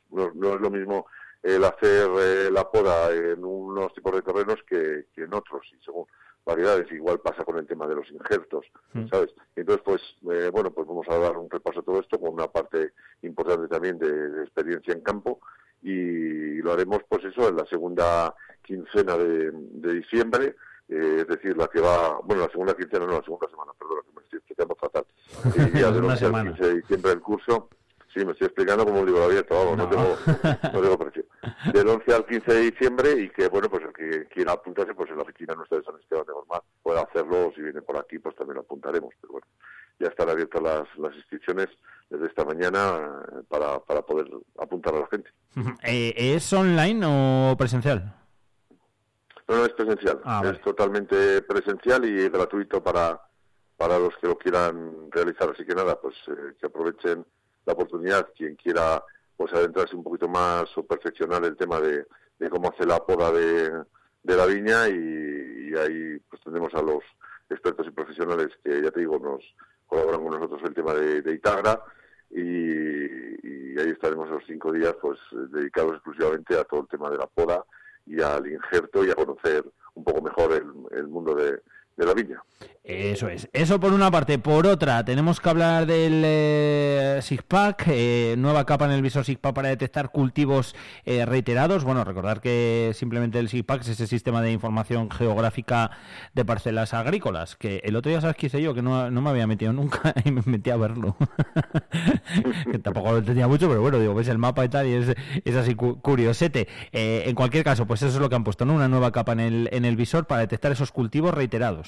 no, 0.10 0.32
no 0.34 0.54
es 0.56 0.62
lo 0.62 0.70
mismo 0.70 1.06
el 1.44 1.63
hacer 1.63 2.10
eh, 2.20 2.52
la 2.52 2.70
poda 2.70 3.12
en 3.13 3.44
unos 3.44 3.94
tipos 3.94 4.13
de 4.13 4.22
terrenos 4.22 4.60
que, 4.67 5.06
en 5.15 5.34
otros, 5.34 5.65
y 5.74 5.84
según 5.84 6.06
variedades, 6.46 6.91
igual 6.91 7.20
pasa 7.20 7.44
con 7.44 7.58
el 7.58 7.67
tema 7.67 7.88
de 7.88 7.96
los 7.96 8.10
injertos, 8.12 8.65
mm. 8.94 9.08
¿sabes? 9.10 9.34
Entonces, 9.56 9.84
pues, 9.84 10.02
eh, 10.34 10.50
bueno, 10.52 10.72
pues 10.72 10.88
vamos 10.88 11.08
a 11.10 11.17
dar 11.17 11.38
un 11.38 11.50
repaso 11.50 11.80
a 11.80 11.84
todo 11.84 12.00
esto 12.00 12.20
con 12.20 12.34
una 12.34 12.48
parte 12.48 12.94
importante 13.22 13.67
también 13.67 13.98
de, 13.98 14.44
experiencia 14.44 14.94
en 14.94 15.02
campo 15.02 15.39
y 15.82 16.62
lo 16.62 16.74
haremos, 16.74 17.00
pues 17.10 17.26
eso, 17.26 17.48
en 17.48 17.56
la 17.56 17.65
segunda 17.65 18.36
quincena 18.62 19.17
de, 19.17 19.52
diciembre, 19.94 20.56
eh, 20.89 21.17
es 21.22 21.28
decir, 21.28 21.58
la 21.58 21.67
que 21.67 21.80
va, 21.80 22.20
bueno, 22.24 22.44
la 22.44 22.52
segunda 22.52 22.76
quincena, 22.76 23.06
no, 23.06 23.13
la 23.13 23.24
segunda 23.24 23.50
semana, 23.50 23.72
perdón, 23.80 23.98
que 24.04 24.20
me 24.20 24.39
estoy 24.39 24.76
fatal. 24.80 25.06
Y 25.55 25.79
ya 25.79 25.91
de 25.91 26.01
15 26.01 26.63
de 26.63 26.75
diciembre 26.75 27.12
el 27.13 27.21
curso, 27.21 27.69
Sí, 28.13 28.25
me 28.25 28.34
estoy 28.34 28.47
explicando 28.47 28.86
como 28.86 28.99
un 28.99 29.05
libro 29.05 29.23
abierto, 29.23 29.55
vamos, 29.55 29.77
no, 29.77 29.88
tengo, 29.88 30.17
no 30.73 30.81
tengo 30.81 30.97
precio. 30.97 31.23
Del 31.73 31.88
11 31.88 32.13
al 32.13 32.25
15 32.25 32.53
de 32.53 32.60
diciembre 32.71 33.12
y 33.13 33.29
que, 33.29 33.47
bueno, 33.47 33.69
pues 33.69 33.84
el 33.84 33.93
que 33.93 34.27
quiera 34.27 34.51
apuntarse, 34.51 34.93
pues 34.93 35.10
en 35.12 35.17
la 35.17 35.23
oficina 35.23 35.55
nuestra 35.55 35.77
de 35.77 35.86
San 35.86 35.95
Esteban 35.95 36.25
de 36.25 36.34
Gormaz 36.34 36.62
puede 36.84 36.99
hacerlo, 36.99 37.53
si 37.55 37.62
viene 37.62 37.81
por 37.81 37.97
aquí, 37.97 38.19
pues 38.19 38.36
también 38.36 38.55
lo 38.55 38.62
apuntaremos, 38.62 39.13
pero 39.21 39.34
bueno, 39.34 39.47
ya 39.97 40.07
están 40.07 40.29
abiertas 40.29 40.62
las, 40.62 40.97
las 40.97 41.15
inscripciones 41.15 41.69
desde 42.10 42.25
esta 42.25 42.43
mañana 42.43 43.23
eh, 43.31 43.43
para, 43.47 43.79
para 43.79 44.01
poder 44.01 44.27
apuntar 44.60 44.93
a 44.93 44.99
la 44.99 45.07
gente. 45.07 45.29
Eh, 45.84 46.13
¿Es 46.15 46.51
online 46.51 47.05
o 47.05 47.55
presencial? 47.57 48.13
No, 49.47 49.55
no, 49.55 49.65
es 49.65 49.73
presencial, 49.73 50.19
ah, 50.25 50.41
es 50.45 50.62
totalmente 50.62 51.41
presencial 51.43 52.05
y 52.05 52.27
gratuito 52.29 52.84
para, 52.84 53.21
para 53.82 53.98
los 53.98 54.15
que 54.17 54.28
lo 54.28 54.38
quieran 54.38 55.10
realizar, 55.10 55.50
así 55.50 55.65
que 55.65 55.74
nada, 55.74 56.00
pues 56.00 56.13
eh, 56.28 56.54
que 56.60 56.67
aprovechen 56.67 57.26
la 57.65 57.74
oportunidad. 57.74 58.30
Quien 58.38 58.56
quiera 58.56 59.04
pues 59.36 59.52
adentrarse 59.54 59.96
un 59.96 60.04
poquito 60.04 60.28
más 60.30 60.65
o 60.78 60.86
perfeccionar 60.86 61.44
el 61.46 61.58
tema 61.58 61.80
de, 61.80 62.06
cómo 62.52 62.70
hacer 62.70 62.86
la 62.86 63.00
poda 63.00 63.32
de, 63.32 63.72
la 64.24 64.46
viña 64.46 64.88
y, 64.88 65.74
ahí 65.74 66.20
pues 66.30 66.44
tenemos 66.44 66.72
a 66.76 66.82
los 66.84 67.04
expertos 67.50 67.88
y 67.88 67.89
profesionales 67.89 68.50
que 68.63 68.84
ya 68.84 68.91
te 68.91 69.00
digo 69.00 69.17
nos 69.17 69.44
colaboran 69.88 70.22
con 70.22 70.39
nosotros 70.39 70.62
el 70.63 70.76
tema 70.76 70.94
de, 70.94 71.34
Itagra. 71.34 71.82
Y, 72.30 73.80
ahí 73.80 73.89
estaremos 73.89 74.30
los 74.30 74.44
cinco 74.46 74.72
días 74.72 74.96
pues 75.02 75.17
dedicados 75.50 75.94
exclusivamente 75.94 76.56
a 76.56 76.65
todo 76.65 76.82
el 76.82 76.88
tema 76.88 77.10
de 77.10 77.17
la 77.17 77.26
poda 77.26 77.65
y 78.06 78.22
al 78.22 78.46
injerto 78.46 79.04
y 79.04 79.10
a 79.10 79.15
conocer 79.15 79.65
un 79.96 80.04
poco 80.04 80.22
mejor 80.22 80.54
el 80.91 81.08
mundo 81.08 81.34
de, 81.34 81.62
de 81.97 82.06
la 82.06 82.13
viña. 82.13 82.41
Eso 82.84 83.30
es. 83.30 83.47
Eso 83.54 83.80
por 83.80 83.93
una 83.93 84.10
parte. 84.10 84.39
Por 84.39 84.65
otra, 84.65 85.06
tenemos 85.06 85.39
que 85.39 85.49
hablar 85.49 85.86
del 85.86 86.23
eh, 86.25 87.19
SIGPAC, 87.21 87.84
eh, 87.88 88.36
nueva 88.39 88.65
capa 88.65 88.86
en 88.86 88.91
el 88.91 89.04
visor 89.04 89.23
SIGPAC 89.23 89.54
para 89.54 89.69
detectar 89.69 90.12
cultivos 90.12 90.75
eh, 91.06 91.25
reiterados. 91.25 91.84
Bueno, 91.84 92.04
recordar 92.04 92.41
que 92.41 92.91
simplemente 92.95 93.38
el 93.38 93.49
SIGPAC 93.49 93.82
es 93.82 93.89
ese 93.89 94.08
sistema 94.08 94.41
de 94.41 94.51
información 94.51 95.12
geográfica 95.12 95.91
de 96.34 96.43
parcelas 96.43 96.95
agrícolas, 96.95 97.56
que 97.56 97.82
el 97.84 97.95
otro 97.95 98.10
día, 98.10 98.19
¿sabes 98.19 98.36
qué 98.36 98.47
hice 98.47 98.62
yo? 98.63 98.73
Que 98.73 98.82
no, 98.82 99.10
me 99.12 99.30
había 99.30 99.45
metido 99.45 99.73
nunca 99.73 100.15
y 100.25 100.32
me 100.32 100.41
metí 100.45 100.71
a 100.71 100.77
verlo. 100.77 101.15
que 102.71 102.80
tampoco 102.80 103.12
lo 103.12 103.23
tenía 103.23 103.47
mucho, 103.47 103.69
pero 103.69 103.82
bueno, 103.82 103.99
digo, 103.99 104.15
ves 104.15 104.27
el 104.27 104.39
mapa 104.39 104.65
y 104.65 104.69
tal 104.69 104.88
y 104.88 104.93
es, 104.93 105.15
es 105.45 105.56
así 105.56 105.75
curiosete. 105.75 106.67
en 106.91 107.36
cualquier 107.36 107.63
caso, 107.63 107.86
pues 107.86 108.01
eso 108.01 108.15
es 108.15 108.19
lo 108.19 108.27
que 108.27 108.36
han 108.36 108.43
puesto, 108.43 108.65
¿no? 108.65 108.73
Una 108.73 108.88
nueva 108.88 109.12
capa 109.12 109.34
en 109.34 109.39
el, 109.39 109.69
en 109.71 109.86
el 109.86 109.95
visor 109.95 110.25
para 110.25 110.41
detectar 110.41 110.71
esos 110.71 110.91
cultivos 110.91 111.32
reiterados. 111.32 111.81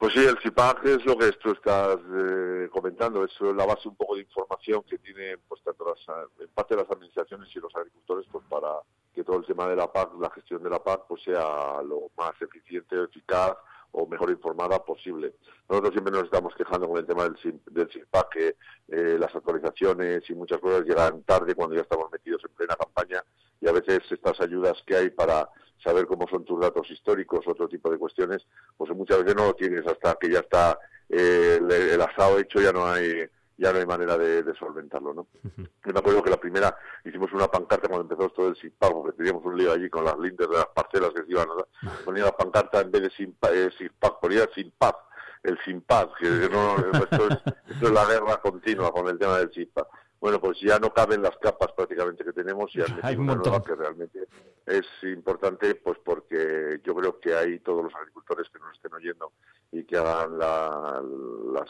Pues 0.00 0.14
sí, 0.14 0.24
el 0.24 0.38
CIPAG 0.38 0.86
es 0.86 1.04
lo 1.04 1.14
que 1.18 1.30
tú 1.32 1.52
estás 1.52 1.98
eh, 1.98 2.70
comentando, 2.72 3.22
es 3.22 3.38
la 3.40 3.66
base 3.66 3.86
un 3.86 3.96
poco 3.96 4.14
de 4.14 4.22
información 4.22 4.82
que 4.88 4.96
tiene 4.96 5.36
pues 5.46 5.62
tanto 5.62 5.84
las, 5.84 5.98
en 6.40 6.48
parte 6.54 6.74
las 6.74 6.90
administraciones 6.90 7.54
y 7.54 7.60
los 7.60 7.76
agricultores 7.76 8.24
pues 8.32 8.42
para 8.48 8.80
que 9.14 9.22
todo 9.22 9.40
el 9.40 9.44
tema 9.44 9.68
de 9.68 9.76
la 9.76 9.92
PAC, 9.92 10.12
la 10.18 10.30
gestión 10.30 10.62
de 10.62 10.70
la 10.70 10.82
PAC 10.82 11.02
pues 11.06 11.22
sea 11.22 11.82
lo 11.82 12.10
más 12.16 12.32
eficiente, 12.40 12.96
eficaz 13.02 13.58
o 13.92 14.06
mejor 14.06 14.30
informada 14.30 14.82
posible. 14.82 15.34
Nosotros 15.68 15.92
siempre 15.92 16.14
nos 16.14 16.24
estamos 16.24 16.54
quejando 16.54 16.88
con 16.88 16.96
el 16.96 17.06
tema 17.06 17.24
del, 17.24 17.60
del 17.70 17.90
CIPAC, 17.90 18.28
que 18.30 18.56
eh, 18.88 19.18
las 19.18 19.34
actualizaciones 19.34 20.22
y 20.30 20.34
muchas 20.34 20.60
cosas 20.60 20.86
llegan 20.86 21.22
tarde 21.24 21.54
cuando 21.54 21.76
ya 21.76 21.82
estamos 21.82 22.10
metidos 22.10 22.40
en 22.48 22.54
plena 22.54 22.74
campaña 22.74 23.22
y 23.60 23.68
a 23.68 23.72
veces 23.72 24.00
estas 24.10 24.40
ayudas 24.40 24.82
que 24.86 24.96
hay 24.96 25.10
para 25.10 25.46
saber 25.82 26.06
cómo 26.06 26.26
son 26.28 26.44
tus 26.44 26.60
datos 26.60 26.90
históricos, 26.90 27.46
otro 27.46 27.68
tipo 27.68 27.90
de 27.90 27.98
cuestiones, 27.98 28.46
pues 28.76 28.90
muchas 28.94 29.18
veces 29.18 29.36
no 29.36 29.46
lo 29.46 29.54
tienes 29.54 29.86
hasta 29.86 30.14
que 30.16 30.30
ya 30.30 30.40
está 30.40 30.78
eh, 31.08 31.58
el, 31.60 32.00
asado 32.00 32.38
hecho, 32.38 32.60
ya 32.60 32.72
no 32.72 32.86
hay 32.86 33.28
ya 33.56 33.74
no 33.74 33.78
hay 33.78 33.84
manera 33.84 34.16
de, 34.16 34.54
solventarlo, 34.54 35.12
¿no? 35.12 35.26
Yo 35.44 35.92
me 35.92 35.98
acuerdo 35.98 36.22
que 36.22 36.30
la 36.30 36.40
primera 36.40 36.74
hicimos 37.04 37.30
una 37.34 37.46
pancarta 37.46 37.88
cuando 37.88 38.10
empezó 38.10 38.30
todo 38.30 38.48
el 38.48 38.56
sin 38.56 38.72
porque 38.78 39.18
teníamos 39.18 39.44
un 39.44 39.58
lío 39.58 39.70
allí 39.70 39.90
con 39.90 40.02
las 40.02 40.18
lindes 40.18 40.48
de 40.48 40.56
las 40.56 40.68
parcelas 40.68 41.10
que 41.10 41.24
se 41.24 41.30
iban 41.30 41.46
a 41.50 42.02
ponía 42.02 42.24
la 42.24 42.34
pancarta 42.34 42.80
en 42.80 42.90
vez 42.90 43.02
de 43.02 43.10
sin, 43.10 43.36
eh, 43.52 43.68
sin 43.76 43.90
ponía 44.18 44.48
sin 44.54 44.70
paz, 44.70 44.94
el 45.42 45.58
sin 45.62 45.82
paz, 45.82 46.06
que 46.18 46.26
no, 46.50 46.76
esto, 46.78 47.28
es, 47.28 47.54
esto 47.68 47.86
es 47.86 47.92
la 47.92 48.06
guerra 48.06 48.40
continua 48.40 48.90
con 48.92 49.06
el 49.08 49.18
tema 49.18 49.36
del 49.36 49.52
sin 49.52 49.68
paz 49.68 49.86
bueno, 50.20 50.38
pues 50.38 50.60
ya 50.60 50.78
no 50.78 50.92
caben 50.92 51.22
las 51.22 51.36
capas 51.38 51.72
prácticamente 51.72 52.24
que 52.24 52.32
tenemos 52.32 52.74
y 52.76 52.82
han 52.82 52.94
metido 53.02 53.22
una 53.22 53.34
nueva 53.36 53.62
que 53.62 53.74
realmente 53.74 54.28
es 54.66 54.86
importante, 55.02 55.74
pues 55.76 55.98
porque 56.04 56.80
yo 56.84 56.94
creo 56.94 57.18
que 57.18 57.34
hay 57.34 57.58
todos 57.60 57.84
los 57.84 57.94
agricultores 57.94 58.48
que 58.50 58.58
nos 58.58 58.76
estén 58.76 58.92
oyendo 58.92 59.32
y 59.72 59.84
que 59.84 59.96
hagan 59.96 60.38
la, 60.38 61.02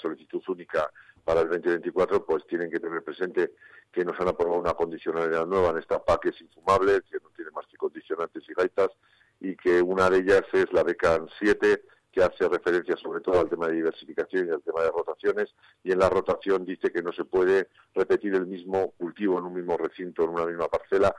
solicitud 0.01 0.43
única 0.49 0.91
para 1.25 1.43
el 1.43 1.49
2024, 1.49 2.25
pues 2.25 2.47
tienen 2.47 2.71
que 2.71 2.81
tener 2.81 3.03
presente 3.03 3.53
que 3.93 4.05
nos 4.05 4.19
han 4.19 4.29
aprobado 4.29 4.61
una 4.61 4.73
condicionalidad 4.73 5.47
nueva 5.47 5.71
en 5.71 5.79
esta 5.79 6.03
PAC 6.03 6.21
que 6.23 6.29
es 6.31 6.41
infumable, 6.41 7.03
que 7.03 7.19
no 7.23 7.29
tiene 7.37 7.51
más 7.51 7.67
que 7.67 7.77
condicionantes 7.77 8.43
y 8.49 8.55
gaitas, 8.55 8.89
y 9.41 9.57
que 9.57 9.83
una 9.83 10.09
de 10.09 10.19
ellas 10.19 10.45
es 10.53 10.73
la 10.73 10.83
BECAN 10.83 11.29
7, 11.39 11.83
que 12.13 12.23
hace 12.23 12.49
referencia 12.49 12.97
sobre 12.97 13.21
todo 13.21 13.41
al 13.41 13.49
tema 13.49 13.69
de 13.69 13.75
diversificación 13.75 14.49
y 14.49 14.51
al 14.51 14.63
tema 14.63 14.83
de 14.83 14.91
rotaciones, 14.91 15.55
y 15.85 15.93
en 15.93 15.99
la 15.99 16.09
rotación 16.09 16.65
dice 16.65 16.91
que 16.91 17.03
no 17.03 17.13
se 17.13 17.25
puede 17.25 17.69
repetir 17.95 18.35
el 18.35 18.47
mismo 18.47 18.93
cultivo 18.99 19.39
en 19.39 19.45
un 19.45 19.55
mismo 19.55 19.77
recinto, 19.77 20.25
en 20.25 20.31
una 20.31 20.47
misma 20.47 20.69
parcela, 20.69 21.15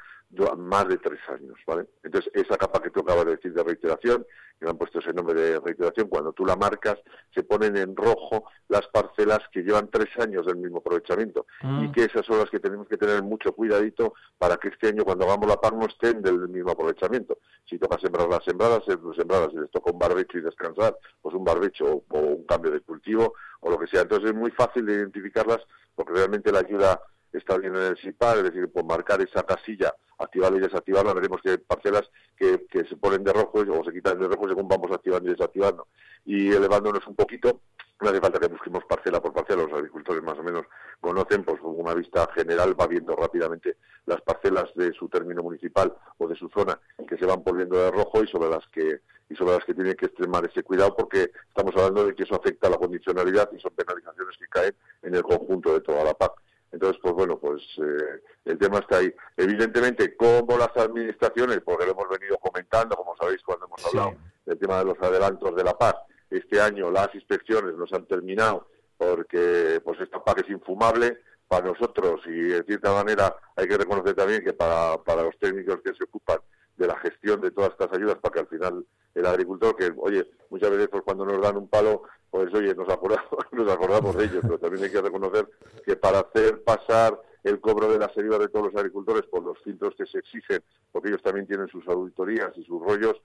más 0.58 0.88
de 0.88 0.98
tres 0.98 1.20
años, 1.30 1.58
¿vale? 1.68 1.88
Entonces, 2.04 2.32
esa 2.34 2.58
capa 2.58 2.82
que 2.82 2.90
tú 2.90 3.02
acabas 3.02 3.26
de 3.26 3.36
decir 3.36 3.54
de 3.54 3.64
reiteración, 3.64 4.26
que 4.60 4.66
me 4.66 4.72
han 4.72 4.78
puesto 4.78 5.00
ese 5.00 5.14
nombre 5.14 5.40
de 5.40 5.60
reiteración, 5.60 6.08
cuando 6.08 6.32
tú 6.34 6.46
la 6.46 6.56
marcas, 6.56 6.98
se 7.34 7.44
ponen 7.44 7.76
en 7.76 7.96
rojo 7.96 8.46
las 8.68 8.88
parcelas 8.88 9.40
que 9.52 9.62
llevan 9.62 9.90
tres 9.90 10.10
años 10.20 10.46
del 10.46 10.58
mismo 10.58 10.78
aprovechamiento. 10.78 11.46
Y 11.62 11.66
mm. 11.66 11.92
que 11.92 12.04
esas 12.06 12.26
son 12.26 12.40
las 12.40 12.50
que 12.50 12.60
tenemos 12.60 12.88
que 12.88 12.98
tener 12.98 13.22
mucho 13.24 13.54
cuidadito 13.54 14.14
para 14.38 14.58
que 14.58 14.70
este 14.70 14.90
año, 14.90 15.04
cuando 15.04 15.26
hagamos 15.26 15.48
la 15.48 15.60
PAC, 15.60 15.74
no 15.74 15.86
estén 15.88 16.22
del 16.22 16.48
mismo 16.48 16.72
aprovechamiento. 16.72 17.40
Si 17.66 17.78
toca 17.78 18.00
sembrar 18.00 18.28
las 18.30 18.44
sembradas, 18.44 18.84
sembradas. 18.86 19.52
Si 19.52 19.58
les 19.58 19.72
toca 19.72 19.92
un 19.92 20.00
barbecho 20.00 20.38
y 20.38 20.42
descansar, 20.42 20.98
pues 21.22 21.36
un 21.36 21.44
barbecho 21.44 22.04
o 22.08 22.20
un 22.20 22.46
cambio 22.46 22.72
de 22.72 22.82
cultivo 22.82 23.34
o 23.62 23.70
lo 23.70 23.80
que 23.80 23.88
sea. 23.88 24.02
Entonces, 24.02 24.30
es 24.30 24.36
muy 24.36 24.52
fácil 24.52 24.86
de 24.86 24.94
identificarlas 24.94 25.60
porque 25.96 26.14
realmente 26.14 26.52
la 26.52 26.60
ayuda 26.60 27.02
está 27.38 27.58
bien 27.58 27.76
en 27.76 27.84
el 27.84 27.98
SIPAR, 27.98 28.38
es 28.38 28.44
decir, 28.44 28.72
por 28.72 28.84
marcar 28.86 29.22
esa 29.22 29.44
casilla, 29.44 29.94
activarla 30.18 30.58
y 30.58 30.62
desactivarla, 30.62 31.14
veremos 31.14 31.42
que 31.42 31.58
parcelas 31.58 32.10
que, 32.38 32.66
se 32.72 32.98
ponen 32.98 33.24
de 33.24 33.34
rojo 33.34 33.60
o 33.60 33.84
se 33.84 33.92
quitan 33.92 34.20
de 34.20 34.28
rojo 34.28 34.48
según 34.48 34.68
vamos 34.68 34.92
activando 34.92 35.30
y 35.30 35.34
desactivando. 35.34 35.88
Y 36.26 36.52
elevándonos 36.52 37.06
un 37.08 37.16
poquito, 37.16 37.62
no 38.00 38.10
hace 38.10 38.20
falta 38.20 38.40
que 38.40 38.48
busquemos 38.48 38.84
parcela 38.86 39.22
por 39.22 39.34
parcela, 39.34 39.64
los 39.64 39.74
agricultores 39.74 40.24
más 40.24 40.38
o 40.38 40.44
menos 40.44 40.66
conocen, 41.00 41.44
pues 41.44 41.60
con 41.62 41.80
una 41.80 41.94
vista 41.94 42.28
general 42.34 42.80
va 42.80 42.88
viendo 42.88 43.16
rápidamente 43.16 43.78
las 44.06 44.22
parcelas 44.22 44.66
de 44.76 44.92
su 44.94 45.08
término 45.08 45.44
municipal 45.44 45.94
o 46.18 46.28
de 46.28 46.36
su 46.36 46.50
zona 46.50 46.80
que 47.08 47.18
se 47.18 47.26
van 47.26 47.44
poniendo 47.44 47.78
de 47.78 47.92
rojo 47.92 48.24
y 48.24 48.28
sobre 48.28 48.50
las 48.50 48.68
que 48.70 49.02
y 49.30 49.36
sobre 49.36 49.54
las 49.54 49.64
que 49.64 49.74
tienen 49.74 49.96
que 49.96 50.08
extremar 50.08 50.44
ese 50.46 50.62
cuidado 50.62 50.94
porque 50.94 51.32
estamos 51.48 51.74
hablando 51.78 52.06
de 52.06 52.14
que 52.14 52.24
eso 52.24 52.36
afecta 52.36 52.68
a 52.68 52.72
la 52.72 52.78
condicionalidad 52.78 53.50
y 53.54 53.62
son 53.62 53.72
penalizaciones 53.74 54.38
que 54.38 54.48
caen 54.48 54.76
en 55.04 55.16
el 55.16 55.24
conjunto 55.24 55.74
de 55.74 55.80
toda 55.80 56.04
la 56.04 56.14
PAC. 56.14 56.34
Entonces, 56.82 57.00
pues 57.04 57.14
bueno, 57.14 57.38
pues 57.38 57.62
eh, 57.78 58.22
el 58.46 58.58
tema 58.58 58.80
está 58.80 58.98
ahí. 58.98 59.14
Evidentemente, 59.38 60.16
como 60.16 60.58
las 60.58 60.76
administraciones, 60.76 61.62
porque 61.64 61.86
lo 61.86 61.92
hemos 61.92 62.10
venido 62.10 62.40
comentando, 62.40 62.96
como 62.96 63.16
sabéis 63.16 63.44
cuando 63.44 63.68
hemos 63.68 63.86
hablado 63.86 64.16
del 64.48 64.58
tema 64.58 64.80
de 64.80 64.86
los 64.86 65.00
adelantos 65.00 65.56
de 65.56 65.64
la 65.64 65.78
paz, 65.78 65.94
este 66.32 66.60
año 66.60 66.90
las 66.90 67.14
inspecciones 67.14 67.76
nos 67.76 67.94
han 67.94 68.08
terminado 68.08 68.68
porque 68.98 69.80
pues 69.84 70.00
esta 70.00 70.24
PAC 70.24 70.40
es 70.40 70.50
infumable 70.50 71.20
para 71.48 71.68
nosotros 71.68 72.22
y 72.26 72.32
de 72.32 72.64
cierta 72.64 72.94
manera 72.94 73.36
hay 73.56 73.68
que 73.68 73.78
reconocer 73.78 74.16
también 74.16 74.44
que 74.44 74.54
para, 74.54 74.98
para 75.04 75.24
los 75.24 75.38
técnicos 75.38 75.82
que 75.84 75.94
se 75.94 76.04
ocupan 76.06 76.40
de 76.78 76.88
la 76.88 76.98
gestión 76.98 77.42
de 77.42 77.52
todas 77.52 77.72
estas 77.72 77.92
ayudas 77.94 78.16
para 78.16 78.34
que 78.34 78.40
al 78.40 78.48
final 78.48 78.86
el 79.16 79.26
agricultor, 79.26 79.76
que 79.76 79.94
oye, 79.98 80.30
muchas 80.50 80.70
veces 80.72 80.88
pues, 80.90 81.04
cuando 81.04 81.26
nos 81.26 81.42
dan 81.42 81.58
un 81.58 81.68
palo, 81.68 82.04
pues 82.30 82.54
oye, 82.54 82.74
nos 82.76 82.90
acordamos, 82.90 83.30
nos 83.52 83.72
acordamos 83.72 84.16
de 84.16 84.26
ellos, 84.26 84.40
pero 84.42 84.60
también 84.60 84.86
hay 84.86 84.92
que 84.92 85.02
reconocer 85.02 85.48
que 85.86 85.96
para 85.96 86.20
hacer 86.20 86.64
pasar 86.64 87.20
el 87.44 87.60
cobro 87.60 87.92
de 87.92 88.00
las 88.00 88.16
ayudas 88.18 88.40
de 88.40 88.48
todos 88.50 88.68
los 88.68 88.76
agricultores 88.76 89.24
por 89.24 89.44
los 89.44 89.58
filtros 89.60 89.96
que 89.96 90.06
se 90.06 90.20
exigen, 90.20 90.64
porque 90.92 91.10
ellos 91.10 91.24
también 91.24 91.48
tienen 91.48 91.68
sus 91.68 91.88
auditorías 91.88 92.52
y 92.56 92.64
sus 92.64 92.82
rollos, 92.82 93.22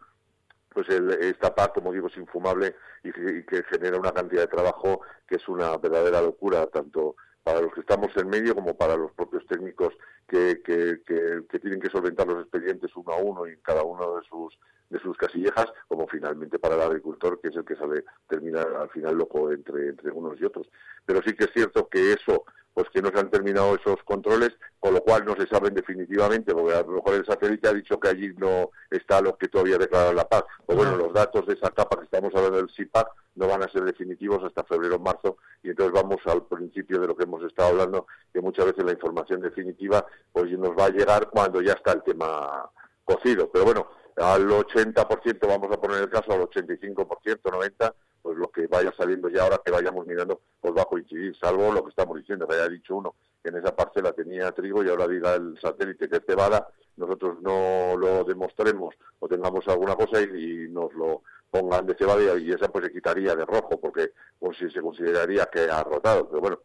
pues 0.70 0.88
el, 0.88 1.10
esta 1.10 1.54
PAC, 1.54 1.74
como 1.74 1.92
digo, 1.92 2.08
es 2.08 2.16
infumable 2.16 2.76
y 3.02 3.12
que, 3.12 3.62
genera 3.70 3.98
una 3.98 4.12
cantidad 4.12 4.42
de 4.42 4.48
trabajo 4.48 5.00
que 5.26 5.36
es 5.36 5.48
una 5.48 5.76
verdadera 5.76 6.20
locura, 6.20 6.66
tanto 6.66 7.16
para 7.46 7.60
los 7.60 7.72
que 7.72 7.78
estamos 7.78 8.10
en 8.16 8.28
medio 8.28 8.56
como 8.56 8.76
para 8.76 8.96
los 8.96 9.12
propios 9.12 9.46
técnicos 9.46 9.94
que, 10.26 10.60
que, 10.64 11.58
tienen 11.60 11.78
que 11.78 11.90
solventar 11.90 12.26
los 12.26 12.42
expedientes 12.42 12.90
uno 12.96 13.12
a 13.12 13.18
uno 13.18 13.46
y 13.46 13.56
cada 13.58 13.84
uno 13.84 14.16
de 14.16 14.26
sus 14.28 14.58
de 14.90 14.98
sus 14.98 15.16
casillejas, 15.16 15.66
como 15.86 16.08
finalmente 16.08 16.58
para 16.58 16.74
el 16.74 16.82
agricultor, 16.82 17.40
que 17.40 17.48
es 17.48 17.56
el 17.56 17.64
que 17.64 17.76
sale, 17.76 18.04
termina 18.28 18.62
al 18.62 18.88
final 18.90 19.16
loco 19.16 19.52
entre, 19.52 19.88
entre 19.90 20.10
unos 20.10 20.40
y 20.40 20.44
otros. 20.44 20.68
Pero 21.04 21.22
sí 21.22 21.34
que 21.34 21.44
es 21.44 21.50
cierto 21.52 21.88
que 21.88 22.12
eso 22.12 22.44
pues 22.76 22.90
que 22.90 23.00
no 23.00 23.08
se 23.08 23.18
han 23.18 23.30
terminado 23.30 23.74
esos 23.74 24.02
controles, 24.04 24.50
con 24.78 24.92
lo 24.92 25.00
cual 25.00 25.24
no 25.24 25.34
se 25.34 25.46
saben 25.46 25.72
definitivamente, 25.72 26.52
porque 26.52 26.74
a 26.74 26.82
lo 26.82 26.92
mejor 26.96 27.14
el 27.14 27.24
satélite 27.24 27.68
ha 27.68 27.72
dicho 27.72 27.98
que 27.98 28.10
allí 28.10 28.34
no 28.36 28.70
está 28.90 29.22
lo 29.22 29.38
que 29.38 29.48
todavía 29.48 29.78
declarado 29.78 30.12
la 30.12 30.28
paz. 30.28 30.44
O 30.66 30.74
bueno, 30.74 30.94
los 30.94 31.10
datos 31.14 31.46
de 31.46 31.54
esa 31.54 31.70
capa 31.70 31.96
que 31.96 32.04
estamos 32.04 32.34
hablando 32.34 32.58
del 32.58 32.68
SIPAC 32.68 33.08
no 33.36 33.48
van 33.48 33.62
a 33.62 33.72
ser 33.72 33.82
definitivos 33.82 34.44
hasta 34.44 34.62
febrero 34.64 34.96
o 34.96 34.98
marzo, 34.98 35.38
y 35.62 35.70
entonces 35.70 35.94
vamos 35.94 36.18
al 36.26 36.42
principio 36.42 37.00
de 37.00 37.06
lo 37.06 37.16
que 37.16 37.24
hemos 37.24 37.42
estado 37.44 37.70
hablando, 37.70 38.06
que 38.30 38.42
muchas 38.42 38.66
veces 38.66 38.84
la 38.84 38.92
información 38.92 39.40
definitiva 39.40 40.04
pues 40.30 40.50
nos 40.58 40.72
va 40.72 40.84
a 40.84 40.90
llegar 40.90 41.30
cuando 41.30 41.62
ya 41.62 41.72
está 41.72 41.92
el 41.92 42.02
tema 42.02 42.70
cocido. 43.04 43.48
Pero 43.50 43.64
bueno, 43.64 43.88
al 44.16 44.46
80% 44.46 45.48
vamos 45.48 45.72
a 45.72 45.80
poner 45.80 46.02
el 46.02 46.10
caso, 46.10 46.30
al 46.30 46.42
85%, 46.42 47.40
90%, 47.40 47.94
pues 48.26 48.38
lo 48.38 48.50
que 48.50 48.66
vaya 48.66 48.92
saliendo 48.96 49.28
ya 49.28 49.44
ahora 49.44 49.62
que 49.64 49.70
vayamos 49.70 50.04
mirando, 50.04 50.40
pues 50.60 50.74
va 50.76 50.82
a 50.82 50.86
coincidir, 50.86 51.36
salvo 51.36 51.72
lo 51.72 51.84
que 51.84 51.90
estamos 51.90 52.16
diciendo, 52.16 52.44
que 52.48 52.56
haya 52.56 52.68
dicho 52.68 52.96
uno 52.96 53.14
que 53.40 53.50
en 53.50 53.58
esa 53.58 53.76
parcela 53.76 54.12
tenía 54.12 54.50
trigo 54.50 54.82
y 54.82 54.88
ahora 54.88 55.06
diga 55.06 55.36
el 55.36 55.56
satélite 55.60 56.08
que 56.08 56.16
es 56.16 56.22
cebada, 56.26 56.66
nosotros 56.96 57.40
no 57.40 57.96
lo 57.96 58.24
demostremos 58.24 58.96
o 59.20 59.28
tengamos 59.28 59.68
alguna 59.68 59.94
cosa 59.94 60.20
y, 60.22 60.66
nos 60.70 60.92
lo 60.94 61.22
pongan 61.52 61.86
de 61.86 61.94
cebada 61.94 62.36
y, 62.36 62.50
esa 62.50 62.66
pues 62.66 62.86
se 62.86 62.92
quitaría 62.92 63.36
de 63.36 63.44
rojo 63.44 63.78
porque 63.80 64.10
pues, 64.40 64.58
se 64.58 64.80
consideraría 64.80 65.46
que 65.46 65.70
ha 65.70 65.84
rotado. 65.84 66.28
Pero 66.28 66.40
bueno, 66.40 66.58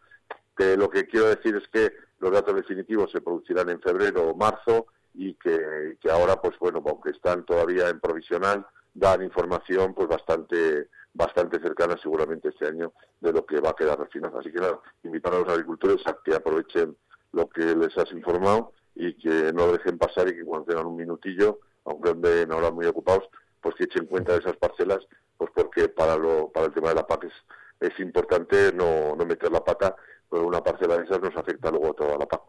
que 0.58 0.76
lo 0.76 0.90
que 0.90 1.06
quiero 1.06 1.28
decir 1.28 1.56
es 1.58 1.68
que 1.68 1.94
los 2.18 2.32
datos 2.32 2.56
definitivos 2.56 3.12
se 3.12 3.22
producirán 3.22 3.70
en 3.70 3.80
febrero 3.82 4.32
o 4.32 4.36
marzo 4.36 4.88
y 5.14 5.36
que, 5.36 5.98
que 6.02 6.10
ahora 6.10 6.42
pues 6.42 6.58
bueno, 6.58 6.82
aunque 6.84 7.12
están 7.12 7.46
todavía 7.46 7.88
en 7.90 8.00
provisional, 8.00 8.66
dan 8.96 9.22
información 9.22 9.94
pues 9.94 10.08
bastante 10.08 10.90
bastante 11.14 11.60
cercana 11.60 11.98
seguramente 12.02 12.50
este 12.50 12.68
año 12.68 12.94
de 13.20 13.34
lo 13.34 13.46
que 13.46 13.60
va 13.60 13.72
a 13.72 13.76
quedar 13.76 14.00
al 14.00 14.10
final. 14.10 14.32
Así 14.38 14.52
que 14.52 14.60
nada, 14.60 14.80
invitar 15.04 15.34
a 15.34 15.40
los 15.40 15.50
agricultores 15.50 16.06
a 16.08 16.18
que 16.24 16.34
aprovechen 16.34 16.96
lo 17.34 17.50
que 17.50 17.76
les 17.76 17.98
has 17.98 18.12
informado 18.12 18.74
y 18.96 19.14
que 19.16 19.52
no 19.54 19.68
lo 19.68 19.74
dejen 19.74 19.98
pasar 19.98 20.28
y 20.28 20.36
que 20.36 20.44
cuando 20.44 20.68
tengan 20.68 20.88
un 20.88 20.96
minutillo, 20.96 21.60
aunque 21.86 22.14
ven 22.14 22.52
ahora 22.52 22.72
muy 22.72 22.86
ocupados, 22.86 23.30
pues 23.62 23.76
que 23.76 23.86
echen 23.86 24.06
cuenta 24.06 24.34
de 24.34 24.40
esas 24.40 24.58
parcelas, 24.58 25.00
pues 25.38 25.52
porque 25.54 25.88
para 25.90 26.18
lo 26.18 26.50
para 26.50 26.68
el 26.68 26.74
tema 26.74 26.90
de 26.90 26.96
la 26.96 27.08
PAC 27.08 27.26
es, 27.26 27.34
es 27.80 28.00
importante 28.00 28.74
no, 28.74 29.16
no 29.16 29.26
meter 29.26 29.52
la 29.52 29.64
pata, 29.64 29.96
pero 30.30 30.46
una 30.46 30.64
parcela 30.64 30.98
de 30.98 31.04
esas 31.04 31.22
nos 31.22 31.36
afecta 31.36 31.72
luego 31.72 31.92
a 31.92 31.94
toda 31.94 32.18
la 32.18 32.26
PAC. 32.26 32.42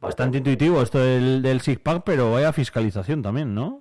Bastante 0.00 0.38
intuitivo 0.38 0.82
esto 0.82 0.98
del, 0.98 1.42
del 1.42 1.60
SIGPAC, 1.60 2.02
pero 2.04 2.32
vaya 2.32 2.52
fiscalización 2.52 3.22
también, 3.22 3.54
¿no? 3.54 3.80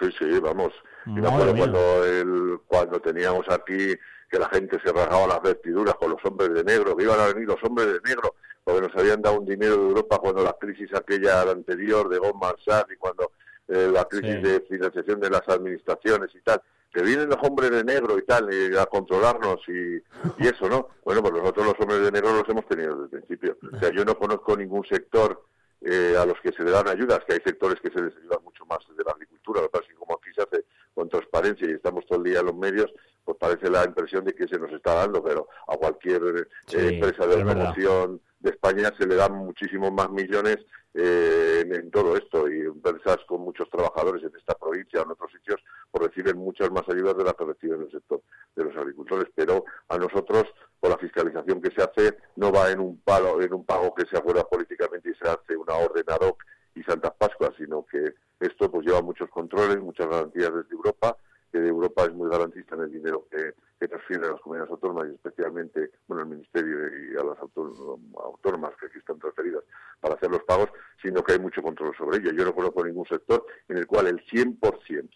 Sí, 0.00 0.08
sí, 0.16 0.38
vamos. 0.38 0.72
Y 1.06 1.10
me 1.10 1.28
acuerdo 1.28 1.56
cuando, 1.56 2.04
el, 2.04 2.60
cuando 2.66 3.00
teníamos 3.00 3.46
aquí 3.48 3.94
que 4.30 4.38
la 4.38 4.48
gente 4.50 4.78
se 4.84 4.92
rasgaba 4.92 5.26
las 5.26 5.42
vestiduras 5.42 5.94
con 5.94 6.10
los 6.10 6.24
hombres 6.24 6.52
de 6.52 6.64
negro, 6.64 6.96
que 6.96 7.04
iban 7.04 7.20
a 7.20 7.26
venir 7.26 7.48
los 7.48 7.62
hombres 7.62 7.86
de 7.86 8.00
negro, 8.04 8.34
porque 8.62 8.82
nos 8.82 8.96
habían 8.96 9.22
dado 9.22 9.40
un 9.40 9.46
dinero 9.46 9.76
de 9.76 9.88
Europa 9.88 10.18
cuando 10.18 10.42
la 10.42 10.52
crisis 10.52 10.92
aquella 10.94 11.42
anterior 11.42 12.08
de 12.08 12.18
Goldman 12.18 12.56
Sachs 12.64 12.92
y 12.92 12.96
cuando 12.96 13.32
eh, 13.68 13.90
la 13.92 14.04
crisis 14.04 14.42
de 14.42 14.60
financiación 14.68 15.20
de 15.20 15.30
las 15.30 15.48
administraciones 15.48 16.34
y 16.34 16.40
tal, 16.40 16.60
que 16.92 17.02
vienen 17.02 17.28
los 17.28 17.38
hombres 17.42 17.70
de 17.70 17.84
negro 17.84 18.18
y 18.18 18.22
tal, 18.22 18.48
a 18.78 18.86
controlarnos 18.86 19.60
y, 19.68 19.96
y, 20.42 20.46
eso, 20.46 20.68
¿no? 20.68 20.88
Bueno, 21.04 21.22
pues 21.22 21.34
nosotros 21.34 21.66
los 21.66 21.80
hombres 21.80 22.02
de 22.02 22.12
negro 22.12 22.32
los 22.32 22.48
hemos 22.48 22.66
tenido 22.66 23.02
desde 23.02 23.18
el 23.18 23.22
principio. 23.22 23.56
O 23.72 23.78
sea, 23.78 23.90
yo 23.90 24.04
no 24.04 24.18
conozco 24.18 24.56
ningún 24.56 24.84
sector 24.84 25.42
eh, 25.80 26.16
a 26.18 26.26
los 26.26 26.40
que 26.40 26.52
se 26.52 26.64
le 26.64 26.70
dan 26.70 26.88
ayudas, 26.88 27.20
que 27.26 27.34
hay 27.34 27.40
sectores 27.44 27.80
que 27.80 27.90
se 27.90 28.02
les 28.02 28.16
ayuda 28.16 28.38
mucho 28.42 28.66
más 28.66 28.78
desde 28.88 29.04
la 29.04 29.12
agricultura, 29.12 29.60
lo 29.60 29.68
que 29.68 29.72
pasa 29.72 29.84
es 29.84 29.90
que 29.90 29.98
como 29.98 30.18
aquí 30.18 30.30
se 30.34 30.42
hace 30.42 30.64
con 30.98 31.08
transparencia 31.08 31.68
y 31.68 31.74
estamos 31.74 32.04
todo 32.06 32.18
el 32.18 32.24
día 32.24 32.40
en 32.40 32.46
los 32.46 32.56
medios, 32.56 32.92
pues 33.24 33.38
parece 33.38 33.70
la 33.70 33.84
impresión 33.84 34.24
de 34.24 34.34
que 34.34 34.48
se 34.48 34.58
nos 34.58 34.72
está 34.72 34.94
dando, 34.94 35.22
pero 35.22 35.46
a 35.68 35.76
cualquier 35.76 36.48
eh, 36.72 36.88
empresa 36.90 37.24
de 37.24 37.44
promoción 37.44 38.20
de 38.40 38.50
España 38.50 38.92
se 38.98 39.06
le 39.06 39.14
dan 39.14 39.32
muchísimos 39.32 39.92
más 39.92 40.10
millones 40.10 40.56
eh, 40.94 41.64
en, 41.70 41.88
todo 41.92 42.16
esto 42.16 42.50
y 42.50 42.62
empresas 42.62 43.18
con 43.28 43.42
muchos 43.42 43.70
trabajadores 43.70 44.24
en 44.24 44.32
esta 44.36 44.54
provincia 44.54 45.00
o 45.00 45.04
en 45.04 45.12
otros 45.12 45.30
sitios 45.30 45.62
pues 45.92 46.08
reciben 46.08 46.36
muchas 46.36 46.68
más 46.72 46.82
ayudas 46.88 47.16
de 47.16 47.22
las 47.22 47.34
que 47.34 47.44
reciben 47.44 47.82
el 47.82 47.90
sector 47.92 48.20
de 48.56 48.64
los 48.64 48.76
agricultores, 48.76 49.28
pero 49.36 49.64
a 49.88 49.98
nosotros 49.98 50.46
por 50.80 50.90
la 50.90 50.98
fiscalización 50.98 51.62
que 51.62 51.70
se 51.70 51.82
hace 51.82 52.18
no 52.34 52.50
va 52.50 52.72
en 52.72 52.80
un 52.80 52.98
palo, 53.02 53.40
en 53.40 53.54
un 53.54 53.64
pago 53.64 53.94
que 53.94 54.04
se 54.06 54.18
acuerda 54.18 54.42
políticamente 54.42 55.10
y 55.10 55.14
se 55.14 55.30
hace 55.30 55.56
una 55.56 55.74
orden 55.74 56.04
ad 56.08 56.26
hoc 56.26 56.42
y 56.78 56.82
Santas 56.84 57.12
Pascuas, 57.18 57.52
sino 57.56 57.84
que 57.84 58.14
esto 58.40 58.70
pues 58.70 58.86
lleva 58.86 59.02
muchos 59.02 59.28
controles, 59.30 59.80
muchas 59.80 60.08
garantías 60.08 60.54
desde 60.54 60.72
Europa, 60.72 61.16
que 61.50 61.58
de 61.58 61.68
Europa 61.68 62.04
es 62.04 62.12
muy 62.12 62.30
garantista 62.30 62.74
en 62.76 62.82
el 62.82 62.92
dinero 62.92 63.26
que, 63.30 63.54
que 63.80 63.88
transfieren 63.88 64.26
a 64.26 64.32
las 64.32 64.40
comunidades 64.40 64.70
autónomas 64.70 65.08
y 65.10 65.14
especialmente, 65.14 65.90
bueno, 66.06 66.22
al 66.22 66.28
Ministerio 66.28 66.78
y 66.88 67.16
a 67.16 67.24
las 67.24 67.38
autónomas 67.38 68.74
que 68.78 68.86
aquí 68.86 68.98
están 68.98 69.18
transferidas 69.18 69.64
para 70.00 70.14
hacer 70.14 70.30
los 70.30 70.42
pagos, 70.44 70.68
sino 71.02 71.22
que 71.22 71.32
hay 71.32 71.38
mucho 71.38 71.62
control 71.62 71.94
sobre 71.96 72.18
ello. 72.18 72.32
Yo 72.32 72.44
no 72.44 72.54
conozco 72.54 72.84
ningún 72.84 73.06
sector 73.06 73.44
en 73.68 73.78
el 73.78 73.86
cual 73.86 74.06
el 74.06 74.24
100% 74.26 75.08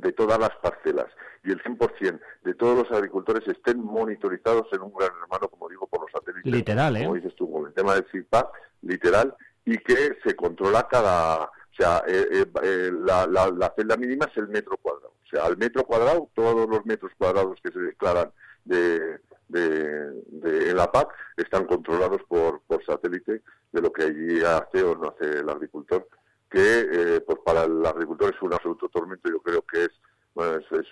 de 0.00 0.12
todas 0.12 0.38
las 0.38 0.54
parcelas 0.56 1.06
y 1.44 1.50
el 1.50 1.62
100% 1.62 2.20
de 2.44 2.54
todos 2.54 2.78
los 2.78 2.90
agricultores 2.92 3.46
estén 3.48 3.82
monitorizados 3.82 4.66
en 4.72 4.82
un 4.82 4.92
gran 4.92 5.10
hermano, 5.22 5.48
como 5.48 5.68
digo, 5.68 5.86
por 5.86 6.02
los 6.02 6.10
satélites. 6.12 6.50
Literal, 6.50 6.96
¿eh? 6.96 7.02
Como 7.02 7.14
dices 7.14 7.34
tú, 7.34 7.50
con 7.50 7.66
el 7.66 7.74
tema 7.74 7.94
del 7.94 8.06
CIPAC, 8.10 8.48
literal, 8.82 9.36
y 9.68 9.76
que 9.78 10.18
se 10.24 10.34
controla 10.34 10.88
cada... 10.88 11.44
O 11.44 11.74
sea, 11.78 12.02
eh, 12.08 12.26
eh, 12.32 12.46
eh, 12.62 12.90
la, 13.04 13.26
la, 13.26 13.72
celda 13.76 13.96
mínima 13.98 14.24
es 14.24 14.36
el 14.38 14.48
metro 14.48 14.78
cuadrado. 14.78 15.12
O 15.24 15.28
sea, 15.30 15.44
al 15.44 15.58
metro 15.58 15.84
cuadrado, 15.84 16.30
todos 16.34 16.68
los 16.68 16.84
metros 16.86 17.12
cuadrados 17.18 17.60
que 17.62 17.70
se 17.70 17.78
declaran 17.78 18.32
de, 18.64 19.20
de, 19.48 20.10
de, 20.26 20.70
en 20.70 20.76
la 20.76 20.90
PAC 20.90 21.12
están 21.36 21.66
controlados 21.66 22.22
por, 22.26 22.62
por 22.62 22.84
satélite 22.84 23.42
de 23.70 23.80
lo 23.80 23.92
que 23.92 24.04
allí 24.04 24.42
hace 24.42 24.82
o 24.82 24.96
no 24.96 25.10
hace 25.10 25.40
el 25.40 25.48
agricultor, 25.50 26.08
que 26.50 27.22
pues 27.26 27.38
para 27.44 27.64
el 27.64 27.84
agricultor 27.84 28.34
es 28.34 28.42
un 28.42 28.54
absoluto 28.54 28.88
tormento, 28.88 29.30
yo 29.30 29.40
creo 29.40 29.62
que 29.62 29.84
es, 29.84 29.90
bueno, 30.34 30.56
es, 30.56 30.66
es, 30.72 30.86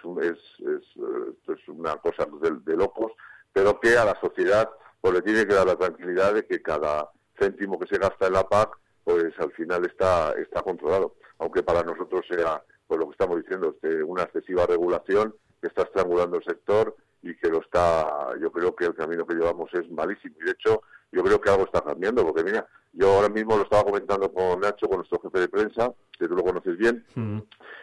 es, 1.48 1.68
una 1.68 1.96
cosa 1.96 2.28
de, 2.64 2.76
locos, 2.76 3.12
pero 3.52 3.80
que 3.80 3.96
a 3.96 4.04
la 4.04 4.20
sociedad 4.20 4.70
pues 5.00 5.14
le 5.14 5.22
tiene 5.22 5.46
que 5.46 5.54
dar 5.54 5.66
la 5.66 5.76
tranquilidad 5.76 6.34
de 6.34 6.46
que 6.46 6.60
cada 6.62 7.10
céntimo 7.38 7.78
que 7.78 7.86
se 7.86 7.98
gasta 7.98 8.26
en 8.26 8.32
la 8.34 8.48
PAC 8.48 8.78
pues 9.06 9.38
al 9.38 9.52
final 9.52 9.86
está, 9.86 10.32
está 10.32 10.62
controlado, 10.62 11.14
aunque 11.38 11.62
para 11.62 11.84
nosotros 11.84 12.24
sea 12.28 12.60
pues 12.88 12.98
lo 12.98 13.06
que 13.06 13.12
estamos 13.12 13.36
diciendo, 13.40 13.70
este, 13.70 14.02
una 14.02 14.24
excesiva 14.24 14.66
regulación 14.66 15.32
que 15.60 15.68
está 15.68 15.82
estrangulando 15.82 16.38
el 16.38 16.44
sector 16.44 16.96
y 17.22 17.36
que 17.36 17.48
lo 17.48 17.60
está, 17.60 18.30
yo 18.40 18.50
creo 18.50 18.74
que 18.74 18.86
el 18.86 18.94
camino 18.94 19.24
que 19.24 19.34
llevamos 19.34 19.72
es 19.74 19.88
malísimo. 19.90 20.34
Y 20.40 20.44
de 20.44 20.50
hecho, 20.50 20.82
yo 21.12 21.22
creo 21.22 21.40
que 21.40 21.50
algo 21.50 21.64
está 21.64 21.82
cambiando, 21.82 22.24
porque 22.24 22.44
mira, 22.44 22.66
yo 22.92 23.12
ahora 23.12 23.28
mismo 23.28 23.56
lo 23.56 23.62
estaba 23.62 23.84
comentando 23.84 24.32
con 24.32 24.60
Nacho, 24.60 24.88
con 24.88 24.98
nuestro 24.98 25.20
jefe 25.20 25.40
de 25.40 25.48
prensa, 25.48 25.92
que 26.18 26.26
tú 26.26 26.34
lo 26.34 26.42
conoces 26.42 26.76
bien, 26.76 27.04
mm. 27.14 27.38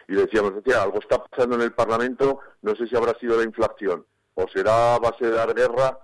y 0.08 0.14
decíamos, 0.14 0.54
decía, 0.56 0.82
algo 0.82 0.98
está 0.98 1.24
pasando 1.24 1.56
en 1.56 1.62
el 1.62 1.72
Parlamento, 1.72 2.40
no 2.60 2.74
sé 2.76 2.86
si 2.86 2.96
habrá 2.96 3.18
sido 3.18 3.38
la 3.38 3.44
inflación 3.44 4.04
o 4.34 4.46
será 4.48 4.96
a 4.96 4.98
base 4.98 5.26
de 5.26 5.30
dar 5.30 5.54
guerra, 5.54 5.98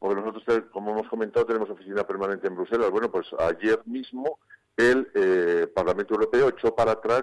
porque 0.00 0.20
nosotros, 0.20 0.64
como 0.72 0.92
hemos 0.92 1.08
comentado, 1.08 1.46
tenemos 1.46 1.70
oficina 1.70 2.04
permanente 2.04 2.48
en 2.48 2.56
Bruselas. 2.56 2.90
Bueno, 2.90 3.10
pues 3.10 3.28
ayer 3.38 3.80
mismo 3.84 4.40
el 4.76 5.08
eh, 5.14 5.70
Parlamento 5.72 6.14
Europeo 6.14 6.48
echó 6.48 6.74
para 6.74 6.92
atrás 6.92 7.22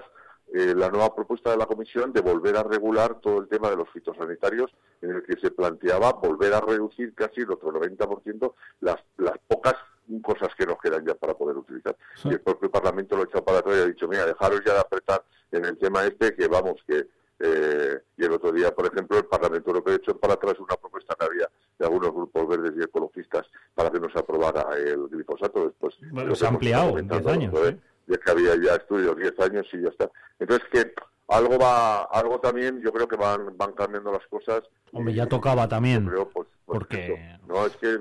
eh, 0.54 0.76
la 0.76 0.90
nueva 0.90 1.14
propuesta 1.14 1.50
de 1.50 1.58
la 1.58 1.66
Comisión 1.66 2.14
de 2.14 2.22
volver 2.22 2.56
a 2.56 2.64
regular 2.64 3.16
todo 3.20 3.40
el 3.42 3.48
tema 3.48 3.72
de 3.72 3.78
los 3.78 3.90
fitosanitarios, 3.90 4.72
en 5.02 5.10
el 5.10 5.24
que 5.24 5.40
se 5.42 5.50
planteaba 5.50 6.14
volver 6.14 6.54
a 6.54 6.62
reducir 6.62 7.16
casi 7.16 7.42
el 7.42 7.52
otro 7.52 7.74
90% 7.74 8.54
las, 8.82 8.98
las 9.18 9.38
pocas 9.48 9.76
cosas 10.22 10.50
que 10.56 10.66
nos 10.66 10.78
quedan 10.78 11.04
ya 11.06 11.16
para 11.16 11.34
poder 11.34 11.58
utilizar. 11.58 11.98
Y 12.26 12.30
el 12.30 12.42
propio 12.42 12.70
Parlamento 12.70 13.16
lo 13.16 13.24
ha 13.24 13.26
echado 13.26 13.44
para 13.44 13.60
atrás 13.60 13.76
y 13.76 13.82
ha 13.82 13.86
dicho, 13.88 14.08
mira, 14.08 14.26
dejaros 14.26 14.62
ya 14.64 14.74
de 14.74 14.80
apretar 14.80 15.24
en 15.52 15.66
el 15.66 15.78
tema 15.78 16.06
este, 16.06 16.36
que 16.36 16.48
vamos, 16.48 16.76
que... 16.88 17.08
Eh, 17.40 18.00
y 18.18 18.26
el 18.26 18.32
otro 18.32 18.52
día, 18.52 18.74
por 18.74 18.88
ejemplo, 18.88 19.18
el 19.18 19.26
Parlamento 19.26 19.70
Europeo 19.70 19.96
echó 19.96 20.18
para 20.18 20.34
atrás 20.34 20.56
una 20.60 20.76
propuesta 20.76 21.16
que 21.20 21.26
había 21.26 21.50
de 21.78 21.86
algunos 21.86 22.12
grupos 22.12 22.48
verdes 22.48 22.74
y 22.78 22.84
ecologistas 22.84 23.46
para 23.76 23.92
que 23.92 24.00
no 24.00 24.10
se 24.10 24.20
aprobara 24.20 24.76
el 24.76 25.08
glifosato. 25.08 25.66
Después, 25.66 25.96
bueno, 26.12 26.34
se 26.36 26.46
ha 26.46 26.50
ampliado 26.50 26.98
en 26.98 27.08
10 27.08 27.28
años. 27.28 27.54
¿eh? 27.68 27.78
ya 28.08 28.18
que 28.18 28.32
había 28.32 28.56
ya 28.56 28.76
estudios 28.76 29.18
10 29.18 29.40
años 29.40 29.68
y 29.74 29.82
ya 29.82 29.90
está. 29.90 30.10
Entonces 30.40 30.68
que 30.72 30.94
algo 31.28 31.58
va, 31.60 32.04
algo 32.04 32.40
también, 32.40 32.82
yo 32.82 32.92
creo 32.92 33.08
que 33.08 33.18
van, 33.18 33.56
van 33.58 33.74
cambiando 33.74 34.12
las 34.12 34.26
cosas. 34.28 34.64
Hombre, 34.94 35.14
ya 35.14 35.28
tocaba 35.28 35.68
también. 35.68 36.08
Creo, 36.08 36.30
pues, 36.30 36.48
pues 36.66 36.80
porque... 36.80 37.38
no, 37.48 37.66
es 37.66 37.76
que 37.78 38.00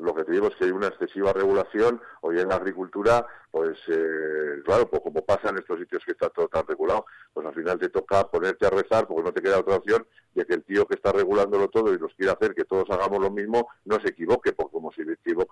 lo 0.00 0.14
que 0.14 0.24
te 0.24 0.32
digo 0.32 0.48
es 0.48 0.56
que 0.56 0.64
hay 0.64 0.70
una 0.70 0.88
excesiva 0.88 1.32
regulación. 1.32 2.00
Hoy 2.22 2.38
en 2.38 2.48
la 2.48 2.56
agricultura, 2.56 3.26
pues 3.50 3.78
eh, 3.88 4.62
claro, 4.64 4.88
pues 4.88 5.02
como 5.02 5.24
pasa 5.24 5.50
en 5.50 5.58
estos 5.58 5.78
sitios 5.78 6.02
que 6.04 6.12
está 6.12 6.28
todo 6.30 6.48
tan 6.48 6.66
regulado, 6.66 7.06
pues 7.32 7.46
al 7.46 7.54
final 7.54 7.78
te 7.78 7.88
toca 7.88 8.28
ponerte 8.28 8.66
a 8.66 8.70
rezar 8.70 9.06
porque 9.06 9.22
no 9.22 9.32
te 9.32 9.42
queda 9.42 9.60
otra 9.60 9.76
opción 9.76 10.06
de 10.34 10.46
que 10.46 10.54
el 10.54 10.64
tío 10.64 10.86
que 10.86 10.94
está 10.94 11.12
regulándolo 11.12 11.68
todo 11.68 11.92
y 11.94 11.98
nos 11.98 12.14
quiere 12.14 12.32
hacer 12.32 12.54
que 12.54 12.64
todos 12.64 12.88
hagamos 12.90 13.20
lo 13.20 13.30
mismo, 13.30 13.68
no 13.84 14.00
se 14.00 14.08
equivoque, 14.08 14.52
porque 14.52 14.72
como 14.72 14.92
si 14.92 15.02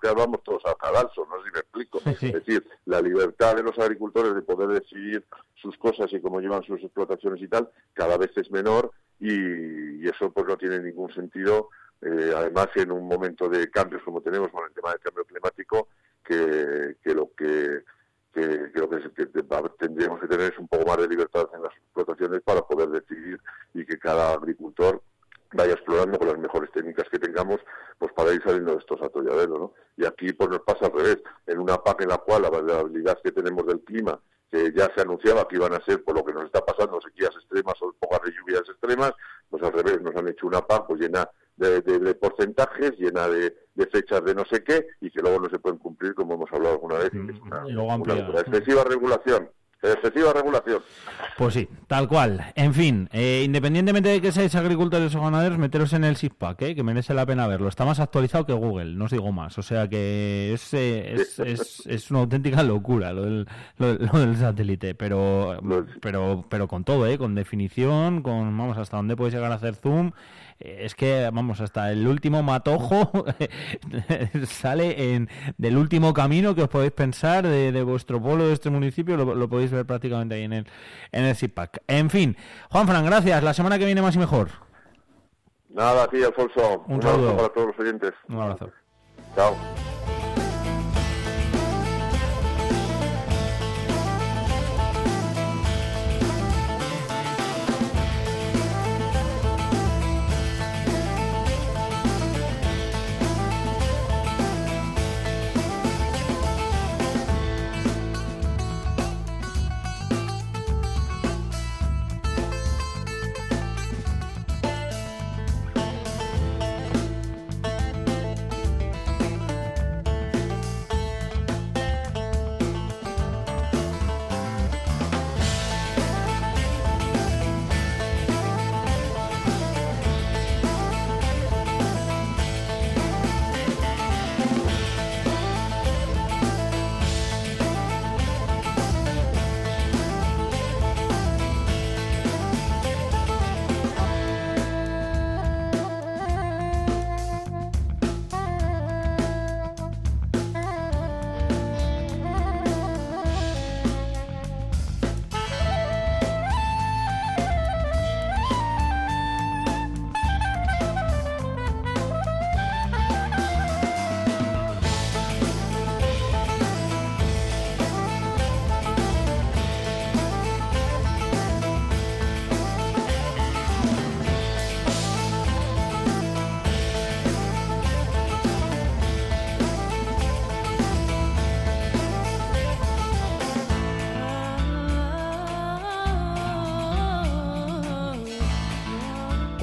hablamos 0.09 0.43
todos 0.43 0.63
al 0.65 0.77
cadalso, 0.77 1.25
no 1.29 1.37
sé 1.37 1.47
si 1.47 1.53
me 1.53 1.59
explico. 1.59 2.01
Es 2.05 2.33
decir, 2.33 2.65
la 2.85 3.01
libertad 3.01 3.55
de 3.55 3.63
los 3.63 3.77
agricultores 3.77 4.33
de 4.33 4.41
poder 4.41 4.69
decidir 4.69 5.25
sus 5.55 5.77
cosas 5.77 6.11
y 6.11 6.21
cómo 6.21 6.39
llevan 6.39 6.63
sus 6.63 6.81
explotaciones 6.81 7.41
y 7.41 7.47
tal, 7.47 7.69
cada 7.93 8.17
vez 8.17 8.31
es 8.35 8.49
menor 8.51 8.91
y, 9.19 10.03
y 10.03 10.07
eso 10.07 10.31
pues 10.31 10.47
no 10.47 10.57
tiene 10.57 10.79
ningún 10.79 11.13
sentido 11.13 11.69
eh, 12.01 12.33
además 12.35 12.67
en 12.75 12.91
un 12.91 13.07
momento 13.07 13.49
de 13.49 13.69
cambios 13.69 14.01
como 14.03 14.21
tenemos 14.21 14.49
con 14.49 14.65
el 14.65 14.73
tema 14.73 14.91
del 14.91 14.99
cambio 14.99 15.25
climático, 15.25 15.89
que, 16.23 16.95
lo 17.13 17.31
que, 17.35 17.83
que, 18.33 18.71
tendríamos 19.77 20.19
que 20.19 20.27
tener 20.27 20.53
es 20.53 20.59
un 20.59 20.67
poco 20.67 20.85
más 20.85 20.97
de 20.97 21.07
libertad 21.07 21.49
en 21.53 21.63
las 21.63 21.73
explotaciones 21.73 22.41
para 22.41 22.61
poder 22.61 22.89
decidir 22.89 23.39
y 23.73 23.85
que 23.85 23.97
cada 23.97 24.33
agricultor 24.33 25.01
vaya 25.53 25.73
explorando 25.73 26.19
con 26.19 26.27
las 26.27 26.37
mejores 26.37 26.71
técnicas 26.71 27.09
que 27.09 27.17
tengamos 27.17 27.57
pues 27.97 28.13
para 28.13 28.31
ir 28.33 28.41
saliendo 28.43 28.73
de 28.73 28.77
estos 28.77 29.01
atolladeros 29.01 29.59
¿no? 29.59 29.73
y 29.97 30.05
aquí 30.05 30.31
pues 30.33 30.49
nos 30.49 30.59
pasa 30.59 30.85
al 30.85 30.93
revés 30.93 31.17
en 31.47 31.59
una 31.59 31.77
PAC 31.77 32.01
en 32.01 32.09
la 32.09 32.17
cual 32.17 32.43
la 32.43 32.51
variabilidad 32.51 33.19
que 33.23 33.31
tenemos 33.31 33.65
del 33.65 33.81
clima 33.81 34.19
que 34.51 34.71
ya 34.75 34.91
se 34.95 35.01
anunciaba 35.01 35.47
que 35.47 35.55
iban 35.55 35.73
a 35.73 35.83
ser 35.83 36.03
por 36.03 36.15
lo 36.15 36.23
que 36.23 36.33
nos 36.33 36.45
está 36.45 36.63
pasando 36.63 37.01
sequías 37.01 37.35
extremas 37.35 37.81
o 37.81 37.93
pocas 37.99 38.21
lluvias 38.29 38.61
extremas 38.69 39.13
pues 39.49 39.63
al 39.63 39.73
revés 39.73 40.01
nos 40.01 40.15
han 40.15 40.27
hecho 40.27 40.45
una 40.45 40.61
PAC 40.61 40.85
pues 40.85 41.01
llena 41.01 41.27
de, 41.59 42.15
porcentajes, 42.15 42.97
llena 42.97 43.27
de, 43.27 43.53
fechas 43.91 44.23
de 44.23 44.35
no 44.35 44.45
sé 44.45 44.63
qué, 44.63 44.87
y 45.01 45.09
que 45.11 45.21
luego 45.21 45.39
no 45.39 45.49
se 45.49 45.59
pueden 45.59 45.79
cumplir, 45.79 46.13
como 46.13 46.33
hemos 46.35 46.51
hablado 46.51 46.75
alguna 46.75 46.95
vez. 46.95 47.11
una, 47.13 48.41
excesiva 48.41 48.83
regulación. 48.83 49.49
Excesiva 49.81 50.33
regulación. 50.33 50.81
Pues 51.37 51.53
sí, 51.53 51.69
tal 51.87 52.09
cual. 52.09 52.51
En 52.55 52.73
fin, 52.73 53.07
eh, 53.13 53.43
independientemente 53.45 54.09
de 54.09 54.19
que 54.19 54.33
seáis 54.33 54.53
agricultores 54.55 55.15
o 55.15 55.21
ganaderos, 55.21 55.57
meteros 55.57 55.93
en 55.93 56.03
el 56.03 56.17
SISPAC, 56.17 56.61
eh, 56.63 56.75
que 56.75 56.83
merece 56.83 57.13
la 57.13 57.25
pena 57.25 57.47
verlo. 57.47 57.69
Está 57.69 57.85
más 57.85 58.01
actualizado 58.01 58.45
que 58.45 58.51
Google, 58.51 58.95
no 58.95 59.05
os 59.05 59.11
digo 59.11 59.31
más. 59.31 59.57
O 59.57 59.61
sea 59.61 59.87
que 59.87 60.51
es, 60.53 60.73
eh, 60.73 61.13
es, 61.13 61.85
es, 61.85 62.11
una 62.11 62.19
auténtica 62.19 62.61
locura 62.61 63.13
lo 63.13 63.23
del, 63.23 63.47
lo, 63.77 63.95
del 63.95 64.35
satélite. 64.35 64.95
Pero, 64.95 65.61
pero, 66.01 66.43
pero 66.49 66.67
con 66.67 66.83
todo, 66.83 67.07
¿eh? 67.07 67.17
con 67.17 67.33
definición, 67.33 68.21
con 68.21 68.57
vamos 68.57 68.77
hasta 68.77 68.97
dónde 68.97 69.15
puedes 69.15 69.33
llegar 69.33 69.53
a 69.53 69.55
hacer 69.55 69.75
zoom 69.75 70.11
es 70.59 70.95
que, 70.95 71.29
vamos, 71.31 71.61
hasta 71.61 71.91
el 71.91 72.07
último 72.07 72.43
matojo 72.43 73.25
sale 74.45 75.13
en 75.13 75.29
del 75.57 75.77
último 75.77 76.13
camino 76.13 76.53
que 76.53 76.63
os 76.63 76.69
podéis 76.69 76.91
pensar 76.91 77.47
de, 77.47 77.83
vuestro 77.83 78.21
pueblo, 78.21 78.47
de 78.47 78.53
este 78.53 78.69
municipio, 78.69 79.15
lo, 79.17 79.49
podéis 79.49 79.71
ver 79.71 79.85
prácticamente 79.85 80.35
ahí 80.35 80.43
en 80.43 80.53
el, 80.53 80.67
en 81.11 81.25
el 81.25 81.35
CIPAC. 81.35 81.83
En 81.87 82.09
fin, 82.09 82.35
Juan 82.69 82.87
Fran, 82.87 83.05
gracias. 83.05 83.43
La 83.43 83.53
semana 83.53 83.79
que 83.79 83.85
viene 83.85 84.01
más 84.01 84.15
y 84.15 84.19
mejor. 84.19 84.49
Nada, 85.69 86.03
aquí, 86.03 86.23
Alfonso. 86.23 86.83
Un, 86.87 86.95
Un 86.95 87.01
saludo 87.01 87.35
para 87.35 87.49
todos 87.49 87.67
los 87.67 87.79
oyentes. 87.79 88.13
Un 88.27 88.41
abrazo. 88.41 88.71
Chao. 89.35 89.55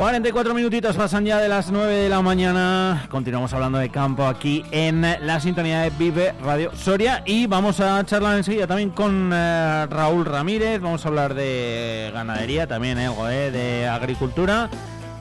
44 0.07 0.55
minutitos 0.55 0.95
pasan 0.95 1.25
ya 1.25 1.41
de 1.41 1.49
las 1.49 1.73
9 1.73 1.93
de 1.93 2.09
la 2.09 2.23
mañana. 2.23 3.09
Continuamos 3.11 3.53
hablando 3.53 3.79
de 3.79 3.89
campo 3.89 4.25
aquí 4.25 4.65
en 4.71 5.01
la 5.03 5.41
sintonía 5.41 5.81
de 5.81 5.91
Vive 5.91 6.33
Radio 6.45 6.71
Soria. 6.77 7.25
Y 7.27 7.49
vamos 7.49 7.81
a 7.81 8.05
charlar 8.05 8.37
enseguida 8.37 8.69
también 8.69 8.91
con 8.91 9.33
eh, 9.35 9.87
Raúl 9.91 10.25
Ramírez. 10.25 10.81
Vamos 10.81 11.05
a 11.05 11.09
hablar 11.09 11.35
de 11.35 12.13
ganadería, 12.15 12.69
también 12.69 12.99
algo 12.99 13.29
eh, 13.29 13.51
de 13.51 13.89
agricultura. 13.89 14.71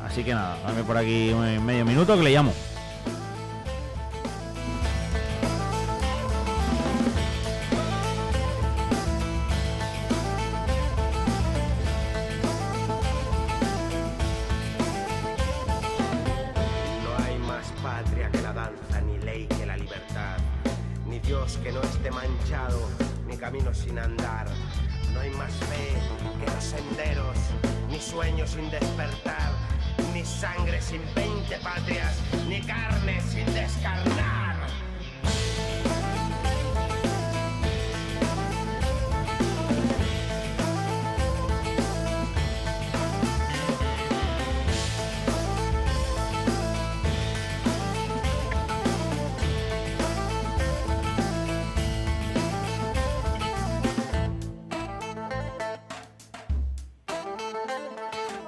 Así 0.06 0.24
que 0.24 0.36
nada, 0.36 0.56
dame 0.64 0.84
por 0.84 0.98
aquí 0.98 1.34
medio 1.64 1.84
minuto 1.84 2.16
que 2.16 2.22
le 2.22 2.30
llamo. 2.30 2.54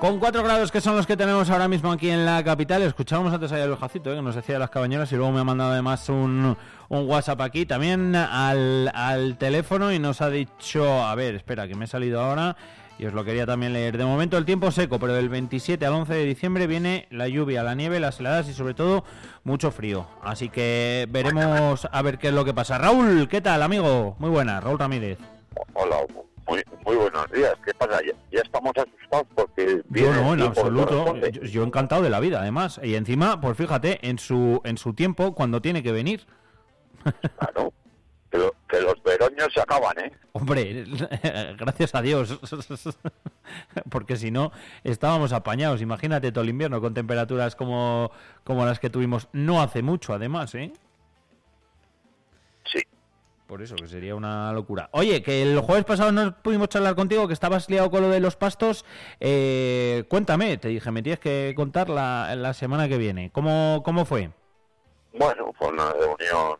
Con 0.07 0.19
4 0.19 0.41
grados 0.41 0.71
que 0.71 0.79
son 0.79 0.95
los 0.95 1.05
que 1.05 1.17
tenemos 1.17 1.49
ahora 1.49 1.67
mismo 1.67 1.91
aquí 1.91 2.09
en 2.09 2.25
la 2.25 2.41
capital, 2.41 2.81
escuchábamos 2.81 3.33
antes 3.33 3.51
ahí 3.51 3.61
el 3.61 3.75
Jacito, 3.75 4.09
eh, 4.09 4.15
que 4.15 4.21
nos 4.21 4.35
decía 4.35 4.57
las 4.57 4.69
cabañeras 4.69 5.11
y 5.11 5.17
luego 5.17 5.33
me 5.33 5.41
ha 5.41 5.43
mandado 5.43 5.73
además 5.73 6.07
un, 6.07 6.55
un 6.87 7.09
WhatsApp 7.09 7.41
aquí 7.41 7.65
también 7.65 8.15
al, 8.15 8.89
al, 8.95 9.37
teléfono 9.37 9.91
y 9.91 9.99
nos 9.99 10.21
ha 10.21 10.29
dicho, 10.29 11.03
a 11.03 11.13
ver, 11.15 11.35
espera, 11.35 11.67
que 11.67 11.75
me 11.75 11.83
he 11.83 11.87
salido 11.89 12.21
ahora 12.21 12.55
y 12.97 13.05
os 13.05 13.13
lo 13.13 13.25
quería 13.25 13.45
también 13.45 13.73
leer. 13.73 13.97
De 13.97 14.05
momento 14.05 14.37
el 14.37 14.45
tiempo 14.45 14.71
seco, 14.71 14.97
pero 14.97 15.11
del 15.11 15.27
27 15.27 15.85
al 15.85 15.91
11 15.91 16.13
de 16.13 16.23
diciembre 16.23 16.67
viene 16.67 17.07
la 17.11 17.27
lluvia, 17.27 17.61
la 17.61 17.75
nieve, 17.75 17.99
las 17.99 18.17
heladas 18.21 18.47
y 18.47 18.53
sobre 18.53 18.75
todo 18.75 19.03
mucho 19.43 19.71
frío. 19.71 20.07
Así 20.23 20.47
que 20.47 21.05
veremos 21.09 21.85
a 21.91 22.01
ver 22.01 22.17
qué 22.17 22.29
es 22.29 22.33
lo 22.33 22.45
que 22.45 22.53
pasa. 22.53 22.77
Raúl, 22.77 23.27
¿qué 23.27 23.41
tal, 23.41 23.61
amigo? 23.61 24.15
Muy 24.19 24.29
buena, 24.29 24.61
Raúl 24.61 24.79
Ramírez. 24.79 25.17
Hola, 25.73 25.97
muy, 26.47 26.63
muy 26.85 26.95
buenos 26.95 27.31
días. 27.31 27.55
¿Qué 27.65 27.73
pasa? 27.73 27.99
Ya, 28.03 28.41
estamos 28.41 28.71
asustados 28.75 29.27
porque... 29.35 29.81
Yo 29.89 30.13
no, 30.13 30.33
en 30.33 30.41
absoluto. 30.41 31.15
Yo, 31.17 31.63
encantado 31.63 32.01
de 32.01 32.09
la 32.09 32.19
vida, 32.19 32.41
además. 32.41 32.79
Y 32.83 32.95
encima, 32.95 33.39
pues 33.41 33.57
fíjate, 33.57 34.07
en 34.07 34.17
su, 34.19 34.61
en 34.63 34.77
su 34.77 34.93
tiempo, 34.93 35.35
cuando 35.35 35.61
tiene 35.61 35.83
que 35.83 35.91
venir. 35.91 36.25
Claro. 37.37 37.73
Que, 38.29 38.81
los 38.81 39.01
veroños 39.03 39.47
se 39.53 39.61
acaban, 39.61 39.97
¿eh? 39.99 40.11
Hombre, 40.33 40.85
gracias 41.57 41.95
a 41.95 42.01
Dios. 42.01 42.39
Porque 43.89 44.17
si 44.17 44.31
no, 44.31 44.51
estábamos 44.83 45.33
apañados. 45.33 45.81
Imagínate 45.81 46.31
todo 46.31 46.43
el 46.43 46.49
invierno 46.49 46.81
con 46.81 46.93
temperaturas 46.93 47.55
como, 47.55 48.11
como 48.43 48.65
las 48.65 48.79
que 48.79 48.89
tuvimos 48.89 49.29
no 49.31 49.61
hace 49.61 49.81
mucho, 49.81 50.13
además, 50.13 50.53
¿eh? 50.55 50.73
Sí, 52.65 52.83
por 53.47 53.61
eso, 53.61 53.75
que 53.75 53.87
sería 53.87 54.13
una 54.13 54.51
locura. 54.51 54.89
Oye, 54.91 55.23
que 55.23 55.41
el 55.41 55.59
jueves 55.61 55.85
pasado 55.85 56.11
no 56.11 56.35
pudimos 56.41 56.67
charlar 56.67 56.95
contigo, 56.95 57.27
que 57.27 57.33
estabas 57.33 57.69
liado 57.69 57.89
con 57.89 58.01
lo 58.01 58.09
de 58.09 58.19
los 58.19 58.35
pastos. 58.35 58.85
Eh, 59.19 60.03
cuéntame, 60.09 60.57
te 60.57 60.67
dije, 60.67 60.91
me 60.91 61.01
tienes 61.01 61.19
que 61.19 61.53
contar 61.55 61.89
la, 61.89 62.35
la 62.35 62.53
semana 62.53 62.87
que 62.87 62.97
viene. 62.97 63.31
¿Cómo, 63.31 63.81
¿Cómo 63.83 64.05
fue? 64.05 64.29
Bueno, 65.13 65.51
fue 65.57 65.69
una 65.69 65.91
reunión 65.93 66.59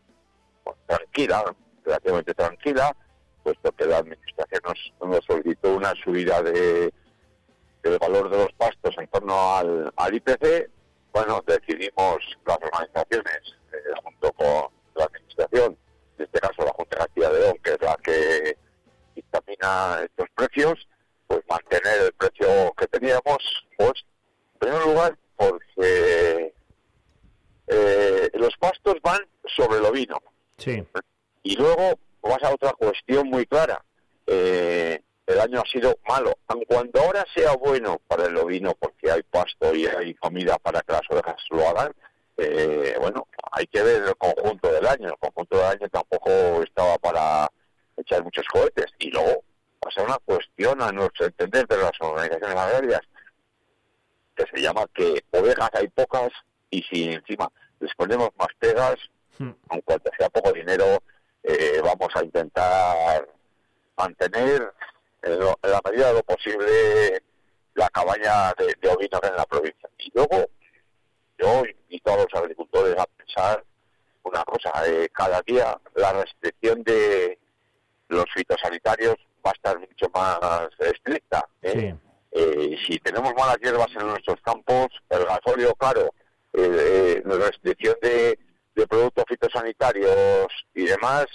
pues, 0.63 0.77
tranquila, 0.87 1.43
relativamente 1.85 2.33
tranquila, 2.33 2.95
puesto 3.43 3.71
que 3.73 3.85
la 3.85 3.97
administración 3.97 4.61
nos, 5.01 5.25
solicitó 5.25 5.75
una 5.75 5.93
subida 6.03 6.41
de, 6.41 6.93
del 7.83 7.99
valor 7.99 8.29
de 8.29 8.37
los 8.37 8.53
pastos 8.53 8.95
en 8.97 9.07
torno 9.07 9.55
al, 9.55 9.93
al 9.95 10.13
IPC. 10.15 10.69
Bueno, 11.11 11.43
decidimos 11.45 12.17
las 12.45 12.57
organizaciones, 12.61 13.41
eh, 13.73 13.77
junto 14.03 14.31
con 14.33 14.71
la 14.95 15.05
administración, 15.05 15.77
en 16.17 16.25
este 16.25 16.39
caso 16.39 16.65
la 16.65 16.73
Junta 16.73 16.97
de 16.97 17.05
Castilla 17.05 17.29
de 17.29 17.39
León, 17.39 17.57
que 17.63 17.71
es 17.71 17.81
la 17.81 17.97
que 17.97 18.57
dictamina 19.15 20.01
estos 20.03 20.27
precios, 20.35 20.87
pues 21.27 21.41
mantener 21.49 22.01
el 22.05 22.13
precio 22.13 22.73
que 22.77 22.87
teníamos, 22.87 23.67
pues 23.77 23.93
en 24.53 24.59
primer 24.59 24.81
lugar 24.85 25.17
porque 25.35 26.53
eh, 27.67 28.29
los 28.33 28.55
pastos 28.57 28.95
van 29.01 29.19
sobre 29.55 29.77
el 29.77 29.85
ovino. 29.85 30.17
Sí. 30.57 30.83
Y 31.43 31.55
luego 31.55 31.99
vas 32.21 32.43
a 32.43 32.53
otra 32.53 32.73
cuestión 32.73 33.29
muy 33.29 33.45
clara. 33.45 33.83
Eh, 34.25 35.01
el 35.27 35.39
año 35.39 35.61
ha 35.61 35.69
sido 35.69 35.97
malo. 36.07 36.33
Aun 36.47 36.63
cuando 36.65 37.01
ahora 37.01 37.25
sea 37.35 37.55
bueno 37.55 38.01
para 38.07 38.25
el 38.25 38.37
ovino 38.37 38.73
porque 38.79 39.11
hay 39.11 39.21
pasto 39.23 39.75
y 39.75 39.85
hay 39.85 40.13
comida 40.15 40.57
para 40.57 40.81
que 40.81 40.93
las 40.93 41.09
ovejas 41.09 41.37
lo 41.49 41.67
hagan, 41.67 41.93
eh, 42.37 42.95
bueno, 42.99 43.27
hay 43.51 43.65
que 43.67 43.81
ver 43.81 44.03
el 44.03 44.15
conjunto 44.15 44.71
del 44.71 44.85
año. 44.85 45.09
El 45.09 45.17
conjunto 45.17 45.57
del 45.57 45.65
año 45.65 45.89
tampoco 45.89 46.29
estaba 46.63 46.97
para 46.99 47.51
echar 47.97 48.23
muchos 48.23 48.45
cohetes. 48.47 48.85
Y 48.99 49.09
luego 49.09 49.43
pasa 49.79 50.03
una 50.03 50.17
cuestión 50.19 50.81
a 50.81 50.91
nuestro 50.91 51.25
entender 51.25 51.67
de 51.67 51.77
las 51.77 51.91
organizaciones 51.99 52.55
agrarias, 52.55 53.01
que 54.35 54.45
se 54.53 54.61
llama 54.61 54.85
que 54.93 55.23
ovejas 55.31 55.69
hay 55.73 55.87
pocas 55.87 56.29
y 56.69 56.83
si 56.83 57.13
encima 57.13 57.51
les 57.79 57.93
ponemos 57.95 58.29
más 58.37 58.49
pegas, 58.59 58.95
hmm. 59.39 59.51
aunque 59.69 59.97
sea 60.17 60.29
poco 60.29 60.51
dinero, 60.51 61.01
eh, 61.43 61.81
vamos 61.83 62.09
a 62.15 62.23
intentar 62.23 63.27
mantener 63.95 64.73
en, 65.23 65.39
la 65.39 65.81
medida 65.85 66.07
de 66.09 66.13
lo 66.13 66.23
posible 66.23 67.23
la 67.73 67.89
cabaña 67.89 68.53
de, 68.57 68.75
de 68.79 68.89
ovinos 68.89 69.21
en 69.23 69.35
la 69.35 69.45
provincia. 69.45 69.89
Y 69.97 70.11
luego 70.13 70.49
yo 71.37 71.63
invito 71.65 72.13
a 72.13 72.17
los 72.17 72.33
agricultores 72.33 72.95
a 72.97 73.05
pensar 73.05 73.63
una 74.23 74.43
cosa, 74.43 74.71
eh, 74.85 75.07
cada 75.11 75.41
día 75.41 75.79
la 75.95 76.13
restricción 76.13 76.83
de 76.83 77.39
los 78.09 78.25
fitosanitarios 78.33 79.15
va 79.45 79.51
a 79.51 79.53
estar 79.53 79.79
mucho 79.79 80.09
más 80.13 80.67
estricta. 80.79 81.47
¿eh? 81.61 81.95
Eh, 82.31 82.77
si 82.85 82.99
tenemos 82.99 83.33
malas 83.35 83.57
hierbas 83.61 83.89
en 83.97 84.07
nuestros 84.07 84.41
campos, 84.41 84.87
el 85.09 85.25
gasolio 85.25 85.73
caro, 85.75 86.13
la 86.53 87.35
restricción 87.37 87.95
de, 88.01 88.37
productos 88.89 89.25
fitosanitarios 89.27 90.47
y 90.73 90.85
demás, 90.85 91.25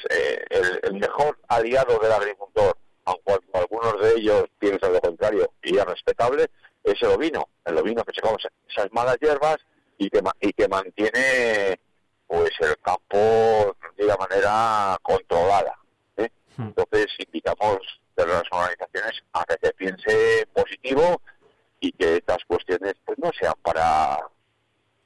el, 0.50 0.94
mejor 0.94 1.38
aliado 1.48 1.98
del 1.98 2.12
agricultor, 2.12 2.76
aunque 3.04 3.38
algunos 3.54 4.00
de 4.00 4.14
ellos 4.16 4.44
piensan 4.58 4.92
lo 4.92 5.00
contrario 5.00 5.52
y 5.62 5.76
es 5.76 5.84
respetable, 5.84 6.48
es 6.84 7.02
el 7.02 7.08
ovino. 7.08 7.48
El 7.64 7.78
ovino 7.78 8.04
que 8.04 8.12
se 8.14 8.20
come 8.20 8.36
esas 8.68 8.92
malas 8.92 9.16
hierbas 9.20 9.58
y 9.98 10.10
que, 10.10 10.20
y 10.40 10.52
que 10.52 10.68
mantiene 10.68 11.80
pues 12.26 12.50
el 12.60 12.76
campo 12.78 13.76
de 13.96 14.04
una 14.04 14.16
manera 14.16 14.98
controlada. 15.02 15.78
¿eh? 16.16 16.30
Hmm. 16.56 16.68
Entonces 16.68 17.06
invitamos 17.18 17.78
de 18.16 18.26
las 18.26 18.42
organizaciones 18.50 19.22
a 19.32 19.44
que 19.44 19.56
se 19.62 19.72
piense 19.74 20.46
positivo 20.52 21.20
y 21.80 21.92
que 21.92 22.16
estas 22.16 22.38
cuestiones 22.46 22.94
pues 23.04 23.18
no 23.18 23.30
sean 23.38 23.54
para 23.62 24.18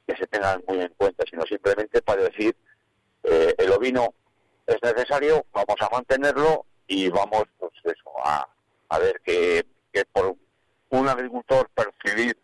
que 0.07 0.17
se 0.17 0.27
tengan 0.27 0.63
muy 0.69 0.81
en 0.81 0.95
cuenta, 0.97 1.25
sino 1.29 1.43
simplemente 1.43 2.01
para 2.03 2.23
decir 2.23 2.57
eh, 3.25 3.55
el 3.59 3.73
ovino 3.73 4.15
es 4.67 4.77
necesario, 4.83 5.45
vamos 5.53 5.77
a 5.81 5.89
mantenerlo 5.91 6.67
y 6.87 7.09
vamos 7.09 7.45
pues 7.59 7.73
eso 7.85 8.11
a, 8.25 8.49
a 8.89 8.99
ver 8.99 9.21
que, 9.25 9.67
que 9.93 10.05
por 10.05 10.37
un 10.91 11.09
agricultor 11.09 11.69
percibir 11.75 12.39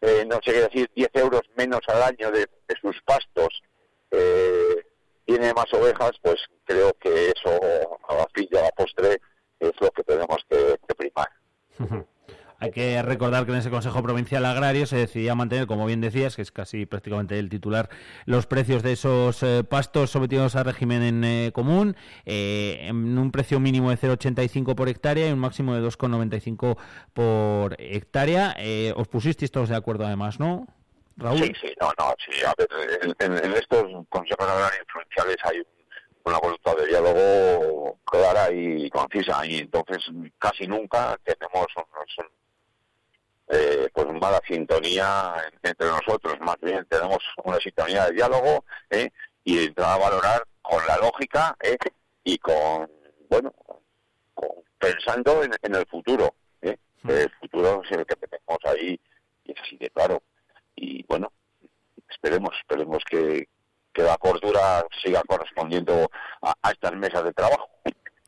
eh, 0.00 0.24
no 0.26 0.36
sé 0.42 0.52
qué 0.52 0.60
decir, 0.62 0.90
10 0.94 1.10
euros 1.14 1.42
menos 1.56 1.80
al 1.88 2.02
año 2.02 2.30
de, 2.30 2.46
sus 2.80 3.00
pastos, 3.02 3.62
eh, 4.10 4.84
tiene 5.24 5.52
más 5.54 5.72
ovejas, 5.72 6.12
pues 6.22 6.36
creo 6.64 6.92
que 7.00 7.30
eso 7.30 7.58
a 8.08 8.14
la 8.14 8.26
fin 8.34 8.48
y 8.50 8.56
a 8.56 8.62
la 8.62 8.70
postre 8.70 9.20
es 9.58 9.72
lo 9.80 9.90
que 9.90 10.04
tenemos 10.04 10.38
que, 10.48 10.78
primar. 10.94 11.28
hay 12.58 12.70
que 12.70 13.02
recordar 13.02 13.44
que 13.44 13.52
en 13.52 13.58
ese 13.58 13.70
Consejo 13.70 14.02
Provincial 14.02 14.44
Agrario 14.44 14.86
se 14.86 14.96
decidía 14.96 15.34
mantener, 15.34 15.66
como 15.66 15.86
bien 15.86 16.00
decías, 16.00 16.36
que 16.36 16.42
es 16.42 16.50
casi 16.50 16.86
prácticamente 16.86 17.38
el 17.38 17.48
titular, 17.48 17.88
los 18.24 18.46
precios 18.46 18.82
de 18.82 18.92
esos 18.92 19.42
eh, 19.42 19.64
pastos 19.64 20.10
sometidos 20.10 20.56
a 20.56 20.62
régimen 20.62 21.02
en, 21.02 21.24
eh, 21.24 21.50
común, 21.52 21.96
en 22.24 23.18
un 23.18 23.30
precio 23.30 23.60
mínimo 23.60 23.90
de 23.90 23.98
0,85 23.98 24.74
por 24.74 24.88
hectárea 24.88 25.28
y 25.28 25.32
un 25.32 25.38
máximo 25.38 25.74
de 25.74 25.82
2,95 25.86 26.76
por 27.12 27.76
hectárea. 27.78 28.56
os 28.96 29.08
pusisteis 29.08 29.50
todos 29.50 29.68
de 29.68 29.76
acuerdo 29.76 30.06
además, 30.06 30.40
¿no? 30.40 30.66
Raúl. 31.16 31.38
Sí, 31.38 31.52
sí, 31.60 31.74
no, 31.80 31.90
no, 31.98 32.14
sí. 32.18 32.44
A 32.44 32.52
ver, 32.56 32.68
en, 33.18 33.52
estos 33.54 33.84
consejos 34.08 34.46
agrarios 34.46 34.86
provinciales 34.92 35.36
hay 35.44 35.62
una 36.24 36.38
voluntad 36.38 36.76
de 36.76 36.86
diálogo 36.86 37.98
clara 38.04 38.50
y 38.52 38.90
concisa 38.90 39.46
y 39.46 39.58
entonces 39.58 39.98
casi 40.38 40.66
nunca 40.66 41.16
tenemos 41.24 41.66
eh, 43.48 43.88
pues 43.92 44.06
mala 44.20 44.40
sintonía 44.46 45.34
entre 45.62 45.86
nosotros, 45.86 46.36
más 46.40 46.56
bien 46.60 46.84
tenemos 46.88 47.18
una 47.44 47.58
sintonía 47.58 48.06
de 48.06 48.12
diálogo 48.12 48.64
¿eh? 48.90 49.10
y 49.44 49.66
entrar 49.66 49.92
a 49.92 49.98
valorar 49.98 50.46
con 50.62 50.84
la 50.86 50.96
lógica 50.98 51.56
¿eh? 51.62 51.76
y 52.24 52.38
con, 52.38 52.90
bueno, 53.28 53.54
pensando 54.78 55.42
en, 55.42 55.74
el 55.74 55.86
futuro. 55.86 56.34
¿eh? 56.62 56.76
Hmm. 57.02 57.10
El 57.10 57.30
futuro 57.40 57.82
es 57.84 57.92
el 57.92 58.06
que 58.06 58.16
tenemos 58.16 58.58
ahí 58.64 59.00
y 59.44 59.52
es 59.52 59.60
así 59.60 59.76
de 59.76 59.90
claro. 59.90 60.22
Y 60.74 61.04
bueno, 61.04 61.32
esperemos, 62.08 62.50
esperemos 62.60 63.02
que, 63.08 63.48
que 63.92 64.02
la 64.02 64.16
cordura 64.18 64.84
siga 65.02 65.22
correspondiendo 65.26 66.10
a, 66.42 66.70
estas 66.70 66.94
mesas 66.96 67.24
de 67.24 67.32
trabajo. 67.32 67.70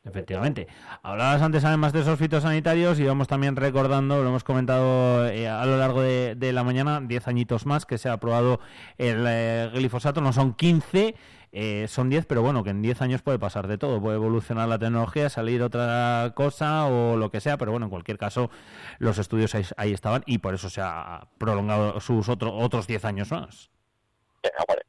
Efectivamente. 0.05 0.67
Hablabas 1.03 1.41
antes 1.41 1.65
además 1.65 1.91
de 1.91 2.01
esos 2.01 2.17
fitosanitarios 2.17 2.99
y 2.99 3.03
vamos 3.03 3.27
también 3.27 3.55
recordando, 3.55 4.23
lo 4.23 4.29
hemos 4.29 4.45
comentado 4.45 5.27
eh, 5.27 5.47
a 5.47 5.65
lo 5.65 5.77
largo 5.77 6.01
de, 6.01 6.53
la 6.53 6.63
mañana, 6.63 7.01
10 7.01 7.27
añitos 7.27 7.65
más 7.65 7.85
que 7.85 7.97
se 7.97 8.07
ha 8.07 8.13
aprobado 8.13 8.61
el 8.97 9.25
eh, 9.27 9.69
glifosato, 9.73 10.21
no 10.21 10.31
son 10.31 10.53
15, 10.53 11.15
eh, 11.51 11.85
son 11.89 12.09
10, 12.09 12.25
pero 12.27 12.41
bueno, 12.41 12.63
que 12.63 12.69
en 12.69 12.81
10 12.81 13.01
años 13.01 13.21
puede 13.21 13.39
pasar 13.39 13.67
de 13.67 13.77
todo, 13.77 14.01
puede 14.01 14.15
evolucionar 14.15 14.69
la 14.69 14.79
tecnología, 14.79 15.29
salir 15.29 15.61
otra 15.61 16.31
cosa 16.33 16.85
o 16.85 17.17
lo 17.17 17.29
que 17.29 17.41
sea, 17.41 17.57
pero 17.57 17.71
bueno, 17.71 17.87
en 17.87 17.89
cualquier 17.89 18.17
caso 18.17 18.49
los 18.99 19.17
estudios 19.17 19.53
ahí, 19.75 19.91
estaban 19.91 20.23
y 20.25 20.37
por 20.37 20.53
eso 20.53 20.69
se 20.69 20.79
ha 20.81 21.27
prolongado 21.37 21.99
sus 21.99 22.29
otros 22.29 22.87
10 22.87 23.03
años 23.03 23.31
más. 23.31 23.69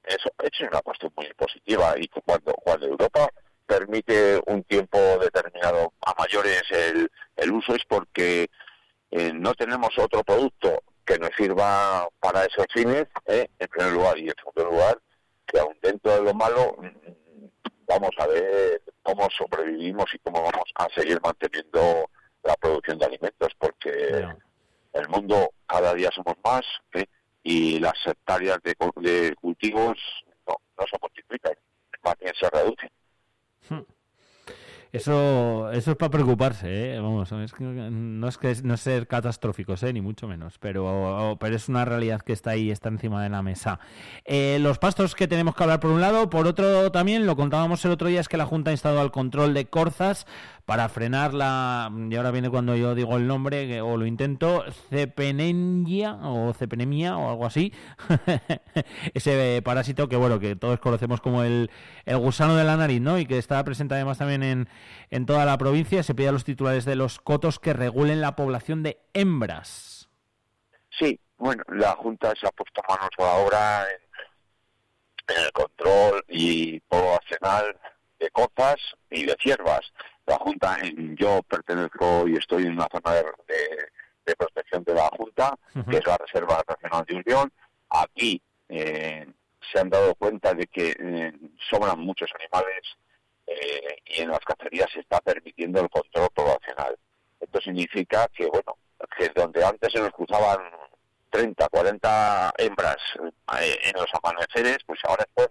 Eso, 0.04 0.30
es 0.38 0.60
una 0.60 0.80
cuestión 0.82 1.12
muy 1.16 1.26
positiva 1.34 1.94
y 1.98 2.06
cuando, 2.08 2.52
cuando 2.52 2.86
Europa 2.86 3.28
permite 3.70 4.42
un 4.46 4.64
tiempo 4.64 4.98
determinado 5.20 5.92
a 6.04 6.12
mayores 6.18 6.60
el, 6.70 7.08
el 7.36 7.52
uso 7.52 7.76
es 7.76 7.84
porque 7.88 8.50
eh, 9.12 9.32
no 9.32 9.54
tenemos 9.54 9.96
otro 9.96 10.24
producto 10.24 10.82
que 11.06 11.16
nos 11.20 11.30
sirva 11.36 12.08
para 12.18 12.44
esos 12.46 12.66
fines, 12.74 13.06
¿eh? 13.26 13.48
en 13.60 13.68
primer 13.68 13.92
lugar, 13.92 14.18
y 14.18 14.28
en 14.28 14.34
segundo 14.36 14.72
lugar, 14.72 15.00
que 15.46 15.60
aún 15.60 15.76
dentro 15.80 16.12
de 16.16 16.22
lo 16.22 16.34
malo, 16.34 16.76
mm, 16.78 17.46
vamos 17.86 18.10
a 18.18 18.26
ver 18.26 18.82
cómo 19.04 19.28
sobrevivimos 19.30 20.06
y 20.14 20.18
cómo 20.18 20.42
vamos 20.42 20.68
a 20.74 20.88
seguir 20.92 21.20
manteniendo 21.22 22.10
la 22.42 22.56
producción 22.56 22.98
de 22.98 23.06
alimentos, 23.06 23.52
porque 23.56 24.26
el 24.94 25.08
mundo 25.10 25.52
cada 25.66 25.94
día 25.94 26.10
somos 26.12 26.34
más, 26.42 26.62
¿eh? 26.94 27.06
y 27.44 27.78
las 27.78 27.94
hectáreas 28.04 28.58
de, 28.64 28.74
de 28.96 29.34
cultivos 29.36 29.96
no, 30.48 30.56
no 30.76 30.86
se 30.88 30.98
multiplican, 31.00 31.54
más 32.02 32.18
bien 32.18 32.34
se 32.34 32.50
reducen. 32.50 32.90
Eso, 34.92 35.70
eso 35.70 35.92
es 35.92 35.96
para 35.96 36.10
preocuparse, 36.10 36.96
¿eh? 36.96 37.00
Vamos, 37.00 37.30
no 37.30 37.44
es 37.44 37.52
que 38.38 38.60
no 38.62 38.74
es 38.74 38.80
ser 38.80 39.06
catastróficos, 39.06 39.84
¿eh? 39.84 39.92
ni 39.92 40.00
mucho 40.00 40.26
menos, 40.26 40.58
pero, 40.58 41.36
pero 41.38 41.54
es 41.54 41.68
una 41.68 41.84
realidad 41.84 42.22
que 42.22 42.32
está 42.32 42.50
ahí, 42.50 42.72
está 42.72 42.88
encima 42.88 43.22
de 43.22 43.28
la 43.28 43.40
mesa. 43.40 43.78
Eh, 44.24 44.58
los 44.60 44.78
pastos 44.78 45.14
que 45.14 45.28
tenemos 45.28 45.54
que 45.54 45.62
hablar 45.62 45.78
por 45.78 45.92
un 45.92 46.00
lado, 46.00 46.28
por 46.28 46.48
otro 46.48 46.90
también, 46.90 47.24
lo 47.24 47.36
contábamos 47.36 47.84
el 47.84 47.92
otro 47.92 48.08
día, 48.08 48.18
es 48.18 48.28
que 48.28 48.36
la 48.36 48.46
Junta 48.46 48.70
ha 48.70 48.72
instado 48.72 49.00
al 49.00 49.12
control 49.12 49.54
de 49.54 49.66
corzas 49.66 50.26
para 50.70 50.88
frenar 50.88 51.34
la, 51.34 51.90
y 52.08 52.14
ahora 52.14 52.30
viene 52.30 52.48
cuando 52.48 52.76
yo 52.76 52.94
digo 52.94 53.16
el 53.16 53.26
nombre, 53.26 53.80
o 53.80 53.96
lo 53.96 54.06
intento, 54.06 54.64
cepenengia 54.88 56.12
o 56.22 56.54
cepenemia 56.54 57.16
o 57.16 57.28
algo 57.28 57.44
así, 57.44 57.72
ese 59.14 59.60
parásito 59.64 60.08
que 60.08 60.14
bueno, 60.14 60.38
que 60.38 60.54
todos 60.54 60.78
conocemos 60.78 61.20
como 61.20 61.42
el, 61.42 61.72
el 62.04 62.18
gusano 62.18 62.54
de 62.54 62.62
la 62.62 62.76
nariz, 62.76 63.00
¿no? 63.00 63.18
Y 63.18 63.26
que 63.26 63.36
está 63.36 63.64
presente 63.64 63.94
además 63.94 64.18
también 64.18 64.44
en, 64.44 64.68
en 65.10 65.26
toda 65.26 65.44
la 65.44 65.58
provincia. 65.58 66.04
Se 66.04 66.14
pide 66.14 66.28
a 66.28 66.32
los 66.32 66.44
titulares 66.44 66.84
de 66.84 66.94
los 66.94 67.18
cotos 67.18 67.58
que 67.58 67.72
regulen 67.72 68.20
la 68.20 68.36
población 68.36 68.84
de 68.84 69.00
hembras. 69.12 70.08
Sí, 70.96 71.18
bueno, 71.36 71.64
la 71.66 71.96
Junta 71.96 72.32
se 72.40 72.46
ha 72.46 72.52
puesto 72.52 72.80
manos 72.88 73.10
a 73.18 73.22
la 73.22 73.32
obra 73.44 73.86
en, 75.26 75.36
el 75.36 75.50
control 75.50 76.24
y 76.28 76.78
poblacional 76.82 77.76
de 78.20 78.30
cozas 78.30 78.76
y 79.10 79.24
de 79.24 79.36
ciervas 79.42 79.80
la 80.30 80.38
Junta, 80.38 80.78
yo 81.16 81.42
pertenezco 81.42 82.28
y 82.28 82.36
estoy 82.36 82.64
en 82.64 82.72
una 82.72 82.86
zona 82.90 83.16
de, 83.16 84.36
protección 84.36 84.84
de 84.84 84.94
la 84.94 85.08
Junta, 85.08 85.58
que 85.90 85.96
es 85.96 86.06
la 86.06 86.16
Reserva 86.16 86.62
Nacional 86.68 87.04
de 87.04 87.14
Unión. 87.16 87.52
Aquí 87.88 88.40
eh, 88.68 89.26
se 89.72 89.80
han 89.80 89.90
dado 89.90 90.14
cuenta 90.14 90.54
de 90.54 90.68
que 90.68 90.94
eh, 90.96 91.32
sobran 91.68 91.98
muchos 91.98 92.30
animales 92.38 92.82
eh, 93.48 93.96
y 94.06 94.20
en 94.22 94.30
las 94.30 94.38
cacerías 94.40 94.88
se 94.92 95.00
está 95.00 95.20
permitiendo 95.20 95.80
el 95.80 95.90
control 95.90 96.28
poblacional. 96.32 96.96
Esto 97.40 97.60
significa 97.60 98.28
que, 98.32 98.46
bueno, 98.46 98.76
que 99.18 99.28
donde 99.34 99.64
antes 99.64 99.92
se 99.92 99.98
nos 99.98 100.12
cruzaban 100.12 100.60
30, 101.30 101.68
40 101.68 102.52
hembras 102.58 102.98
en 103.16 103.92
los 103.94 104.08
amaneceres, 104.22 104.78
pues 104.86 105.00
ahora 105.04 105.24
es 105.24 105.48
por 105.48 105.50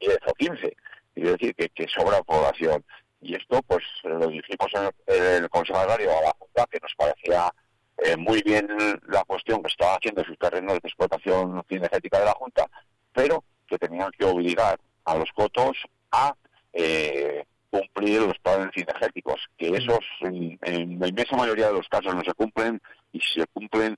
10 0.00 0.18
o 0.26 0.32
15. 0.32 0.76
Quiere 1.14 1.32
decir 1.32 1.54
que, 1.54 1.68
que 1.68 1.86
sobra 1.88 2.22
población. 2.22 2.82
Y 3.22 3.36
esto, 3.36 3.62
pues, 3.62 3.84
lo 4.02 4.26
dijimos 4.26 4.68
en 4.74 5.42
el, 5.42 5.48
Consejo 5.48 5.78
Agrario 5.78 6.10
a 6.10 6.22
la 6.22 6.36
Junta, 6.38 6.66
que 6.70 6.80
nos 6.80 6.92
parecía 6.96 7.52
eh, 7.98 8.16
muy 8.16 8.42
bien 8.42 8.68
la 9.06 9.22
cuestión 9.24 9.62
que 9.62 9.68
estaba 9.68 9.94
haciendo 9.94 10.24
sus 10.24 10.36
terrenos 10.38 10.72
de 10.74 10.88
explotación 10.88 11.62
cinegética 11.68 12.18
de 12.18 12.24
la 12.24 12.32
Junta, 12.32 12.68
pero 13.12 13.44
que 13.68 13.78
tenían 13.78 14.10
que 14.10 14.24
obligar 14.24 14.78
a 15.04 15.16
los 15.16 15.30
cotos 15.32 15.76
a 16.10 16.34
eh, 16.72 17.44
cumplir 17.70 18.22
los 18.22 18.38
planes 18.40 18.70
cinegéticos, 18.74 19.48
que 19.56 19.68
esos 19.68 20.04
en, 20.20 20.98
la 20.98 21.08
inmensa 21.08 21.36
mayoría 21.36 21.68
de 21.68 21.74
los 21.74 21.88
casos 21.88 22.14
no 22.14 22.22
se 22.24 22.34
cumplen 22.34 22.82
y 23.12 23.20
si 23.20 23.40
se 23.40 23.46
cumplen 23.46 23.96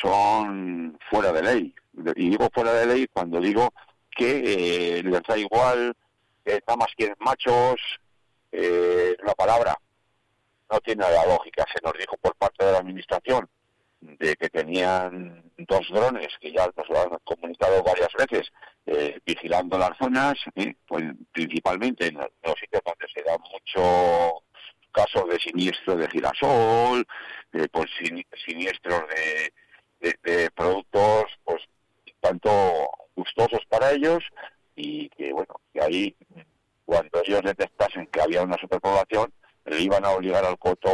son 0.00 0.98
fuera 1.10 1.32
de 1.32 1.42
ley. 1.42 1.74
Y 2.16 2.30
digo 2.30 2.48
fuera 2.52 2.72
de 2.74 2.86
ley 2.86 3.06
cuando 3.12 3.40
digo 3.40 3.72
que 4.10 4.98
eh, 4.98 5.02
les 5.02 5.22
da 5.22 5.36
igual 5.36 5.96
que 6.44 6.62
nada 6.66 6.76
más 6.76 6.88
quieren 6.96 7.16
machos, 7.20 7.80
eh, 8.52 9.16
la 9.24 9.34
palabra 9.34 9.76
no 10.70 10.80
tiene 10.80 11.02
la 11.02 11.26
lógica. 11.26 11.64
Se 11.72 11.80
nos 11.82 11.92
dijo 11.98 12.16
por 12.18 12.34
parte 12.36 12.64
de 12.64 12.72
la 12.72 12.78
Administración 12.78 13.48
de 14.00 14.36
que 14.36 14.48
tenían 14.48 15.44
dos 15.58 15.88
drones, 15.90 16.28
que 16.40 16.52
ya 16.52 16.68
nos 16.76 16.88
lo 16.88 17.00
han 17.00 17.18
comunicado 17.24 17.82
varias 17.82 18.12
veces, 18.18 18.52
eh, 18.86 19.20
vigilando 19.24 19.78
las 19.78 19.96
zonas, 19.96 20.34
eh, 20.56 20.74
pues 20.86 21.04
principalmente 21.30 22.08
en 22.08 22.16
los 22.16 22.58
sitios 22.58 22.82
donde 22.84 23.06
se 23.14 23.22
da 23.22 23.38
mucho 23.38 24.42
caso 24.90 25.26
de 25.26 25.38
siniestro 25.38 25.96
de 25.96 26.08
girasol, 26.08 27.06
eh, 27.52 27.68
pues 27.70 27.86
siniestros 28.44 29.02
de, 30.00 30.14
de, 30.22 30.50
productos 30.50 31.24
pues 31.44 31.62
tanto 32.20 32.50
gustosos 33.14 33.60
para 33.68 33.92
ellos 33.92 34.22
y 34.74 35.08
que 35.10 35.32
bueno, 35.32 35.54
que 35.72 35.82
ahí 35.82 36.16
cuando 36.84 37.22
ellos 37.24 37.42
detectasen 37.42 38.06
que 38.08 38.20
había 38.20 38.42
una 38.42 38.58
superpoblación, 38.58 39.32
le 39.64 39.80
iban 39.80 40.04
a 40.04 40.10
obligar 40.10 40.44
al 40.44 40.58
coto 40.58 40.90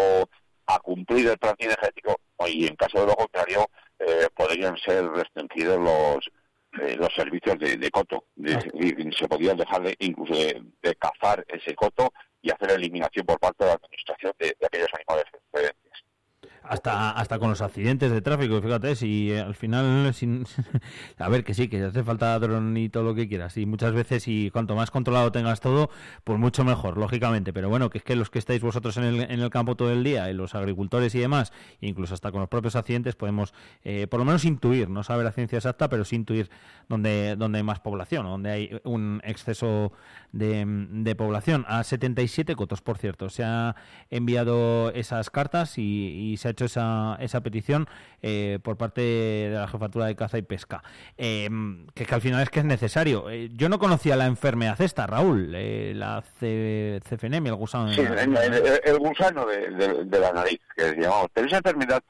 a 0.67 0.79
cumplir 0.81 1.29
el 1.29 1.39
plan 1.39 1.55
energético 1.59 2.21
y 2.47 2.67
en 2.67 2.77
caso 2.77 3.01
de 3.01 3.07
lo 3.07 3.15
contrario 3.15 3.67
eh, 3.99 4.29
podrían 4.35 4.77
ser 4.79 5.09
restringidos 5.09 5.79
los 5.79 6.31
eh, 6.81 6.97
los 6.97 7.13
servicios 7.15 7.59
de, 7.59 7.91
coto. 7.91 8.25
se 8.37 9.29
podían 9.29 9.57
dejar 9.57 9.83
de, 9.83 9.97
incluso 10.01 10.35
de, 10.35 10.95
cazar 10.97 11.45
ese 11.49 11.75
coto 11.75 12.13
y 12.43 12.51
hacer 12.51 12.73
eliminación 12.73 13.25
por 13.25 13.41
parte 13.41 13.65
de 13.65 13.71
la 13.71 13.77
administración 13.77 14.33
de, 14.39 14.55
aquellos 14.65 14.89
animales 14.93 15.25
hasta 16.63 17.11
hasta 17.11 17.39
con 17.39 17.51
los 17.51 17.61
accidentes 17.61 18.11
de 18.11 18.21
tráfico, 18.21 18.61
fíjate, 18.61 18.95
si 18.97 19.33
eh, 19.33 19.41
al 19.41 19.55
final, 19.55 20.13
sin, 20.15 20.45
a 21.19 21.29
ver, 21.29 21.45
que 21.45 21.55
sí, 21.55 21.69
que 21.69 21.83
hace 21.83 22.03
falta 22.05 22.39
dron 22.39 22.77
y 22.77 22.89
todo 22.89 23.03
lo 23.03 23.15
que 23.15 23.29
quieras, 23.29 23.57
y 23.57 23.67
muchas 23.67 23.93
veces, 23.93 24.29
y 24.29 24.51
cuanto 24.51 24.75
más 24.75 24.91
controlado 24.91 25.33
tengas 25.33 25.61
todo, 25.61 25.91
pues 26.25 26.39
mucho 26.39 26.65
mejor, 26.65 26.97
lógicamente, 26.97 27.53
pero 27.53 27.69
bueno, 27.69 27.91
que 27.91 27.99
es 27.99 28.05
que 28.05 28.17
los 28.17 28.31
que 28.31 28.39
estáis 28.39 28.63
vosotros 28.63 28.97
en 28.97 29.05
el, 29.05 29.21
en 29.21 29.41
el 29.41 29.51
campo 29.51 29.77
todo 29.77 29.91
el 29.93 30.05
día, 30.05 30.31
y 30.31 30.35
los 30.35 30.55
agricultores 30.55 31.15
y 31.15 31.21
demás, 31.21 31.53
incluso 31.81 32.15
hasta 32.15 32.31
con 32.31 32.41
los 32.41 32.49
propios 32.49 32.77
accidentes, 32.77 33.17
podemos 33.17 33.55
eh, 33.85 34.07
por 34.07 34.19
lo 34.21 34.25
menos 34.25 34.45
intuir, 34.45 34.89
no 34.89 35.03
saber 35.03 35.25
la 35.25 35.33
ciencia 35.33 35.59
exacta, 35.59 35.89
pero 35.89 36.05
sí 36.05 36.17
intuir 36.17 36.51
dónde, 36.89 37.37
dónde 37.37 37.59
hay 37.59 37.65
más 37.65 37.81
población, 37.81 38.27
donde 38.27 38.51
hay 38.51 38.81
un 38.85 39.21
exceso 39.25 39.93
de, 40.33 40.65
de 40.67 41.15
población. 41.15 41.65
A 41.69 41.85
77 41.85 42.55
cotos, 42.57 42.83
por 42.83 42.99
cierto, 42.99 43.29
se 43.29 43.45
ha 43.45 43.77
enviado 44.11 44.91
esas 44.93 45.31
cartas 45.31 45.79
y, 45.79 46.33
y 46.33 46.37
se 46.37 46.48
ha 46.49 46.53
hecho 46.53 46.65
esa, 46.65 47.17
esa 47.21 47.41
petición 47.41 47.87
eh, 48.23 48.59
por 48.63 48.77
parte 48.77 49.01
de 49.01 49.51
la 49.51 49.69
Jefatura 49.69 50.07
de 50.07 50.17
Caza 50.17 50.39
y 50.39 50.43
Pesca. 50.43 50.83
Em, 51.17 51.87
que, 51.95 52.05
que, 52.05 52.15
al 52.15 52.21
final 52.21 52.43
es 52.43 52.51
que 52.51 52.61
es 52.61 52.65
necesario. 52.65 53.31
Eh, 53.31 53.51
yo 53.53 53.69
no 53.69 53.79
conocía 53.79 54.17
la 54.17 54.27
enfermedad 54.27 54.81
esta, 54.81 55.07
Raúl, 55.07 55.53
eh, 55.55 55.93
la 55.95 56.23
CFNM, 56.23 57.47
el 57.47 57.55
gusano. 57.55 57.93
Sí, 57.93 58.01
el, 58.01 58.99
gusano 58.99 59.47
de, 59.47 60.21
la 60.21 60.33
nariz, 60.33 60.61
que 60.77 60.95
llamamos. 60.97 61.29
Pero 61.33 61.47
esa 61.47 61.59
enfermedad 61.59 62.03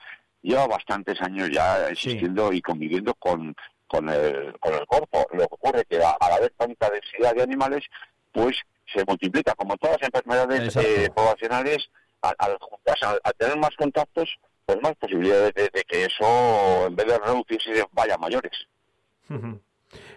lleva 0.42 0.66
bastantes 0.66 1.20
años 1.20 1.50
ya 1.52 1.88
existiendo 1.88 2.52
y 2.52 2.60
conviviendo 2.60 3.14
con, 3.14 3.54
con, 3.86 4.08
el, 4.08 4.54
con 4.60 4.74
el 4.74 4.86
corpo. 4.86 5.26
Lo 5.32 5.40
que 5.40 5.54
ocurre 5.54 5.84
que 5.84 5.98
a, 6.02 6.16
la 6.28 6.40
vez 6.40 6.52
tanta 6.56 6.90
densidad 6.90 7.34
de 7.34 7.42
animales, 7.42 7.84
pues 8.32 8.56
se 8.92 9.04
multiplica. 9.04 9.54
Como 9.54 9.76
todas 9.76 9.98
las 10.00 10.08
enfermedades 10.08 10.76
eh, 10.76 11.10
poblacionales, 11.14 11.90
al, 12.22 13.34
tener 13.36 13.58
más 13.58 13.74
contactos, 13.76 14.28
pues 14.66 14.78
más 14.82 14.94
posibilidades 14.96 15.54
de, 15.54 15.84
que 15.84 16.04
eso, 16.04 16.86
en 16.86 16.96
vez 16.96 17.06
de 17.06 17.18
reducirse, 17.18 17.84
vaya 17.92 18.16
mayores. 18.18 18.52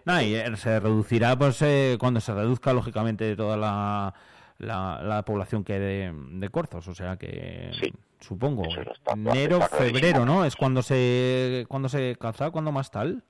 No, 0.05 0.21
y 0.21 0.35
eh, 0.35 0.55
se 0.57 0.79
reducirá 0.79 1.35
pues 1.37 1.61
eh, 1.61 1.97
cuando 1.99 2.19
se 2.19 2.33
reduzca, 2.33 2.73
lógicamente, 2.73 3.35
toda 3.35 3.57
la, 3.57 4.13
la, 4.57 5.23
población 5.25 5.63
que 5.63 5.79
de, 5.79 6.13
de 6.13 6.49
corzos. 6.49 6.87
O 6.87 6.95
sea 6.95 7.17
que, 7.17 7.71
supongo, 8.19 8.63
enero, 9.05 9.61
febrero, 9.61 10.25
¿no? 10.25 10.45
Es 10.45 10.55
cuando 10.55 10.81
se 10.81 11.65
cuando 11.67 11.89
se 11.89 12.15
caza, 12.19 12.51
cuando 12.51 12.71
más 12.71 12.91
tal. 12.91 13.23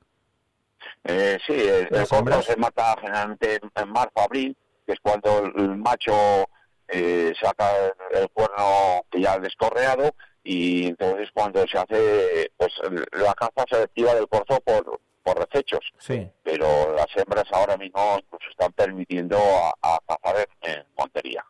Eh, 1.04 1.38
sí, 1.46 1.54
el, 1.54 1.88
corzo 2.08 2.42
se 2.42 2.56
mata 2.56 2.96
generalmente 3.00 3.60
en 3.76 3.92
marzo, 3.92 4.20
abril, 4.20 4.56
que 4.86 4.94
es 4.94 5.00
cuando 5.00 5.46
el 5.46 5.78
macho 5.78 6.48
eh, 6.92 7.34
saca 7.42 7.70
el 8.12 8.30
cuerno 8.30 9.06
que 9.10 9.22
ya 9.22 9.34
ha 9.34 9.40
descorreado 9.40 10.14
y 10.44 10.88
entonces 10.88 11.30
cuando 11.34 11.66
se 11.68 11.78
hace 11.78 12.52
pues 12.58 12.72
la 13.14 13.34
caza 13.34 13.64
selectiva 13.70 14.14
del 14.16 14.28
corzo 14.28 14.60
por, 14.62 15.00
por 15.24 15.40
recechos. 15.40 15.82
Sí. 16.00 16.28
Pero 16.44 16.96
las 16.96 17.08
hembras 17.16 17.46
ahora 17.52 17.78
mismo 17.78 18.18
incluso 18.18 18.50
están 18.50 18.72
permitiendo 18.74 19.38
a, 19.38 20.00
cazar 20.08 20.48
en, 20.62 20.84
montería. 20.98 21.46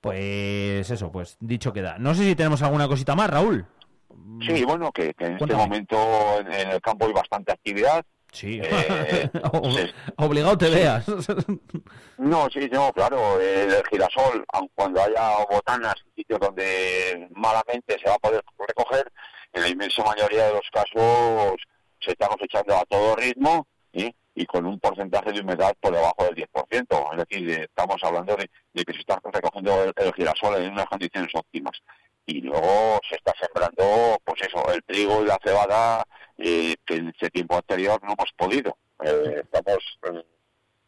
Pues 0.00 0.90
eso, 0.90 1.10
pues 1.10 1.36
dicho 1.40 1.72
queda. 1.72 1.98
No 1.98 2.14
sé 2.14 2.22
si 2.22 2.36
tenemos 2.36 2.62
alguna 2.62 2.86
cosita 2.86 3.16
más, 3.16 3.30
Raúl. 3.30 3.66
Sí, 4.46 4.64
bueno, 4.64 4.92
que, 4.92 5.14
en 5.18 5.36
este 5.36 5.54
momento 5.54 5.96
en, 6.40 6.70
el 6.70 6.80
campo 6.80 7.06
hay 7.06 7.12
bastante 7.12 7.52
actividad. 7.52 8.04
Sí, 8.32 8.60
eh, 8.62 9.30
obligado 10.16 10.58
te 10.58 10.70
veas. 10.70 11.06
no, 12.18 12.48
sí, 12.50 12.68
no, 12.70 12.92
claro, 12.92 13.40
el 13.40 13.82
girasol, 13.90 14.44
aun 14.52 14.68
cuando 14.74 15.02
haya 15.02 15.44
botanas, 15.50 15.94
sitios 16.14 16.38
donde 16.38 17.28
malamente 17.34 17.96
se 17.98 18.08
va 18.08 18.16
a 18.16 18.18
poder 18.18 18.42
recoger, 18.66 19.10
en 19.52 19.62
la 19.62 19.68
inmensa 19.68 20.04
mayoría 20.04 20.46
de 20.46 20.52
los 20.52 20.68
casos 20.72 21.56
se 22.00 22.12
está 22.12 22.28
cosechando 22.28 22.76
a 22.76 22.84
todo 22.84 23.16
ritmo 23.16 23.66
y 24.38 24.46
con 24.46 24.64
un 24.66 24.78
porcentaje 24.78 25.32
de 25.32 25.40
humedad 25.40 25.74
por 25.80 25.92
debajo 25.92 26.24
del 26.24 26.46
10%. 26.46 27.12
Es 27.12 27.28
decir, 27.28 27.50
estamos 27.50 27.96
hablando 28.02 28.36
de, 28.36 28.48
que 28.84 28.92
se 28.92 29.00
está 29.00 29.20
recogiendo 29.24 29.92
el, 29.96 30.12
girasol 30.14 30.62
en 30.62 30.72
unas 30.72 30.86
condiciones 30.86 31.30
óptimas. 31.34 31.76
Y 32.28 32.42
luego 32.42 33.00
se 33.08 33.16
está 33.16 33.32
sembrando, 33.40 34.18
pues 34.22 34.42
eso, 34.42 34.70
el 34.70 34.84
trigo 34.84 35.22
y 35.22 35.26
la 35.26 35.38
cebada 35.42 36.06
eh, 36.36 36.76
que 36.84 36.96
en 36.96 37.08
ese 37.08 37.30
tiempo 37.30 37.56
anterior 37.56 37.98
no 38.02 38.12
hemos 38.12 38.30
podido. 38.36 38.76
Eh, 39.02 39.40
estamos 39.44 39.98
eh, 40.02 40.22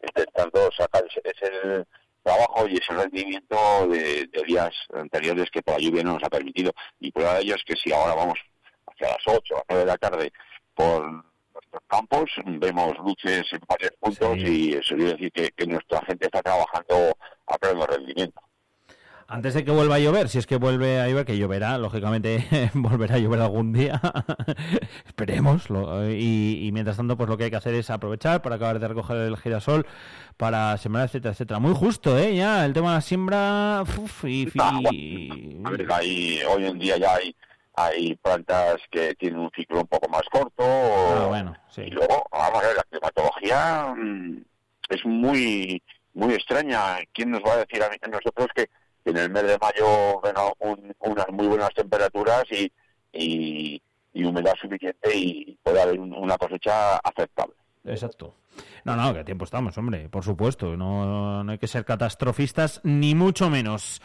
intentando 0.06 0.70
sacar 0.72 1.02
ese, 1.24 1.86
trabajo 2.22 2.68
y 2.68 2.76
ese 2.76 2.92
rendimiento 2.92 3.56
de, 3.88 4.28
días 4.46 4.74
anteriores 4.92 5.50
que 5.50 5.62
por 5.62 5.76
la 5.76 5.80
lluvia 5.80 6.02
no 6.02 6.12
nos 6.12 6.24
ha 6.24 6.28
permitido. 6.28 6.72
Y 6.98 7.10
prueba 7.10 7.36
de 7.36 7.40
ello 7.40 7.54
es 7.54 7.64
que 7.64 7.74
si 7.74 7.90
ahora 7.90 8.14
vamos 8.14 8.38
hacia 8.88 9.08
las 9.08 9.26
8 9.26 9.54
o 9.54 9.64
9 9.66 9.84
de 9.84 9.90
la 9.90 9.96
tarde 9.96 10.32
por 10.74 11.10
nuestros 11.10 11.82
campos, 11.86 12.30
vemos 12.44 12.98
luces 12.98 13.50
en 13.50 13.60
varios 13.66 13.92
puntos 13.98 14.36
y 14.36 14.74
eso 14.74 14.94
quiere 14.94 15.12
decir 15.12 15.32
que, 15.32 15.66
nuestra 15.66 16.04
gente 16.04 16.26
está 16.26 16.42
trabajando 16.42 17.16
a 17.46 17.56
pleno 17.56 17.86
rendimiento. 17.86 18.42
Antes 19.32 19.54
de 19.54 19.64
que 19.64 19.70
vuelva 19.70 19.94
a 19.94 19.98
llover, 20.00 20.28
si 20.28 20.38
es 20.38 20.46
que 20.48 20.56
vuelve 20.56 20.98
a 20.98 21.06
llover, 21.08 21.24
que 21.24 21.38
lloverá, 21.38 21.78
lógicamente 21.78 22.44
volverá 22.74 23.14
a 23.14 23.18
llover 23.18 23.40
algún 23.40 23.72
día, 23.72 24.00
esperemos. 25.06 25.66
y, 26.10 26.68
mientras 26.72 26.96
tanto, 26.96 27.16
pues 27.16 27.28
lo 27.28 27.36
que 27.38 27.44
hay 27.44 27.50
que 27.50 27.56
hacer 27.56 27.74
es 27.74 27.90
aprovechar 27.90 28.42
para 28.42 28.56
acabar 28.56 28.80
de 28.80 28.88
recoger 28.88 29.18
el 29.18 29.36
girasol, 29.36 29.86
para 30.36 30.76
sembrar, 30.78 31.04
etcétera, 31.04 31.32
etcétera. 31.32 31.60
Muy 31.60 31.74
justo, 31.74 32.18
¿eh? 32.18 32.34
Ya, 32.34 32.64
el 32.66 32.72
tema 32.72 32.88
de 32.88 32.94
la 32.96 33.00
siembra. 33.02 33.84
y, 34.24 34.48
hoy 36.42 36.64
en 36.64 36.78
día 36.80 36.96
ya 36.96 37.14
hay 37.14 37.34
hay 37.74 38.16
plantas 38.16 38.80
que 38.90 39.14
tienen 39.14 39.38
un 39.38 39.50
ciclo 39.54 39.80
un 39.80 39.86
poco 39.86 40.08
más 40.08 40.22
corto. 40.30 40.64
Ah, 40.64 41.26
bueno, 41.28 41.54
Y 41.76 41.90
luego, 41.90 42.26
vamos 42.32 42.64
a 42.64 42.66
ver, 42.66 42.76
la 42.76 42.82
climatología 42.82 43.94
mm, 43.96 44.42
es 44.88 45.04
muy 45.04 45.80
muy 46.14 46.34
extraña. 46.34 46.98
¿Quién 47.12 47.30
nos 47.30 47.42
va 47.42 47.54
a 47.54 47.58
decir 47.58 47.82
a, 47.82 48.08
nosotros 48.08 48.48
que, 48.54 48.68
en 49.04 49.16
el 49.16 49.30
mes 49.30 49.42
de 49.44 49.58
mayo 49.58 50.20
unas 51.00 51.28
muy 51.30 51.46
buenas 51.46 51.70
temperaturas 51.74 52.44
y, 52.50 52.72
y, 53.12 53.82
humedad 54.24 54.54
suficiente 54.60 55.16
y 55.16 55.58
puede 55.62 55.80
haber 55.80 55.98
una 55.98 56.36
cosecha 56.36 56.96
aceptable? 56.98 57.54
Exacto. 57.84 58.34
No, 58.84 58.96
no, 58.96 59.14
que 59.14 59.24
tiempo 59.24 59.44
estamos, 59.44 59.76
hombre, 59.78 60.08
por 60.08 60.24
supuesto. 60.24 60.76
No, 60.76 61.42
no 61.44 61.52
hay 61.52 61.58
que 61.58 61.66
ser 61.66 61.84
catastrofistas, 61.84 62.80
ni 62.84 63.14
mucho 63.14 63.48
menos. 63.48 64.00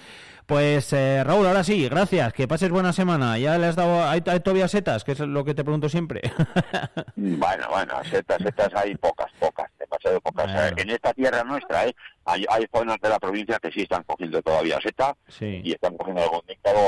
Pues 0.46 0.94
eh, 0.94 1.24
Raúl, 1.24 1.48
ahora 1.48 1.64
sí, 1.64 1.90
gracias, 1.90 2.32
que 2.34 2.48
pases 2.48 2.70
buena 2.70 2.94
semana. 2.94 3.38
Ya 3.40 3.58
le 3.58 3.66
has 3.66 3.76
dado, 3.76 4.08
hay, 4.08 4.22
todavía 4.22 4.68
setas, 4.68 5.04
que 5.04 5.14
es 5.14 5.20
lo 5.20 5.44
que 5.44 5.56
te 5.56 5.64
pregunto 5.64 5.90
siempre. 5.90 6.22
bueno, 7.16 7.68
bueno, 7.72 8.04
setas, 8.04 8.38
setas 8.42 8.74
hay 8.76 8.96
pocas, 8.96 9.32
pocas, 9.40 9.72
demasiado 10.10 10.22
pocas. 10.22 10.78
En 10.78 10.90
esta 10.90 11.14
tierra 11.14 11.44
nuestra, 11.44 11.88
¿eh? 11.88 11.96
hay, 12.26 12.46
hay 12.50 12.66
zonas 12.74 12.98
de 13.02 13.10
la 13.10 13.20
provincia 13.20 13.60
que 13.60 13.72
sí 13.72 13.82
están 13.82 14.04
cogiendo 14.04 14.42
todavía 14.42 14.80
seta 14.82 15.16
y 15.40 15.72
están 15.72 15.98
cogiendo 15.98 16.24
algún 16.24 16.42
dictado 16.48 16.80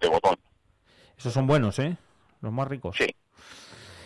de 0.00 0.08
botón. 0.08 0.36
Esos 1.16 1.32
son 1.32 1.46
buenos, 1.46 1.78
¿eh? 1.78 1.96
Los 2.40 2.52
más 2.52 2.68
ricos. 2.68 2.96
Sí, 2.96 3.14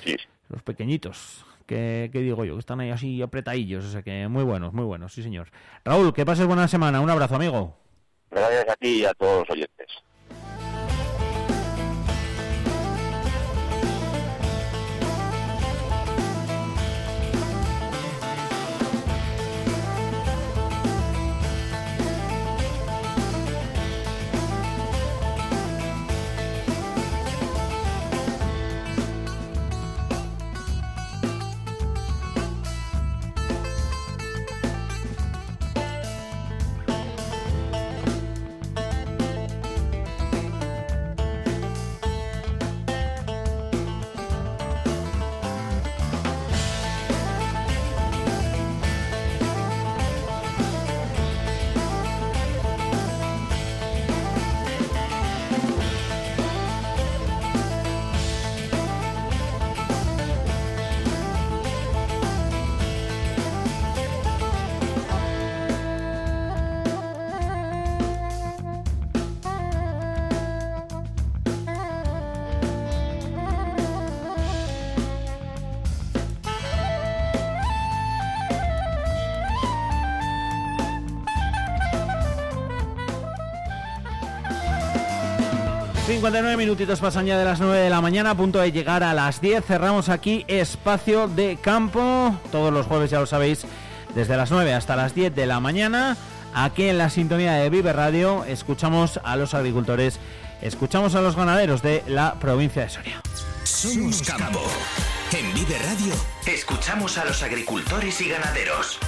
sí. 0.05 0.17
Los 0.49 0.63
pequeñitos. 0.63 1.45
¿Qué 1.67 2.11
digo 2.13 2.45
yo, 2.45 2.55
que 2.55 2.61
están 2.61 2.81
ahí 2.81 2.91
así 2.91 3.23
apretadillos, 3.23 3.85
o 3.85 3.91
sea 3.91 4.03
que 4.03 4.29
muy 4.29 4.45
buenos, 4.45 4.73
muy 4.73 4.85
buenos, 4.85 5.13
sí 5.13 5.23
señor. 5.23 5.51
Raúl, 5.85 6.13
que 6.13 6.27
pases 6.27 6.47
buena 6.47 6.69
semana, 6.69 7.01
un 7.01 7.09
abrazo 7.09 7.37
amigo. 7.37 7.77
Gracias 8.31 8.69
a 8.69 8.77
ti 8.77 9.01
y 9.01 9.05
a 9.05 9.15
todos 9.15 9.41
los 9.41 9.51
oyentes. 9.51 9.87
59 86.23 86.57
minutitos 86.57 87.01
pasan 87.01 87.27
ya 87.27 87.37
de 87.37 87.45
las 87.45 87.59
9 87.59 87.77
de 87.77 87.91
la 87.91 88.01
mañana, 88.01 88.31
a 88.31 88.35
punto 88.37 88.61
de 88.61 88.71
llegar 88.71 89.03
a 89.03 89.13
las 89.13 89.41
10. 89.41 89.65
Cerramos 89.65 90.09
aquí 90.09 90.45
espacio 90.47 91.27
de 91.27 91.59
campo, 91.61 92.39
todos 92.53 92.73
los 92.73 92.87
jueves 92.87 93.11
ya 93.11 93.19
lo 93.19 93.27
sabéis, 93.27 93.67
desde 94.15 94.37
las 94.37 94.53
9 94.53 94.73
hasta 94.73 94.95
las 94.95 95.17
10 95.17 95.35
de 95.35 95.47
la 95.47 95.59
mañana. 95.59 96.17
Aquí 96.55 96.85
en 96.85 96.99
la 96.99 97.11
sintonía 97.11 97.55
de 97.55 97.69
Vive 97.71 97.93
Radio 97.93 98.45
escuchamos 98.45 99.19
a 99.25 99.35
los 99.35 99.53
agricultores 99.53 100.21
Escuchamos 100.61 101.17
a 101.17 101.23
los 101.23 101.35
ganaderos 101.35 101.83
de 101.83 102.05
la 102.07 102.35
provincia 102.39 102.83
de 102.83 102.89
Soria. 102.89 103.21
Somos 103.65 104.23
campo. 104.23 104.63
En 105.33 105.53
Vive 105.55 105.77
Radio 105.77 106.15
escuchamos 106.47 107.19
a 107.19 107.25
los 107.25 107.43
agricultores 107.43 108.21
y 108.21 108.29
ganaderos. 108.29 109.01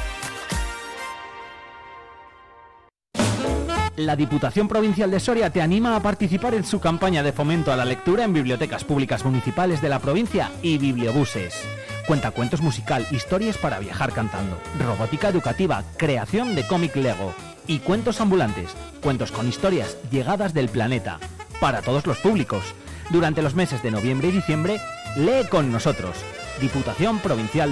La 4.05 4.17
Diputación 4.17 4.69
Provincial 4.69 5.11
de 5.11 5.19
Soria 5.19 5.49
te 5.49 5.63
anima 5.63 5.97
a 5.97 6.01
participar 6.01 6.53
en 6.53 6.65
su 6.65 6.79
campaña 6.79 7.23
de 7.23 7.33
fomento 7.33 7.73
a 7.73 7.77
la 7.77 7.87
lectura 7.87 8.25
en 8.25 8.35
bibliotecas 8.35 8.85
públicas 8.85 9.25
municipales 9.25 9.81
de 9.81 9.89
la 9.89 9.99
provincia 9.99 10.51
y 10.61 10.77
bibliobuses. 10.77 11.55
Cuentacuentos 12.07 12.61
musical, 12.61 13.07
historias 13.11 13.57
para 13.57 13.79
viajar 13.79 14.13
cantando, 14.13 14.61
robótica 14.79 15.31
educativa, 15.31 15.85
creación 15.97 16.55
de 16.55 16.67
cómic 16.67 16.95
Lego 16.97 17.33
y 17.67 17.79
cuentos 17.79 18.21
ambulantes, 18.21 18.73
cuentos 19.03 19.33
con 19.33 19.49
historias 19.49 19.97
llegadas 20.11 20.53
del 20.53 20.69
planeta, 20.69 21.19
para 21.59 21.81
todos 21.81 22.07
los 22.07 22.19
públicos. 22.19 22.75
Durante 23.09 23.41
los 23.41 23.55
meses 23.55 23.83
de 23.83 23.91
noviembre 23.91 24.29
y 24.29 24.33
diciembre, 24.33 24.81
lee 25.17 25.49
con 25.49 25.73
nosotros. 25.73 26.15
Diputación 26.61 27.21
Provincial 27.21 27.63